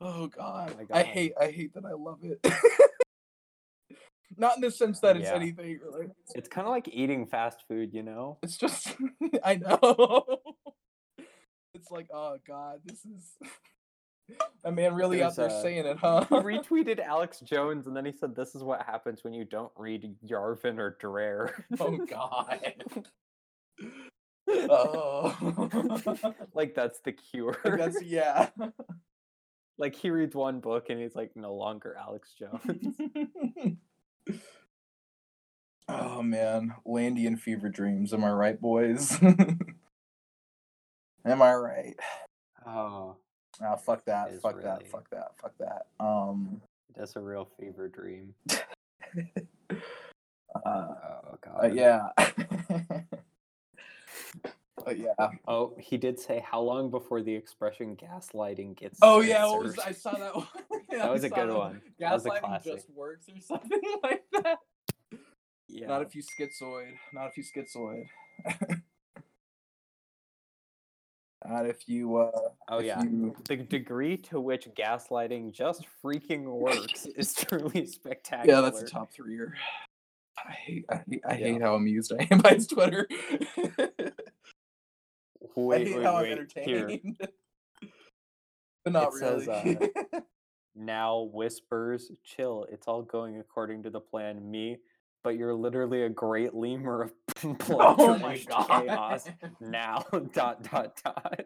oh 0.00 0.26
God. 0.26 0.74
my 0.76 1.00
I 1.00 1.02
hate 1.04 1.32
I 1.40 1.50
hate 1.50 1.74
that 1.74 1.84
I 1.86 1.92
love 1.92 2.20
it. 2.22 2.44
Not 4.36 4.56
in 4.56 4.62
the 4.62 4.70
sense 4.70 5.00
that 5.00 5.16
it's 5.16 5.28
Yeah. 5.28 5.34
anything 5.34 5.78
really. 5.84 6.06
It's 6.34 6.48
kind 6.48 6.66
of 6.66 6.70
like 6.70 6.88
eating 6.88 7.26
fast 7.26 7.64
food, 7.68 7.92
you 7.92 8.02
know? 8.02 8.38
it's 8.42 8.56
just 8.56 8.94
I 9.44 9.56
know. 9.56 10.24
It's 11.74 11.90
like, 11.90 12.08
oh 12.12 12.36
God, 12.46 12.80
this 12.84 12.98
is 13.06 13.38
a 14.64 14.70
man 14.70 14.94
really 14.94 15.22
out 15.22 15.34
there 15.36 15.48
There's, 15.48 15.58
uh, 15.58 15.62
saying 15.62 15.86
it, 15.86 15.96
huh? 15.96 16.26
He 16.28 16.34
retweeted 16.36 17.00
Alex 17.00 17.40
Jones 17.40 17.86
and 17.86 17.96
then 17.96 18.04
he 18.04 18.12
said, 18.12 18.36
This 18.36 18.54
is 18.54 18.62
what 18.62 18.82
happens 18.82 19.24
when 19.24 19.32
you 19.32 19.46
don't 19.46 19.72
read 19.76 20.14
Yarvin 20.24 20.78
or 20.78 20.98
Dreher. 21.02 21.50
oh 21.80 21.96
God. 21.96 22.74
Oh. 24.50 25.34
like 26.54 26.74
that's 26.74 27.00
the 27.00 27.12
cure. 27.12 27.56
Like, 27.64 27.78
that's 27.78 28.02
yeah. 28.02 28.50
like 29.78 29.94
he 29.96 30.10
reads 30.10 30.34
one 30.36 30.60
book 30.60 30.90
and 30.90 31.00
he's 31.00 31.14
like 31.16 31.30
no 31.36 31.54
longer 31.54 31.96
Alex 31.98 32.34
Jones. 32.38 32.96
Oh 35.88 36.22
man, 36.22 36.74
Landian 36.86 37.38
fever 37.38 37.68
dreams. 37.68 38.14
Am 38.14 38.24
I 38.24 38.30
right, 38.30 38.60
boys? 38.60 39.18
Am 41.24 41.42
I 41.42 41.54
right? 41.54 41.94
oh, 42.66 43.16
Ah, 43.62 43.76
fuck 43.76 44.04
that! 44.06 44.40
Fuck 44.40 44.62
that. 44.62 44.88
Fuck 44.88 45.10
that. 45.10 45.32
Fuck 45.40 45.52
that. 45.58 45.82
Um. 46.00 46.62
that's 46.96 47.16
a 47.16 47.20
real 47.20 47.48
fever 47.58 47.88
dream. 47.88 48.34
Uh, 50.66 50.88
Oh 51.32 51.38
god. 51.42 51.64
uh, 51.64 51.68
yeah. 51.68 52.08
Uh, 54.86 54.90
yeah. 54.90 55.28
Oh, 55.46 55.74
he 55.78 55.96
did 55.96 56.18
say 56.18 56.44
how 56.44 56.60
long 56.60 56.90
before 56.90 57.22
the 57.22 57.32
expression 57.32 57.96
gaslighting 57.96 58.76
gets 58.76 58.98
Oh 59.00 59.20
yeah, 59.20 59.44
was. 59.46 59.78
I 59.78 59.92
saw 59.92 60.10
that 60.12 60.34
one. 60.34 60.46
That 60.98 61.10
was 61.12 61.24
a 61.24 61.30
good 61.30 61.50
one. 61.52 61.80
That 61.98 62.12
was 62.12 62.26
a 62.26 62.30
classic. 62.30 62.74
just 62.74 62.90
works 62.90 63.26
or 63.28 63.40
something 63.46 63.80
like 64.02 64.22
that. 64.32 64.58
yeah. 65.68 65.86
Not 65.86 66.02
if 66.02 66.14
you 66.14 66.22
schizoid. 66.22 66.92
Not 67.12 67.30
if 67.34 67.36
you 67.36 67.44
schizoid. 67.44 68.04
Not 71.48 71.66
if 71.66 71.88
you. 71.88 72.16
uh 72.18 72.30
oh 72.68 72.78
if 72.78 72.84
yeah. 72.86 73.02
you- 73.02 73.34
The 73.48 73.56
degree 73.56 74.16
to 74.18 74.40
which 74.40 74.68
gaslighting 74.78 75.52
just 75.52 75.84
freaking 76.04 76.44
works 76.44 77.06
is 77.16 77.34
truly 77.34 77.86
spectacular. 77.86 78.54
yeah, 78.54 78.60
that's 78.60 78.80
a 78.82 78.86
top 78.86 79.12
three. 79.12 79.40
I 80.46 80.52
hate. 80.52 80.84
I 80.88 81.02
hate, 81.08 81.20
I 81.28 81.32
Yeah. 81.36 81.46
hate 81.46 81.62
how 81.62 81.74
amused 81.74 82.12
I 82.18 82.28
am 82.30 82.38
by 82.38 82.50
his 82.54 82.66
Twitter. 82.68 83.08
Wait, 85.56 85.82
I 85.82 85.84
hate 85.84 85.96
wait, 85.96 86.04
how 86.04 86.16
wait. 86.16 86.20
I'm 86.20 86.24
Here. 86.64 86.78
entertained. 86.88 87.16
but 88.84 88.92
not 88.92 89.08
It 89.08 89.18
says, 89.18 89.46
really. 89.46 89.90
Now 90.74 91.28
whispers, 91.32 92.10
chill. 92.24 92.66
It's 92.70 92.88
all 92.88 93.02
going 93.02 93.38
according 93.38 93.82
to 93.82 93.90
the 93.90 94.00
plan. 94.00 94.50
Me, 94.50 94.78
but 95.22 95.36
you're 95.36 95.54
literally 95.54 96.02
a 96.02 96.08
great 96.08 96.54
lemur 96.54 97.02
of 97.02 97.12
oh 97.70 98.18
my 98.18 98.38
god. 98.38 98.86
chaos. 98.86 99.28
Now 99.60 100.04
dot 100.32 100.62
dot 100.62 100.98
dot. 101.04 101.40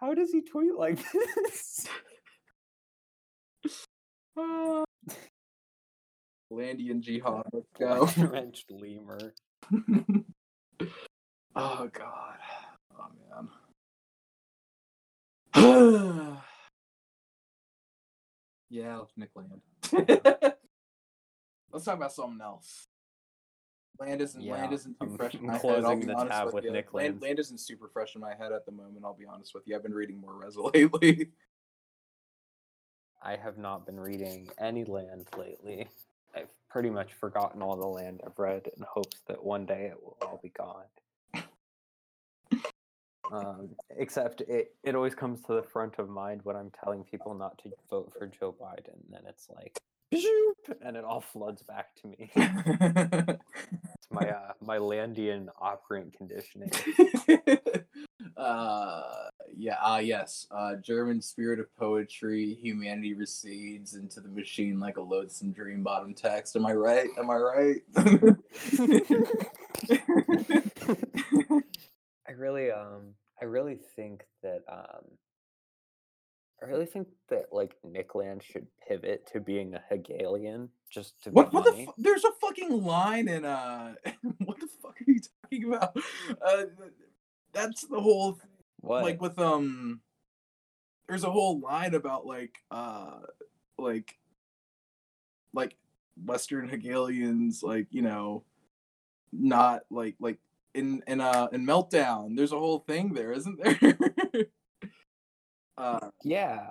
How 0.00 0.14
does 0.14 0.32
he 0.32 0.42
tweet 0.42 0.74
like 0.74 0.98
this? 1.12 1.86
Ah. 4.36 4.84
Landian 6.52 7.00
jihad. 7.00 7.44
Let's 7.52 7.66
go. 7.78 8.06
Drenched 8.06 8.70
lemur. 8.70 9.32
oh 11.54 11.88
god. 11.92 12.38
Oh 12.98 13.48
man. 15.54 16.32
yeah, 18.72 19.00
Nick 19.16 19.30
Land. 19.36 19.60
Let's 21.72 21.84
talk 21.84 21.96
about 21.96 22.12
something 22.12 22.40
else. 22.42 22.86
Land 24.00 24.20
isn't 24.22 24.42
Yeah, 24.42 24.54
land 24.54 24.72
isn't 24.72 24.98
too 24.98 25.06
I'm- 25.08 25.16
fresh 25.16 25.34
in 25.34 25.40
I'm 25.40 25.46
my 25.46 25.52
head. 25.52 25.64
I'll 25.64 25.80
closing 25.82 26.00
be 26.00 26.06
the 26.06 26.14
honest 26.14 26.32
tab 26.32 26.44
with, 26.46 26.54
with 26.54 26.64
you. 26.64 26.72
Nick 26.72 26.92
land, 26.94 27.08
Land. 27.14 27.22
land 27.22 27.38
isn't 27.38 27.58
super 27.60 27.88
fresh 27.88 28.14
in 28.14 28.20
my 28.22 28.34
head 28.34 28.50
at 28.52 28.64
the 28.66 28.72
moment. 28.72 29.04
I'll 29.04 29.14
be 29.14 29.26
honest 29.26 29.54
with 29.54 29.64
you. 29.66 29.76
I've 29.76 29.82
been 29.82 29.94
reading 29.94 30.20
more 30.20 30.34
Reza 30.34 30.60
lately. 30.74 31.28
I 33.22 33.36
have 33.36 33.58
not 33.58 33.86
been 33.86 34.00
reading 34.00 34.48
any 34.58 34.84
land 34.84 35.26
lately. 35.36 35.86
I've 36.34 36.48
pretty 36.70 36.90
much 36.90 37.12
forgotten 37.12 37.62
all 37.62 37.76
the 37.76 37.86
land 37.86 38.22
I've 38.26 38.38
read 38.38 38.62
in 38.76 38.82
hopes 38.90 39.20
that 39.28 39.44
one 39.44 39.66
day 39.66 39.86
it 39.92 40.02
will 40.02 40.16
all 40.22 40.40
be 40.42 40.48
gone. 40.48 40.84
Um, 43.30 43.70
except 43.96 44.40
it, 44.42 44.74
it 44.82 44.94
always 44.94 45.14
comes 45.14 45.42
to 45.42 45.54
the 45.54 45.62
front 45.62 45.98
of 45.98 46.08
mind 46.08 46.40
when 46.44 46.56
I'm 46.56 46.72
telling 46.82 47.04
people 47.04 47.34
not 47.34 47.58
to 47.58 47.70
vote 47.88 48.12
for 48.18 48.26
Joe 48.26 48.54
Biden. 48.60 48.98
Then 49.10 49.22
it's 49.28 49.48
like, 49.54 49.78
and 50.82 50.96
it 50.96 51.04
all 51.04 51.20
floods 51.20 51.62
back 51.62 51.94
to 51.96 52.08
me. 52.08 52.30
It's 52.34 54.08
my 54.10 54.28
uh, 54.28 54.52
my 54.60 54.78
Landian 54.78 55.48
operant 55.60 56.16
conditioning. 56.16 56.70
uh 58.36 59.02
yeah 59.54 59.76
uh 59.82 60.00
yes 60.02 60.46
uh 60.52 60.74
german 60.76 61.20
spirit 61.20 61.60
of 61.60 61.66
poetry 61.76 62.54
humanity 62.54 63.14
recedes 63.14 63.94
into 63.94 64.20
the 64.20 64.28
machine 64.28 64.80
like 64.80 64.96
a 64.96 65.02
loathsome 65.02 65.52
dream 65.52 65.82
bottom 65.82 66.14
text 66.14 66.56
am 66.56 66.64
i 66.64 66.72
right 66.72 67.08
am 67.18 67.30
i 67.30 67.36
right 67.36 67.82
I 72.32 72.34
really 72.34 72.70
um 72.70 73.14
I 73.40 73.44
really 73.44 73.78
think 73.94 74.24
that 74.42 74.62
um 74.66 75.04
I 76.62 76.66
really 76.66 76.86
think 76.86 77.08
that 77.28 77.52
like 77.52 77.76
Nick 77.84 78.14
Land 78.14 78.31
should 78.42 78.66
pivot 78.86 79.26
to 79.32 79.40
being 79.40 79.74
a 79.74 79.82
Hegelian 79.88 80.68
just 80.90 81.22
to 81.22 81.30
what 81.30 81.52
what 81.52 81.64
the 81.64 81.86
there's 81.98 82.24
a 82.24 82.32
fucking 82.40 82.82
line 82.82 83.28
in 83.28 83.44
uh 83.44 83.94
what 84.44 84.60
the 84.60 84.68
fuck 84.82 84.96
are 85.00 85.10
you 85.10 85.20
talking 85.42 85.72
about? 85.72 85.96
Uh 86.44 86.64
that's 87.52 87.86
the 87.86 88.00
whole 88.00 88.38
what? 88.80 89.02
like 89.02 89.20
with 89.20 89.38
um 89.38 90.00
there's 91.08 91.24
a 91.24 91.30
whole 91.30 91.60
line 91.60 91.94
about 91.94 92.26
like 92.26 92.56
uh 92.70 93.20
like 93.78 94.18
like 95.54 95.76
western 96.24 96.68
hegelians 96.68 97.62
like 97.62 97.86
you 97.90 98.02
know 98.02 98.44
not 99.32 99.82
like 99.90 100.14
like 100.20 100.38
in 100.74 101.02
in 101.06 101.20
uh 101.20 101.48
in 101.52 101.66
meltdown 101.66 102.36
there's 102.36 102.52
a 102.52 102.58
whole 102.58 102.80
thing 102.80 103.12
there 103.12 103.32
isn't 103.32 103.58
there? 103.62 103.96
Uh 105.76 106.10
yeah, 106.22 106.70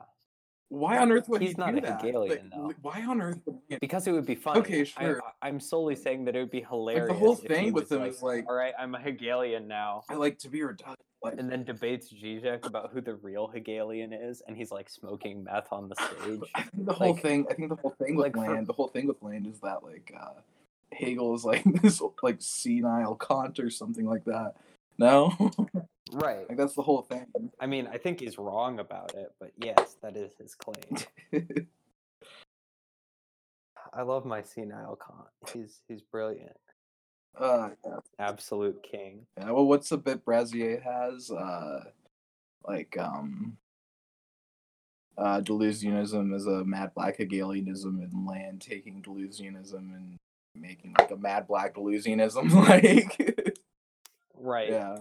why 0.71 0.97
on 0.99 1.11
earth 1.11 1.27
would 1.29 1.41
He's 1.41 1.51
he 1.51 1.57
not 1.57 1.71
do 1.71 1.77
a 1.79 1.81
that? 1.81 2.01
Hegelian, 2.01 2.49
Like, 2.55 2.75
though. 2.77 2.89
why 2.89 3.03
on 3.05 3.21
earth 3.21 3.39
would 3.45 3.57
he- 3.67 3.77
because 3.79 4.07
it 4.07 4.13
would 4.13 4.25
be 4.25 4.35
funny. 4.35 4.59
Okay, 4.61 4.83
sure. 4.85 5.21
I, 5.41 5.49
am 5.49 5.59
solely 5.59 5.95
saying 5.95 6.25
that 6.25 6.35
it 6.35 6.39
would 6.39 6.49
be 6.51 6.61
hilarious. 6.61 7.07
The 7.09 7.13
whole 7.13 7.35
thing 7.35 7.73
with 7.73 7.91
him 7.91 8.03
is, 8.03 8.23
like- 8.23 8.47
all 8.47 8.55
right, 8.55 8.73
I'm 8.79 8.95
a 8.95 8.99
Hegelian 8.99 9.67
now. 9.67 10.03
i 10.09 10.15
like 10.15 10.37
to 10.39 10.49
be 10.49 10.63
redundant 10.63 10.99
like 11.23 11.37
And 11.37 11.51
then 11.51 11.63
debates 11.63 12.11
Zizek 12.11 12.65
about 12.65 12.91
who 12.91 12.99
the 13.01 13.13
real 13.15 13.47
Hegelian 13.47 14.11
is, 14.11 14.41
and 14.47 14.57
he's 14.57 14.71
like 14.71 14.89
smoking 14.89 15.43
meth 15.43 15.67
on 15.71 15.87
the 15.89 15.95
stage. 15.95 16.49
I 16.55 16.63
think 16.63 16.85
the 16.85 16.93
whole 16.93 17.11
Like- 17.13 17.21
thing. 17.21 17.45
I 17.49 17.53
think 17.53 17.69
the 17.69 17.75
whole 17.75 17.95
thing 17.99 18.15
with 18.15 18.23
like 18.23 18.33
for- 18.35 18.51
land. 18.53 18.65
The 18.67 18.73
whole 18.73 18.87
thing 18.87 19.07
with 19.07 19.21
land 19.21 19.45
is 19.47 19.59
that 19.59 19.83
like 19.83 20.11
uh, 20.19 20.39
Hegel 20.93 21.35
is 21.35 21.45
like 21.45 21.63
this 21.83 22.01
like 22.23 22.37
senile 22.39 23.15
Kant 23.15 23.59
or 23.59 23.69
something 23.69 24.05
like 24.05 24.23
that. 24.25 24.55
No, 24.97 25.33
right. 26.13 26.47
like 26.49 26.57
that's 26.57 26.75
the 26.75 26.81
whole 26.81 27.01
thing. 27.01 27.25
I 27.59 27.65
mean, 27.65 27.87
I 27.91 27.97
think 27.97 28.19
he's 28.19 28.37
wrong 28.37 28.79
about 28.79 29.13
it, 29.15 29.33
but 29.39 29.51
yes, 29.61 29.97
that 30.01 30.15
is 30.15 30.31
his 30.39 30.55
claim. 30.55 30.97
I 33.93 34.03
love 34.03 34.25
my 34.25 34.41
senile 34.41 34.97
Kant. 34.97 35.27
He's 35.53 35.81
he's 35.87 36.01
brilliant. 36.01 36.57
uh, 37.37 37.69
yeah. 37.85 37.97
Absolute 38.19 38.81
king. 38.83 39.25
yeah, 39.37 39.51
Well, 39.51 39.65
what's 39.65 39.89
the 39.89 39.97
bit 39.97 40.25
Brassier 40.25 40.81
has? 40.81 41.29
Uh, 41.29 41.83
like 42.65 42.97
um, 42.97 43.57
uh, 45.17 45.41
Deleuzianism 45.41 46.33
is 46.33 46.45
a 46.45 46.63
mad 46.63 46.93
black 46.95 47.17
Hegelianism, 47.17 47.99
and 47.99 48.27
land 48.27 48.61
taking 48.61 49.01
Deleuzianism 49.01 49.73
and 49.73 50.17
making 50.55 50.95
like 50.97 51.11
a 51.11 51.17
mad 51.17 51.47
black 51.47 51.75
Deleuzianism. 51.75 52.51
like, 52.69 53.57
Right. 54.41 54.69
Yeah. 54.69 54.97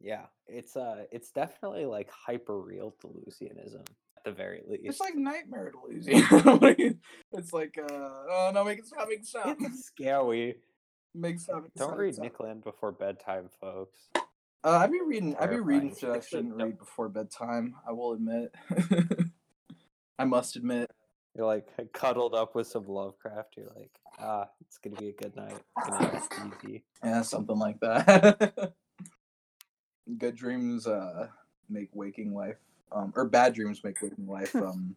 Yeah. 0.00 0.26
It's 0.46 0.76
uh 0.76 1.04
it's 1.10 1.30
definitely 1.30 1.86
like 1.86 2.10
hyper 2.10 2.60
real 2.60 2.94
Deleuzianism 3.02 3.84
at 4.16 4.24
the 4.24 4.32
very 4.32 4.62
least. 4.68 4.82
It's 4.84 5.00
like 5.00 5.14
nightmare 5.14 5.72
delusion. 5.72 7.00
It's 7.32 7.52
like, 7.52 7.76
uh, 7.78 7.86
oh 7.90 8.50
no, 8.54 8.64
make 8.64 8.78
it 8.78 8.86
stop, 8.86 9.08
make 9.08 9.20
it 9.20 9.26
stop, 9.26 9.56
it's 9.60 9.84
scary. 9.84 10.56
make 11.14 11.38
stop. 11.38 11.62
make 11.62 11.74
Don't 11.74 11.88
stop, 11.88 11.98
read 11.98 12.14
stop. 12.14 12.24
Nick 12.24 12.40
Land 12.40 12.64
before 12.64 12.92
bedtime, 12.92 13.50
folks. 13.60 13.98
Uh, 14.14 14.78
I've 14.78 14.90
been 14.90 15.06
reading. 15.06 15.36
I've 15.38 15.50
been 15.50 15.64
reading 15.64 15.94
shit 15.94 16.10
I 16.10 16.20
shouldn't 16.20 16.54
read 16.54 16.78
before 16.78 17.08
bedtime. 17.08 17.74
I 17.86 17.92
will 17.92 18.14
admit. 18.14 18.54
I 20.18 20.24
must 20.24 20.56
admit. 20.56 20.90
You're 21.36 21.46
like 21.46 21.68
cuddled 21.92 22.34
up 22.34 22.54
with 22.54 22.66
some 22.66 22.86
Lovecraft. 22.86 23.56
You're 23.56 23.70
like, 23.76 23.92
ah, 24.18 24.48
it's 24.62 24.78
gonna 24.78 24.96
be 24.96 25.10
a 25.10 25.12
good 25.12 25.36
night. 25.36 25.60
Gonna 25.86 26.10
rest 26.12 26.32
easy. 26.64 26.84
Yeah, 27.04 27.22
something 27.22 27.58
like 27.58 27.80
that. 27.80 28.72
Good 30.18 30.36
dreams 30.36 30.86
uh, 30.86 31.28
make 31.68 31.88
waking 31.94 32.32
life, 32.34 32.56
um, 32.92 33.12
or 33.16 33.24
bad 33.24 33.54
dreams 33.54 33.82
make 33.82 34.00
waking 34.02 34.28
life 34.28 34.54
um, 34.56 34.94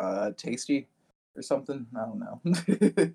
uh, 0.00 0.32
tasty, 0.36 0.88
or 1.36 1.42
something. 1.42 1.86
I 1.96 2.00
don't 2.00 2.18
know. 2.18 3.12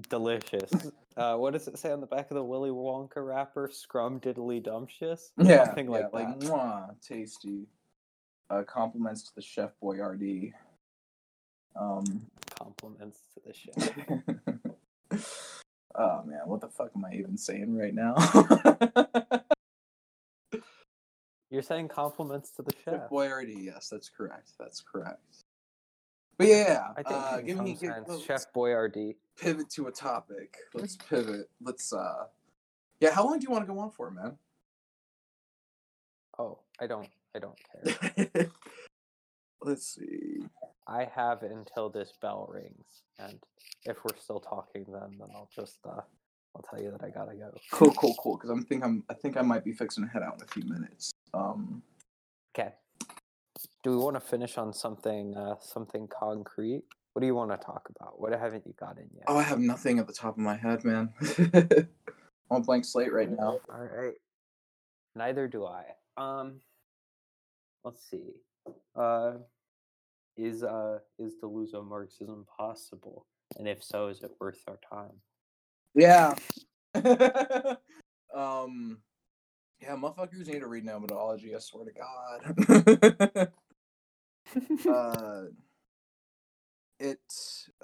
Delicious. 0.08 0.72
Uh, 1.16 1.36
what 1.36 1.52
does 1.52 1.68
it 1.68 1.78
say 1.78 1.92
on 1.92 2.00
the 2.00 2.06
back 2.06 2.30
of 2.30 2.34
the 2.34 2.42
Willy 2.42 2.70
Wonka 2.70 3.16
wrapper? 3.16 3.68
Scrum 3.70 4.18
diddly 4.20 4.62
dumptious? 4.62 5.32
yeah, 5.42 5.64
Something 5.66 5.86
yeah, 5.86 5.92
like 5.92 6.12
like 6.12 6.40
that. 6.40 6.48
mwah, 6.48 6.94
tasty. 7.06 7.66
Uh, 8.50 8.62
compliments 8.64 9.22
to 9.24 9.34
the 9.34 9.42
chef 9.42 9.70
Boyardee. 9.82 10.52
Um, 11.78 12.26
Compliments 12.58 13.18
to 13.34 13.40
the 13.46 13.52
show. 15.18 15.18
Oh 16.02 16.22
man, 16.24 16.40
what 16.46 16.60
the 16.60 16.68
fuck 16.68 16.90
am 16.96 17.04
I 17.04 17.14
even 17.14 17.36
saying 17.36 17.76
right 17.76 17.94
now? 17.94 18.14
You're 21.50 21.62
saying 21.62 21.88
compliments 21.88 22.50
to 22.52 22.62
the 22.62 22.72
chef. 22.84 22.94
Chef 22.94 23.10
Boyardee, 23.10 23.64
yes, 23.64 23.88
that's 23.90 24.08
correct. 24.08 24.52
That's 24.58 24.80
correct. 24.80 25.44
But 26.38 26.46
yeah, 26.46 26.88
I 26.96 27.02
think 27.02 27.22
uh, 27.22 27.40
give 27.42 27.60
me 27.60 27.76
give, 27.78 27.92
sense, 27.92 28.08
let's 28.08 28.24
Chef 28.24 28.46
Boyardee. 28.54 29.16
pivot 29.38 29.68
to 29.70 29.86
a 29.86 29.92
topic. 29.92 30.56
Let's 30.74 30.96
pivot. 31.08 31.50
Let's 31.62 31.92
uh, 31.92 32.24
yeah. 33.00 33.14
How 33.14 33.24
long 33.24 33.38
do 33.38 33.44
you 33.44 33.50
want 33.50 33.66
to 33.66 33.72
go 33.72 33.78
on 33.78 33.90
for, 33.90 34.10
man? 34.10 34.38
Oh, 36.38 36.58
I 36.80 36.86
don't. 36.86 37.08
I 37.34 37.38
don't 37.38 37.58
care. 37.84 38.46
Let's 39.64 39.94
see. 39.94 40.44
I 40.86 41.04
have 41.14 41.42
until 41.42 41.88
this 41.88 42.12
bell 42.20 42.48
rings, 42.52 43.02
and 43.18 43.38
if 43.84 43.98
we're 44.04 44.16
still 44.18 44.40
talking, 44.40 44.84
then 44.88 45.16
then 45.18 45.28
I'll 45.34 45.48
just 45.54 45.78
uh, 45.86 46.00
I'll 46.54 46.62
tell 46.68 46.80
you 46.82 46.90
that 46.90 47.04
I 47.04 47.10
gotta 47.10 47.34
go. 47.36 47.52
Cool, 47.70 47.92
cool, 47.92 48.14
cool. 48.20 48.36
Because 48.36 48.50
I'm 48.50 48.64
think 48.64 48.84
I'm 48.84 49.04
I 49.08 49.14
think 49.14 49.36
I 49.36 49.42
might 49.42 49.64
be 49.64 49.72
fixing 49.72 50.04
to 50.04 50.10
head 50.10 50.22
out 50.22 50.36
in 50.36 50.42
a 50.42 50.46
few 50.46 50.64
minutes. 50.64 51.12
Um, 51.32 51.82
Okay. 52.54 52.72
Do 53.82 53.90
we 53.90 53.96
want 53.96 54.16
to 54.16 54.20
finish 54.20 54.58
on 54.58 54.72
something 54.72 55.36
uh, 55.36 55.56
something 55.60 56.08
concrete? 56.08 56.82
What 57.12 57.20
do 57.20 57.26
you 57.26 57.34
want 57.34 57.50
to 57.50 57.56
talk 57.58 57.88
about? 57.96 58.20
What 58.20 58.32
haven't 58.32 58.66
you 58.66 58.74
got 58.78 58.98
in 58.98 59.08
yet? 59.14 59.24
oh, 59.26 59.36
I 59.36 59.42
have 59.42 59.58
nothing 59.58 59.98
at 59.98 60.06
the 60.06 60.12
top 60.12 60.34
of 60.34 60.38
my 60.38 60.56
head, 60.56 60.84
man. 60.84 61.12
I'm 61.38 61.88
on 62.50 62.62
blank 62.62 62.84
slate 62.84 63.12
right 63.12 63.30
now. 63.30 63.60
All 63.72 63.88
right. 63.94 64.14
Neither 65.14 65.46
do 65.46 65.66
I. 65.66 65.84
Um, 66.16 66.60
let's 67.84 68.08
see. 68.08 68.32
Uh, 68.94 69.32
is 70.36 70.62
uh 70.62 70.98
is 71.18 71.34
Deleuzian 71.42 71.86
Marxism 71.86 72.46
possible? 72.56 73.26
And 73.58 73.68
if 73.68 73.82
so, 73.82 74.08
is 74.08 74.22
it 74.22 74.32
worth 74.40 74.62
our 74.68 74.78
time? 74.90 75.20
Yeah. 75.94 76.34
um. 78.34 78.98
Yeah, 79.80 79.96
motherfuckers 79.96 80.46
need 80.46 80.60
to 80.60 80.68
read 80.68 80.86
nomadology. 80.86 81.56
I 81.56 81.58
swear 81.58 81.84
to 81.86 81.92
God. 81.92 83.48
uh, 84.88 85.42
it 87.00 87.18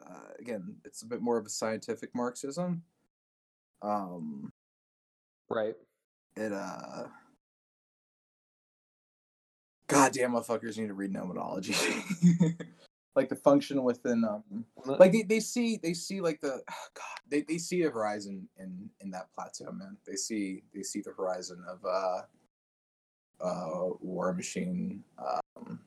uh, 0.00 0.32
again, 0.38 0.76
it's 0.84 1.02
a 1.02 1.06
bit 1.06 1.20
more 1.20 1.38
of 1.38 1.46
a 1.46 1.50
scientific 1.50 2.14
Marxism. 2.14 2.82
Um, 3.82 4.52
right. 5.50 5.74
it 6.36 6.52
uh, 6.52 7.04
goddamn 9.88 10.32
motherfuckers 10.32 10.78
need 10.78 10.88
to 10.88 10.94
read 10.94 11.12
nomadology. 11.12 11.74
like 13.16 13.28
the 13.28 13.36
function 13.36 13.82
within 13.82 14.24
um, 14.24 14.64
like 14.84 15.10
they, 15.12 15.22
they 15.22 15.40
see 15.40 15.76
they 15.82 15.92
see 15.92 16.20
like 16.20 16.40
the 16.40 16.62
God 16.94 17.18
they, 17.28 17.42
they 17.42 17.58
see 17.58 17.82
a 17.82 17.90
horizon 17.90 18.48
in 18.58 18.88
in 19.00 19.10
that 19.10 19.28
plateau 19.34 19.72
man. 19.72 19.96
They 20.06 20.14
see 20.14 20.62
they 20.74 20.82
see 20.82 21.00
the 21.00 21.12
horizon 21.16 21.64
of 21.68 21.84
uh 21.84 22.22
uh 23.44 23.90
war 24.00 24.32
machine 24.32 25.02
um 25.18 25.80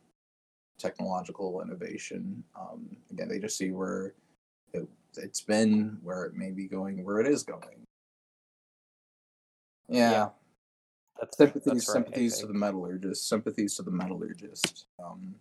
technological 0.77 1.61
innovation. 1.61 2.43
Um 2.59 2.97
again 3.11 3.29
they 3.29 3.39
just 3.39 3.57
see 3.57 3.71
where 3.71 4.13
it, 4.73 4.87
it's 5.17 5.41
been 5.41 5.99
where 6.03 6.25
it 6.25 6.33
may 6.33 6.51
be 6.51 6.67
going 6.67 7.03
where 7.05 7.19
it 7.19 7.27
is 7.27 7.43
going. 7.43 7.85
Yeah, 9.87 10.11
Yeah, 10.11 10.29
that's 11.21 11.37
sympathies 11.37 11.73
right, 11.73 11.81
sympathies 11.81 12.39
to 12.39 12.47
the 12.47 12.53
metallurgist 12.53 13.29
sympathies 13.29 13.75
to 13.75 13.83
the 13.83 13.91
metallurgist 13.91 14.87
um 15.03 15.35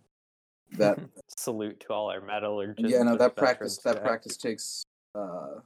that 0.77 0.97
salute 1.37 1.79
to 1.81 1.91
all 1.91 2.09
our 2.09 2.21
metallurgists. 2.21 2.89
yeah 2.89 3.03
no 3.03 3.17
that 3.17 3.35
practice 3.35 3.77
that 3.79 3.93
today. 3.93 4.05
practice 4.05 4.37
takes 4.37 4.85
uh 5.15 5.59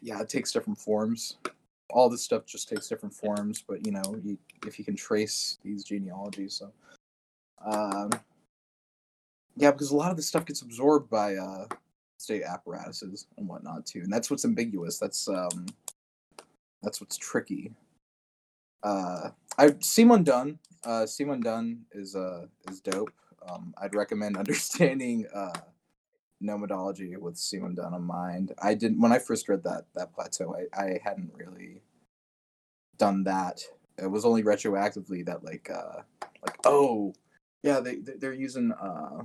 yeah 0.00 0.20
it 0.20 0.28
takes 0.28 0.52
different 0.52 0.78
forms 0.78 1.36
all 1.90 2.08
this 2.08 2.22
stuff 2.22 2.46
just 2.46 2.68
takes 2.68 2.88
different 2.88 3.14
forms 3.14 3.62
but 3.66 3.84
you 3.84 3.92
know 3.92 4.02
you, 4.22 4.38
if 4.66 4.78
you 4.78 4.84
can 4.84 4.96
trace 4.96 5.58
these 5.62 5.84
genealogies 5.84 6.54
so 6.54 6.72
um 7.70 8.10
yeah 9.56 9.70
because 9.70 9.90
a 9.90 9.96
lot 9.96 10.10
of 10.10 10.16
this 10.16 10.26
stuff 10.26 10.46
gets 10.46 10.62
absorbed 10.62 11.10
by 11.10 11.34
uh 11.34 11.66
state 12.18 12.42
apparatuses 12.42 13.26
and 13.36 13.46
whatnot 13.46 13.84
too 13.84 14.00
and 14.00 14.12
that's 14.12 14.30
what's 14.30 14.44
ambiguous 14.44 14.98
that's 14.98 15.28
um 15.28 15.66
that's 16.84 17.00
what's 17.02 17.18
tricky. 17.18 17.72
Uh 18.84 19.30
i 19.58 19.68
Simondon 19.68 20.58
uh 20.84 21.04
Simondon 21.04 21.80
is 21.92 22.16
uh 22.16 22.46
is 22.70 22.80
dope. 22.80 23.12
Um 23.48 23.74
i'd 23.82 23.94
recommend 23.96 24.36
understanding 24.44 25.26
uh 25.34 25.52
nomadology 26.42 27.16
with 27.18 27.36
Simondon 27.36 27.96
in 27.96 28.02
mind. 28.02 28.52
I 28.62 28.74
didn't 28.74 29.00
when 29.00 29.12
i 29.12 29.18
first 29.20 29.48
read 29.48 29.64
that 29.64 29.86
that 29.96 30.14
plateau 30.14 30.56
i 30.56 30.82
i 30.82 31.00
hadn't 31.04 31.32
really 31.36 31.82
done 32.98 33.24
that. 33.24 33.62
It 33.98 34.08
was 34.10 34.24
only 34.26 34.42
retroactively 34.44 35.26
that 35.26 35.44
like 35.44 35.70
uh 35.70 36.02
like 36.44 36.58
oh 36.66 37.14
yeah 37.62 37.80
they- 37.80 37.96
they're 38.18 38.34
using 38.34 38.72
uh 38.72 39.24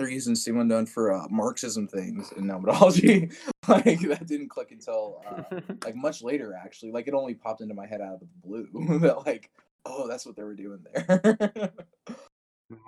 they're 0.00 0.10
using 0.10 0.34
Simondon 0.34 0.88
for 0.88 1.12
uh, 1.12 1.28
Marxism 1.28 1.86
things 1.86 2.32
in 2.32 2.44
nomadology. 2.44 3.34
like 3.68 4.00
that 4.00 4.26
didn't 4.26 4.48
click 4.48 4.72
until 4.72 5.22
uh, 5.28 5.60
like 5.84 5.94
much 5.94 6.22
later 6.22 6.58
actually 6.58 6.90
like 6.90 7.06
it 7.06 7.12
only 7.12 7.34
popped 7.34 7.60
into 7.60 7.74
my 7.74 7.86
head 7.86 8.00
out 8.00 8.14
of 8.14 8.20
the 8.20 8.26
blue 8.42 8.68
that 8.98 9.26
like 9.26 9.50
oh 9.84 10.08
that's 10.08 10.24
what 10.24 10.34
they 10.34 10.42
were 10.42 10.54
doing 10.54 10.78
there 10.92 11.72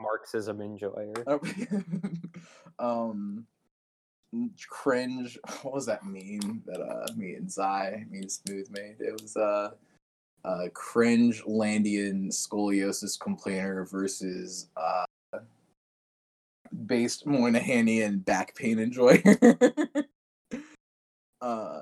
Marxism 0.01 0.61
enjoyer. 0.63 1.13
um 2.79 3.47
cringe 4.67 5.39
what 5.61 5.75
was 5.75 5.85
that 5.85 6.05
meme 6.05 6.63
that 6.65 6.81
uh 6.81 7.13
me 7.15 7.35
and 7.35 7.53
Zai 7.53 8.05
me 8.11 8.21
and 8.21 8.33
Smooth 8.33 8.69
made 8.71 8.97
it 8.99 9.21
was 9.21 9.37
uh 9.37 9.73
uh 10.45 10.65
cringe 10.73 11.45
Landian 11.45 12.29
scoliosis 12.29 13.21
complainer 13.21 13.85
versus 13.85 14.69
uh 14.77 15.05
based 16.87 17.27
Moynihan 17.27 18.19
back 18.19 18.55
pain 18.57 18.79
enjoyer 18.79 19.23
uh 21.41 21.81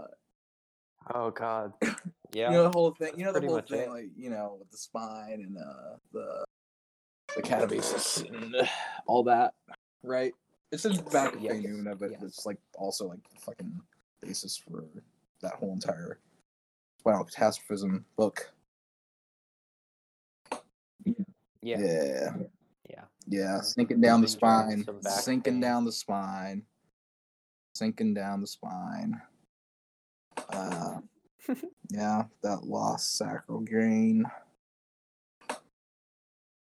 Oh 1.12 1.30
God. 1.30 1.72
Yeah. 2.32 2.50
you 2.50 2.58
know 2.58 2.62
the 2.62 2.70
whole 2.70 2.92
thing 2.92 3.12
you 3.16 3.24
know 3.24 3.32
the 3.32 3.40
whole 3.40 3.60
thing 3.60 3.80
it. 3.80 3.90
like 3.90 4.10
you 4.16 4.30
know 4.30 4.54
with 4.60 4.70
the 4.70 4.76
spine 4.76 5.42
and 5.44 5.58
uh 5.58 5.96
the 6.12 6.44
the 7.34 7.42
catabasis 7.42 8.24
and 8.32 8.54
all 9.06 9.24
that 9.24 9.52
right 10.04 10.32
it's 10.70 10.84
the 10.84 10.90
back 11.12 11.34
Yes, 11.40 11.54
Fainuna, 11.56 11.98
but 11.98 12.12
yes. 12.12 12.22
it's 12.22 12.46
like 12.46 12.58
also 12.76 13.08
like 13.08 13.18
the 13.34 13.40
fucking 13.40 13.72
basis 14.22 14.56
for 14.56 14.84
that 15.42 15.54
whole 15.54 15.72
entire 15.72 16.20
spinal 17.00 17.24
catastrophism 17.24 18.04
book 18.16 18.52
yeah. 21.04 21.14
yeah 21.62 21.76
Yeah. 21.80 22.30
Yeah 23.28 23.60
sinking 23.60 24.00
down 24.00 24.20
the 24.20 24.28
spine 24.28 24.84
sinking 25.02 25.54
pain. 25.54 25.60
down 25.60 25.84
the 25.84 25.92
spine 25.92 26.62
sinking 27.74 28.14
down 28.14 28.40
the 28.40 28.46
spine 28.46 29.20
uh 30.50 30.98
yeah 31.90 32.24
that 32.42 32.64
lost 32.64 33.16
sacral 33.16 33.60
grain 33.60 34.24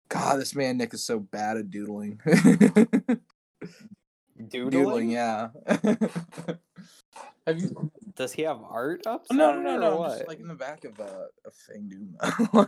god 0.08 0.36
this 0.40 0.54
man 0.54 0.76
nick 0.76 0.92
is 0.94 1.04
so 1.04 1.18
bad 1.18 1.56
at 1.56 1.70
doodling 1.70 2.20
Doodling. 4.48 4.70
doodling 4.70 5.10
yeah 5.10 5.48
have 7.46 7.60
you 7.60 7.90
Does 8.14 8.32
he 8.32 8.42
have 8.42 8.60
art 8.62 9.06
up? 9.06 9.24
no 9.32 9.58
no 9.58 9.78
no 9.78 9.78
no 9.78 10.04
just 10.08 10.28
like 10.28 10.38
in 10.38 10.48
the 10.48 10.54
back 10.54 10.84
of 10.84 11.00
uh, 11.00 11.26
a 11.46 11.50
thing 11.50 11.88
doom 11.88 12.14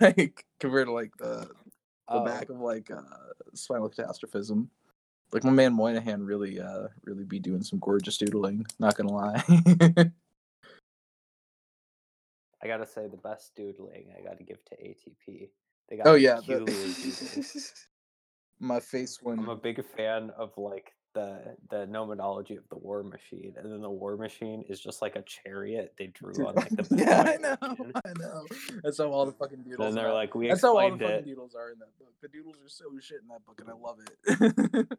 like 0.01 0.47
compared 0.59 0.87
to 0.87 0.93
like 0.93 1.15
the 1.19 1.47
the 2.09 2.15
Oh, 2.15 2.25
back 2.25 2.49
of 2.51 2.61
like 2.61 2.91
uh 2.91 3.01
spinal 3.55 3.89
catastrophism 3.89 4.71
like 5.33 5.45
my 5.45 5.51
man 5.51 5.73
moynihan 5.73 6.23
really 6.23 6.61
uh 6.61 6.89
really 7.05 7.25
be 7.25 7.39
doing 7.39 7.63
some 7.63 7.79
gorgeous 7.79 8.19
doodling 8.19 8.67
not 8.79 8.97
gonna 8.97 9.13
lie 9.13 9.43
I 12.65 12.67
gotta 12.67 12.87
say 12.87 13.07
the 13.09 13.19
best 13.19 13.55
doodling 13.55 14.07
I 14.19 14.23
gotta 14.23 14.43
give 14.43 14.65
to 14.65 14.77
ATP. 14.77 15.51
They 15.89 15.97
got 15.99 16.07
oh 16.07 16.15
yeah 16.15 16.41
the- 16.47 16.65
my 18.59 18.81
face 18.81 19.19
when 19.23 19.39
I'm 19.39 19.51
a 19.51 19.57
big 19.57 19.85
fan 19.85 20.31
of 20.31 20.57
like 20.57 20.95
the 21.15 21.57
the 21.71 21.87
nomadology 21.87 22.59
of 22.59 22.69
the 22.69 22.77
War 22.77 23.03
Machine, 23.03 23.55
and 23.57 23.73
then 23.73 23.81
the 23.81 23.91
War 23.91 24.17
Machine 24.17 24.63
is 24.69 24.81
just 24.81 25.01
like 25.01 25.17
a 25.17 25.23
chariot 25.23 25.95
they 25.97 26.07
drew 26.15 26.47
on 26.47 26.55
like 26.55 26.69
the 26.71 26.87
yeah, 26.97 27.23
I 27.23 27.37
know, 27.37 27.57
napkin. 27.61 27.93
I 28.05 28.13
know. 28.19 28.47
That's 28.83 28.99
how 28.99 29.11
all 29.11 29.27
the 29.27 29.33
fucking 29.33 29.63
doodles. 29.63 29.79
Then 29.79 29.95
they're 29.95 30.09
are. 30.11 30.15
like, 30.15 30.35
we 30.35 30.49
That's 30.49 30.63
how 30.63 30.77
all 30.77 30.91
the 30.91 30.99
fucking 30.99 31.17
it, 31.17 31.25
doodles 31.25 31.55
are 31.55 31.71
in 31.71 31.79
that 31.79 31.97
book. 31.99 32.13
The 32.21 32.29
doodles 32.29 32.57
are 32.57 32.69
so 32.69 32.85
shit 33.01 33.21
in 33.23 33.29
that 33.29 33.45
book, 33.47 33.61
and 33.61 33.71
I 33.71 33.75
love 33.75 33.99
it. 34.77 34.99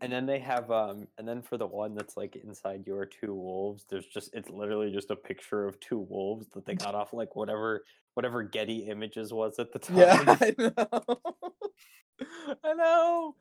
and 0.00 0.12
then 0.12 0.26
they 0.26 0.38
have 0.38 0.70
um, 0.70 1.08
and 1.18 1.26
then 1.26 1.42
for 1.42 1.56
the 1.56 1.66
one 1.66 1.94
that's 1.94 2.16
like 2.16 2.36
inside 2.36 2.86
your 2.86 3.06
two 3.06 3.34
wolves, 3.34 3.84
there's 3.88 4.06
just 4.06 4.34
it's 4.34 4.50
literally 4.50 4.92
just 4.92 5.10
a 5.10 5.16
picture 5.16 5.66
of 5.66 5.80
two 5.80 5.98
wolves 5.98 6.46
that 6.54 6.66
they 6.66 6.74
got 6.74 6.94
off 6.94 7.12
like 7.12 7.34
whatever 7.34 7.84
whatever 8.14 8.42
Getty 8.42 8.88
Images 8.88 9.32
was 9.32 9.58
at 9.58 9.72
the 9.72 9.78
time. 9.80 9.96
yeah, 9.96 10.36
I 10.40 10.54
know. 10.58 11.18
I 12.64 12.72
know. 12.74 13.34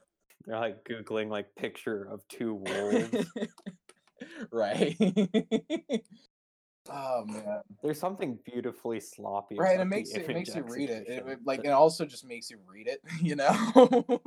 They're 0.45 0.59
like 0.59 0.83
googling 0.83 1.29
like 1.29 1.55
picture 1.55 2.03
of 2.11 2.27
two 2.27 2.53
wolves. 2.55 3.27
right. 4.51 4.95
oh 6.89 7.25
man. 7.25 7.61
There's 7.81 7.99
something 7.99 8.37
beautifully 8.45 8.99
sloppy. 8.99 9.55
Right, 9.57 9.75
about 9.75 9.83
it 9.83 9.89
makes 9.89 10.11
the 10.13 10.19
it, 10.21 10.29
it 10.29 10.33
makes 10.33 10.55
you 10.55 10.63
read 10.63 10.89
it. 10.89 11.07
It, 11.07 11.25
it- 11.27 11.39
like 11.45 11.63
The- 11.63 11.69
it 11.69 11.71
also 11.71 12.05
just 12.05 12.25
makes 12.27 12.49
you 12.49 12.57
read 12.67 12.87
it, 12.87 13.01
you 13.21 13.35
know. 13.35 14.21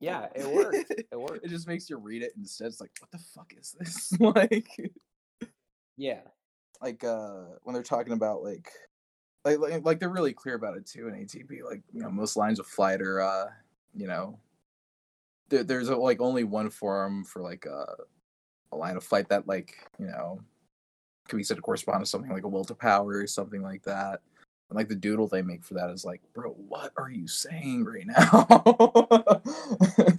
yeah, 0.00 0.26
it 0.34 0.46
works. 0.52 0.90
It 0.90 1.08
works. 1.18 1.40
It 1.44 1.48
just 1.48 1.66
makes 1.68 1.88
you 1.88 1.98
read 1.98 2.22
it 2.22 2.32
instead. 2.36 2.66
It's 2.68 2.80
like, 2.80 2.90
what 3.00 3.10
the 3.10 3.18
fuck 3.18 3.52
is 3.58 3.76
this? 3.78 4.12
like, 4.20 4.68
Yeah, 5.96 6.20
like 6.82 7.02
uh 7.04 7.42
when 7.62 7.74
they're 7.74 7.82
talking 7.82 8.12
about 8.12 8.42
like, 8.42 8.70
like, 9.44 9.58
like, 9.58 9.84
like 9.84 10.00
they're 10.00 10.08
really 10.08 10.32
clear 10.32 10.54
about 10.56 10.76
it 10.76 10.84
too 10.86 11.08
in 11.08 11.14
ATP. 11.14 11.62
Like, 11.64 11.82
you 11.92 12.02
know, 12.02 12.10
most 12.10 12.36
lines 12.36 12.58
of 12.58 12.66
flight 12.66 13.00
are, 13.00 13.20
uh, 13.20 13.46
you 13.94 14.06
know, 14.08 14.38
there, 15.48 15.64
there's 15.64 15.88
like 15.90 16.20
only 16.20 16.44
one 16.44 16.70
forum 16.70 17.24
for 17.24 17.42
like 17.42 17.66
uh, 17.66 17.94
a 18.72 18.76
line 18.76 18.96
of 18.96 19.04
flight 19.04 19.28
that 19.28 19.46
like 19.46 19.74
you 19.98 20.06
know 20.06 20.40
could 21.28 21.36
be 21.36 21.44
said 21.44 21.56
to 21.56 21.62
correspond 21.62 22.00
to 22.00 22.06
something 22.06 22.32
like 22.32 22.44
a 22.44 22.48
will 22.48 22.64
to 22.64 22.74
power 22.74 23.18
or 23.18 23.26
something 23.26 23.62
like 23.62 23.82
that. 23.84 24.20
And 24.70 24.76
like 24.76 24.88
the 24.88 24.94
doodle 24.94 25.28
they 25.28 25.42
make 25.42 25.64
for 25.64 25.74
that 25.74 25.90
is 25.90 26.04
like, 26.04 26.20
bro, 26.34 26.50
what 26.50 26.92
are 26.96 27.10
you 27.10 27.26
saying 27.26 27.84
right 27.84 28.06
now? 28.06 29.42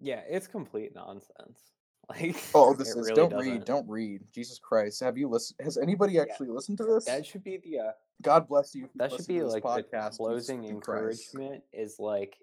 yeah, 0.00 0.20
it's 0.28 0.46
complete 0.46 0.94
nonsense. 0.94 1.60
Like, 2.10 2.36
oh, 2.54 2.74
this 2.74 2.88
is 2.90 2.96
really 2.96 3.14
don't 3.14 3.30
doesn't- 3.30 3.50
read, 3.50 3.64
don't 3.64 3.88
read. 3.88 4.20
Jesus 4.30 4.58
Christ, 4.58 5.00
have 5.00 5.16
you 5.16 5.26
listened? 5.26 5.58
Has 5.64 5.78
anybody 5.78 6.20
actually 6.20 6.48
listened 6.50 6.76
to 6.76 6.84
this? 6.84 7.06
That 7.06 7.24
should 7.24 7.42
be 7.42 7.56
the 7.56 7.78
uh, 7.78 7.92
God 8.20 8.46
bless 8.46 8.74
you. 8.74 8.90
that 8.96 9.10
should 9.10 9.26
be 9.26 9.42
like 9.42 9.62
podcast, 9.62 10.18
closing 10.18 10.60
fucking 10.64 10.80
Christ. 10.82 11.32
encouragement 11.34 11.64
is 11.72 11.98
like, 11.98 12.36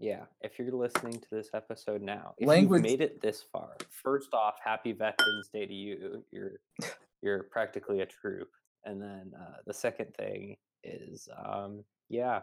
yeah, 0.00 0.24
if 0.40 0.58
you're 0.58 0.72
listening 0.72 1.14
to 1.14 1.26
this 1.30 1.50
episode 1.54 2.02
now, 2.02 2.34
if 2.38 2.48
Language- 2.48 2.82
you've 2.82 2.90
made 2.90 3.00
it 3.00 3.20
this 3.20 3.42
far, 3.52 3.76
first 3.90 4.32
off, 4.32 4.56
Happy 4.64 4.92
Veterans 4.92 5.48
Day 5.52 5.66
to 5.66 5.74
you. 5.74 6.24
You're 6.30 6.60
you're 7.22 7.42
practically 7.44 8.00
a 8.00 8.06
troop, 8.06 8.48
and 8.84 9.00
then 9.00 9.32
uh, 9.38 9.56
the 9.66 9.74
second 9.74 10.14
thing 10.14 10.56
is, 10.82 11.28
um, 11.44 11.84
yeah, 12.08 12.40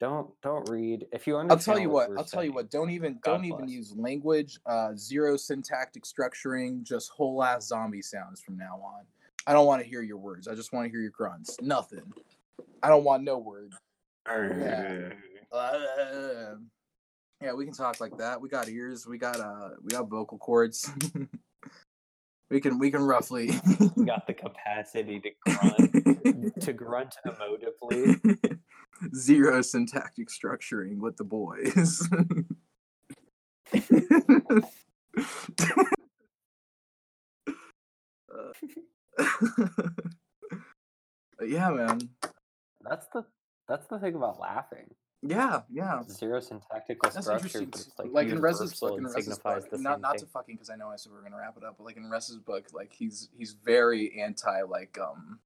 don't 0.00 0.28
don't 0.42 0.68
read 0.68 1.06
if 1.12 1.26
you 1.26 1.36
understand. 1.36 1.60
I'll 1.60 1.74
tell 1.74 1.82
you 1.82 1.88
what. 1.88 2.10
I'll 2.18 2.24
tell 2.24 2.44
you 2.44 2.52
what. 2.52 2.70
Don't 2.70 2.90
even 2.90 3.18
God 3.22 3.36
don't 3.36 3.44
even 3.46 3.68
use 3.68 3.94
language. 3.96 4.58
Uh, 4.66 4.90
zero 4.94 5.36
syntactic 5.36 6.04
structuring. 6.04 6.82
Just 6.82 7.10
whole 7.10 7.42
ass 7.42 7.68
zombie 7.68 8.02
sounds 8.02 8.40
from 8.40 8.58
now 8.58 8.80
on. 8.84 9.04
I 9.46 9.52
don't 9.52 9.66
want 9.66 9.82
to 9.82 9.88
hear 9.88 10.02
your 10.02 10.18
words. 10.18 10.46
I 10.46 10.54
just 10.54 10.72
want 10.72 10.86
to 10.86 10.90
hear 10.90 11.00
your 11.00 11.10
grunts. 11.10 11.56
Nothing. 11.60 12.12
I 12.82 12.88
don't 12.88 13.04
want 13.04 13.22
no 13.22 13.38
words. 13.38 13.76
Yeah. 14.26 15.10
Uh, 15.52 16.54
yeah, 17.42 17.52
we 17.52 17.64
can 17.64 17.74
talk 17.74 18.00
like 18.00 18.16
that. 18.18 18.40
We 18.40 18.48
got 18.48 18.68
ears. 18.68 19.06
We 19.06 19.18
got 19.18 19.40
uh, 19.40 19.70
we 19.82 19.90
got 19.90 20.08
vocal 20.08 20.38
cords. 20.38 20.90
we 22.50 22.60
can 22.60 22.78
we 22.78 22.90
can 22.90 23.02
roughly. 23.02 23.50
You 23.96 24.06
got 24.06 24.26
the 24.26 24.34
capacity 24.34 25.20
to 25.20 25.30
grunt 25.44 26.60
to 26.60 26.72
grunt 26.76 27.16
emotively. 27.26 28.58
Zero 29.14 29.62
syntactic 29.62 30.28
structuring 30.28 30.98
with 30.98 31.16
the 31.16 31.24
boys. 31.24 32.08
Yeah, 41.44 41.70
man. 41.70 42.08
That's 42.82 43.06
the 43.12 43.24
that's 43.68 43.86
the 43.88 43.98
thing 43.98 44.14
about 44.14 44.38
laughing. 44.38 44.94
Yeah, 45.24 45.62
yeah. 45.70 46.02
Zero 46.08 46.40
syntactical 46.40 47.08
That's 47.10 47.26
structure, 47.26 47.60
interesting. 47.60 47.70
but 47.70 47.80
it's 47.80 47.98
Like, 47.98 48.12
like, 48.12 48.28
in 48.28 48.40
Rez's 48.40 48.78
book, 48.80 48.98
in 48.98 49.04
Rez's 49.06 49.38
book, 49.38 49.70
the 49.70 49.78
not 49.78 50.00
not 50.00 50.12
thing. 50.12 50.20
to 50.20 50.26
fucking 50.26 50.56
because 50.56 50.68
I 50.68 50.74
know 50.74 50.88
I 50.88 50.96
said 50.96 51.12
we 51.12 51.18
are 51.18 51.22
gonna 51.22 51.36
wrap 51.38 51.56
it 51.56 51.62
up, 51.62 51.76
but 51.78 51.84
like 51.84 51.96
in 51.96 52.10
Rez's 52.10 52.38
book, 52.38 52.66
like 52.72 52.92
he's 52.92 53.28
he's 53.36 53.52
very 53.52 54.20
anti 54.20 54.62
like 54.62 54.98
um 55.00 55.38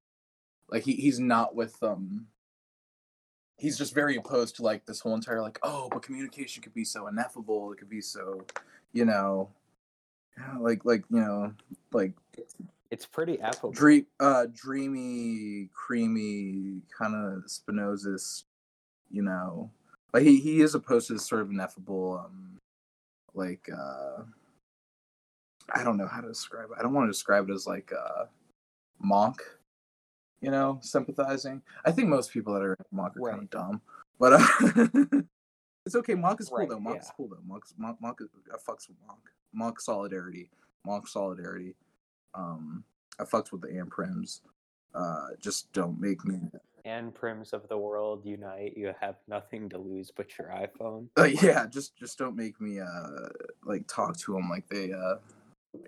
like 0.70 0.84
he 0.84 0.94
he's 0.94 1.20
not 1.20 1.54
with 1.54 1.82
um 1.82 2.28
he's 3.58 3.76
just 3.76 3.94
very 3.94 4.16
opposed 4.16 4.56
to 4.56 4.62
like 4.62 4.86
this 4.86 5.00
whole 5.00 5.14
entire 5.14 5.42
like 5.42 5.58
oh 5.62 5.88
but 5.92 6.02
communication 6.02 6.62
could 6.62 6.74
be 6.74 6.84
so 6.84 7.06
ineffable, 7.06 7.70
it 7.72 7.76
could 7.78 7.90
be 7.90 8.00
so 8.00 8.46
you 8.94 9.04
know 9.04 9.50
yeah, 10.38 10.56
like 10.58 10.84
like 10.86 11.04
you 11.10 11.20
know 11.20 11.52
like 11.92 12.14
It's 12.90 13.04
pretty 13.04 13.38
affable. 13.40 13.72
dream 13.72 14.06
uh 14.20 14.46
dreamy 14.54 15.68
creamy 15.74 16.80
kind 16.98 17.14
of 17.14 17.44
spinozist 17.44 18.44
you 19.10 19.22
know 19.22 19.70
like 20.12 20.22
he, 20.22 20.38
he 20.38 20.60
is 20.60 20.74
opposed 20.74 21.08
to 21.08 21.14
this 21.14 21.26
sort 21.26 21.42
of 21.42 21.50
ineffable 21.50 22.22
um 22.24 22.56
like 23.34 23.68
uh 23.72 24.22
i 25.74 25.84
don't 25.84 25.96
know 25.96 26.06
how 26.06 26.20
to 26.20 26.28
describe 26.28 26.70
it. 26.70 26.76
I 26.78 26.82
don't 26.82 26.94
want 26.94 27.06
to 27.08 27.12
describe 27.12 27.48
it 27.50 27.52
as 27.52 27.66
like 27.66 27.92
uh 27.92 28.24
monk 29.00 29.42
you 30.40 30.50
know 30.50 30.78
sympathizing. 30.82 31.62
I 31.84 31.92
think 31.92 32.08
most 32.08 32.32
people 32.32 32.54
that 32.54 32.62
are 32.62 32.76
monk 32.92 33.16
are 33.16 33.30
kind 33.30 33.42
of 33.42 33.50
dumb 33.50 33.80
but 34.18 34.34
uh 34.34 34.46
it's 35.86 35.94
okay. 35.94 36.14
Monk 36.14 36.40
is 36.40 36.48
cool 36.48 36.58
Right, 36.58 36.68
though. 36.68 36.80
Monk 36.80 37.00
is 37.02 37.10
cool 37.16 37.28
though. 37.28 37.42
Monk 37.46 37.64
monk, 37.78 38.00
monk 38.00 38.18
i 38.22 38.56
fucks 38.56 38.88
with 38.88 38.96
monk. 39.06 39.20
Monk 39.52 39.80
solidarity. 39.80 40.50
Monk 40.84 41.06
solidarity. 41.08 41.74
Um 42.34 42.84
i 43.18 43.24
fucks 43.24 43.52
with 43.52 43.62
the 43.62 43.68
anprims. 43.68 44.40
Uh 44.94 45.28
just 45.40 45.72
don't 45.72 46.00
make 46.00 46.24
me 46.24 46.40
and 46.86 47.12
prims 47.12 47.52
of 47.52 47.68
the 47.68 47.76
world 47.76 48.24
unite. 48.24 48.74
You 48.76 48.94
have 49.00 49.16
nothing 49.26 49.68
to 49.70 49.78
lose 49.78 50.10
but 50.16 50.38
your 50.38 50.48
iPhone. 50.48 51.08
uh, 51.18 51.24
yeah 51.24 51.66
just 51.66 51.96
just 51.96 52.16
don't 52.16 52.36
make 52.36 52.60
me 52.60 52.78
uh 52.80 53.28
like 53.64 53.86
talk 53.88 54.16
to 54.18 54.32
them 54.32 54.48
like 54.48 54.66
they 54.68 54.92
uh 54.92 55.16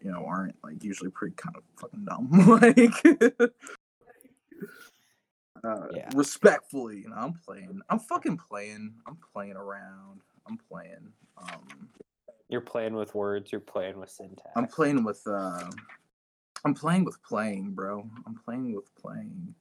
you 0.02 0.10
know 0.10 0.24
aren't 0.26 0.56
like 0.64 0.82
usually 0.82 1.10
pretty 1.10 1.34
kind 1.36 1.56
of 1.56 1.62
fucking 1.80 2.04
dumb 2.04 2.28
like 2.60 3.22
uh, 5.64 5.86
Yeah. 5.94 6.10
respectfully 6.14 6.98
you 6.98 7.08
know 7.08 7.16
i'm 7.16 7.32
playing 7.32 7.80
i'm 7.88 7.98
fucking 8.00 8.36
playing 8.36 8.92
i'm 9.06 9.16
playing 9.32 9.54
around 9.56 10.20
i'm 10.46 10.58
playing 10.70 11.12
um 11.40 11.88
You're 12.48 12.60
playing 12.60 12.94
with 12.94 13.14
words. 13.14 13.50
You're 13.52 13.60
playing 13.60 13.98
with 13.98 14.10
syntax. 14.10 14.50
i'm 14.56 14.66
playing 14.66 15.04
with 15.04 15.22
uh 15.26 15.70
i'm 16.64 16.74
playing 16.74 17.04
with 17.04 17.22
playing 17.22 17.70
bro 17.70 18.04
i'm 18.26 18.34
playing 18.34 18.74
with 18.74 18.94
playing 18.96 19.54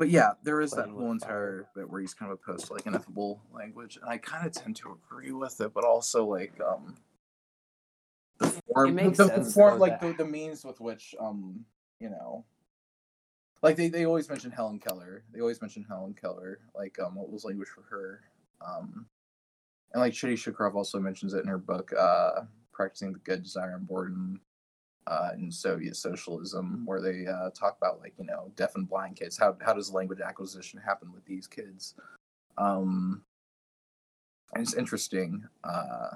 but 0.00 0.08
yeah 0.08 0.30
there 0.42 0.62
is 0.62 0.70
that 0.70 0.88
whole 0.88 1.12
entire 1.12 1.68
bit 1.74 1.88
where 1.88 2.00
he's 2.00 2.14
kind 2.14 2.32
of 2.32 2.38
opposed 2.42 2.66
to 2.66 2.72
like 2.72 2.86
ineffable 2.86 3.38
language 3.52 3.98
and 4.00 4.10
i 4.10 4.16
kind 4.16 4.46
of 4.46 4.52
tend 4.52 4.74
to 4.74 4.98
agree 5.04 5.30
with 5.30 5.60
it 5.60 5.74
but 5.74 5.84
also 5.84 6.24
like 6.24 6.54
um 6.66 6.96
the 8.38 8.48
form, 8.72 8.94
makes 8.94 9.18
the, 9.18 9.26
the 9.26 9.44
form 9.44 9.78
like 9.78 10.00
the, 10.00 10.14
the 10.14 10.24
means 10.24 10.64
with 10.64 10.80
which 10.80 11.14
um 11.20 11.66
you 12.00 12.08
know 12.08 12.44
like 13.62 13.76
they, 13.76 13.88
they 13.88 14.06
always 14.06 14.28
mention 14.28 14.50
helen 14.50 14.78
keller. 14.78 15.22
They 15.32 15.40
always 15.40 15.60
mention 15.60 15.84
helen 15.86 16.14
keller 16.18 16.60
like 16.74 16.98
um 16.98 17.14
what 17.14 17.30
was 17.30 17.44
language 17.44 17.68
for 17.68 17.82
her? 17.82 18.22
Um 18.66 19.06
and 19.92 20.00
like 20.00 20.14
Shitty 20.14 20.34
Shukrov 20.34 20.74
also 20.74 20.98
mentions 20.98 21.34
it 21.34 21.42
in 21.42 21.48
her 21.48 21.58
book 21.58 21.92
uh 21.98 22.42
practicing 22.72 23.12
the 23.12 23.18
good 23.18 23.42
desire 23.42 23.76
and 23.76 23.86
boredom 23.86 24.40
uh, 25.10 25.30
in 25.36 25.50
Soviet 25.50 25.96
socialism, 25.96 26.82
where 26.86 27.00
they 27.00 27.26
uh, 27.26 27.50
talk 27.50 27.76
about 27.76 28.00
like 28.00 28.14
you 28.16 28.24
know 28.24 28.50
deaf 28.54 28.76
and 28.76 28.88
blind 28.88 29.16
kids. 29.16 29.36
How 29.36 29.56
how 29.60 29.74
does 29.74 29.92
language 29.92 30.20
acquisition 30.20 30.80
happen 30.80 31.12
with 31.12 31.24
these 31.24 31.46
kids? 31.46 31.94
Um, 32.56 33.22
and 34.54 34.62
it's 34.62 34.74
interesting. 34.74 35.44
Uh, 35.64 36.10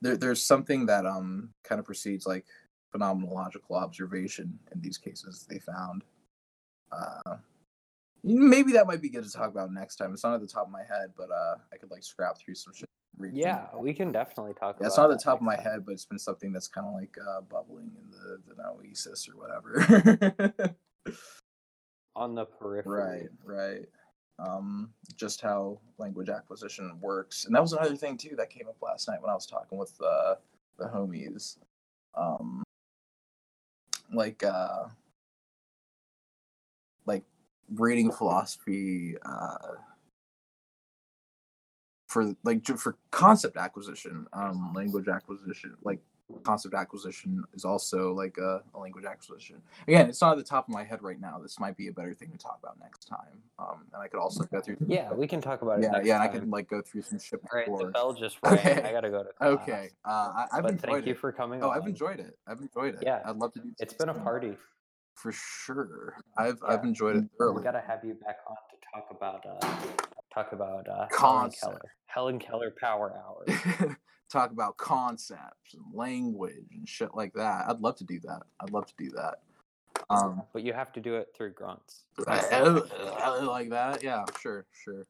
there 0.00 0.16
there's 0.16 0.42
something 0.42 0.86
that 0.86 1.06
um 1.06 1.50
kind 1.64 1.80
of 1.80 1.84
precedes 1.84 2.24
like 2.24 2.46
phenomenological 2.94 3.72
observation 3.72 4.58
in 4.72 4.80
these 4.80 4.96
cases. 4.96 5.44
They 5.50 5.58
found. 5.58 6.04
Uh, 6.92 7.36
maybe 8.22 8.72
that 8.72 8.86
might 8.86 9.02
be 9.02 9.08
good 9.08 9.24
to 9.24 9.32
talk 9.32 9.48
about 9.50 9.72
next 9.72 9.96
time. 9.96 10.12
It's 10.12 10.22
not 10.22 10.34
at 10.34 10.40
the 10.40 10.46
top 10.46 10.66
of 10.66 10.72
my 10.72 10.84
head, 10.84 11.12
but 11.16 11.30
uh, 11.30 11.56
I 11.72 11.76
could 11.78 11.90
like 11.90 12.04
scrap 12.04 12.38
through 12.38 12.54
some 12.54 12.74
shit. 12.74 12.88
Yeah, 13.32 13.66
we 13.76 13.92
can 13.92 14.10
definitely 14.12 14.54
talk. 14.54 14.78
Yeah, 14.80 14.86
it's 14.86 14.96
not 14.96 15.08
the 15.08 15.18
top 15.18 15.36
of 15.36 15.42
my 15.42 15.56
time. 15.56 15.64
head, 15.64 15.86
but 15.86 15.92
it's 15.92 16.04
been 16.04 16.18
something 16.18 16.52
that's 16.52 16.68
kind 16.68 16.86
of 16.86 16.94
like 16.94 17.16
uh, 17.20 17.42
bubbling 17.42 17.90
in 17.96 18.10
the 18.10 18.40
the 18.48 18.54
noesis 18.60 19.28
or 19.28 19.36
whatever. 19.36 20.74
On 22.16 22.34
the 22.34 22.44
periphery. 22.44 23.02
right, 23.02 23.28
right. 23.44 23.88
Um, 24.38 24.90
just 25.16 25.40
how 25.40 25.78
language 25.98 26.28
acquisition 26.28 26.98
works, 27.00 27.44
and 27.44 27.54
that 27.54 27.62
was 27.62 27.72
another 27.72 27.96
thing 27.96 28.16
too 28.16 28.34
that 28.36 28.50
came 28.50 28.66
up 28.68 28.76
last 28.82 29.08
night 29.08 29.20
when 29.20 29.30
I 29.30 29.34
was 29.34 29.46
talking 29.46 29.78
with 29.78 29.94
uh, 30.04 30.34
the 30.78 30.86
homies. 30.86 31.58
Um, 32.14 32.62
like 34.12 34.42
uh, 34.42 34.84
like 37.06 37.24
reading 37.74 38.10
philosophy 38.10 39.16
uh, 39.24 39.56
for 42.12 42.34
like 42.44 42.64
for 42.76 42.96
concept 43.10 43.56
acquisition, 43.56 44.26
um, 44.34 44.72
language 44.74 45.08
acquisition, 45.08 45.74
like 45.82 45.98
concept 46.44 46.74
acquisition 46.74 47.42
is 47.54 47.64
also 47.64 48.12
like 48.12 48.36
a, 48.38 48.62
a 48.74 48.78
language 48.78 49.04
acquisition. 49.04 49.56
Again, 49.88 50.08
it's 50.08 50.20
not 50.20 50.32
at 50.32 50.38
the 50.38 50.44
top 50.44 50.68
of 50.68 50.74
my 50.74 50.84
head 50.84 51.02
right 51.02 51.20
now. 51.20 51.38
This 51.42 51.58
might 51.58 51.76
be 51.76 51.88
a 51.88 51.92
better 51.92 52.14
thing 52.14 52.30
to 52.30 52.38
talk 52.38 52.58
about 52.62 52.78
next 52.80 53.06
time. 53.06 53.38
Um, 53.58 53.84
and 53.92 54.02
I 54.02 54.08
could 54.08 54.20
also 54.20 54.44
go 54.44 54.60
through. 54.60 54.76
Yeah, 54.86 55.12
we 55.12 55.26
can 55.26 55.40
talk 55.40 55.62
about 55.62 55.78
it. 55.78 55.84
yeah, 55.84 55.90
next 55.92 56.06
yeah. 56.06 56.14
And 56.14 56.22
I 56.22 56.26
time. 56.28 56.40
could 56.40 56.50
like 56.50 56.68
go 56.68 56.82
through 56.82 57.02
some 57.02 57.18
shit 57.18 57.40
All 57.52 57.58
right, 57.58 57.66
the 57.78 57.90
bell 57.92 58.12
just 58.12 58.36
rang. 58.44 58.54
Okay. 58.58 58.82
I 58.82 58.92
gotta 58.92 59.10
go 59.10 59.22
to 59.24 59.30
class. 59.32 59.48
Okay, 59.62 59.90
uh, 60.04 60.08
I, 60.36 60.46
I've 60.52 60.62
but 60.62 60.72
enjoyed 60.72 60.90
thank 60.92 61.06
you 61.06 61.12
it. 61.12 61.18
for 61.18 61.32
coming 61.32 61.62
Oh, 61.62 61.70
on. 61.70 61.76
I've 61.80 61.86
enjoyed 61.86 62.20
it. 62.20 62.36
I've 62.46 62.60
enjoyed 62.60 62.94
it. 62.96 63.00
Yeah, 63.02 63.20
I'd 63.24 63.36
love 63.36 63.52
to 63.54 63.60
do. 63.60 63.70
It's 63.78 63.94
been 63.94 64.10
a 64.10 64.14
party. 64.14 64.54
for 65.14 65.32
sure. 65.32 66.16
I've 66.36 66.58
I've 66.66 66.84
enjoyed 66.84 67.16
it 67.16 67.24
We 67.38 67.62
gotta 67.62 67.82
have 67.86 68.04
you 68.04 68.14
back 68.14 68.36
on 68.48 68.56
to 68.70 68.76
talk 68.94 69.08
about 69.10 69.44
uh, 69.46 70.21
talk 70.32 70.52
about 70.52 70.88
uh, 70.88 71.06
Helen 71.18 71.50
Keller. 71.50 71.80
Helen 72.06 72.38
Keller 72.38 72.70
Power 72.78 73.14
Hour. 73.16 73.96
Talk 74.30 74.50
about 74.50 74.78
concepts 74.78 75.74
and 75.74 75.82
language 75.92 76.64
and 76.74 76.88
shit 76.88 77.14
like 77.14 77.34
that. 77.34 77.66
I'd 77.68 77.80
love 77.80 77.96
to 77.96 78.04
do 78.04 78.18
that. 78.20 78.42
I'd 78.60 78.70
love 78.70 78.86
to 78.86 78.94
do 78.96 79.10
that. 79.10 79.40
Um, 80.08 80.42
but 80.54 80.62
you 80.62 80.72
have 80.72 80.90
to 80.94 81.00
do 81.00 81.16
it 81.16 81.28
through 81.36 81.52
grunts. 81.52 82.04
like 82.26 83.68
that. 83.70 83.98
Yeah, 84.02 84.24
sure, 84.40 84.64
sure. 84.72 85.04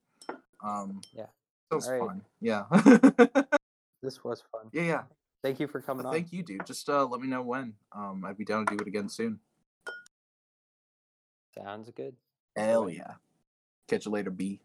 Um, 0.65 1.01
Yeah. 1.13 1.27
that 1.71 1.77
was 1.77 1.89
right. 1.89 2.01
fun. 2.01 2.23
Yeah, 2.41 2.65
This 4.03 4.25
was 4.25 4.43
fun. 4.51 4.71
yeah, 4.73 4.83
yeah. 4.83 5.03
Thank 5.45 5.61
you 5.61 5.69
for 5.69 5.81
coming 5.81 6.05
on. 6.05 6.13
Thank 6.13 6.33
you, 6.33 6.43
dude. 6.43 6.67
Just 6.67 6.89
uh, 6.89 7.05
let 7.05 7.21
me 7.21 7.29
know 7.29 7.43
when. 7.43 7.75
Um, 7.93 8.25
I'd 8.25 8.37
be 8.39 8.45
down 8.45 8.67
to 8.67 8.77
do 8.77 8.83
it 8.83 8.89
again 8.89 9.09
soon. 9.09 9.39
Sounds 11.57 11.91
good. 11.95 12.15
Hell 12.57 12.89
yeah. 12.91 13.13
Catch 13.89 14.07
you 14.07 14.13
later, 14.13 14.31
B. 14.31 14.61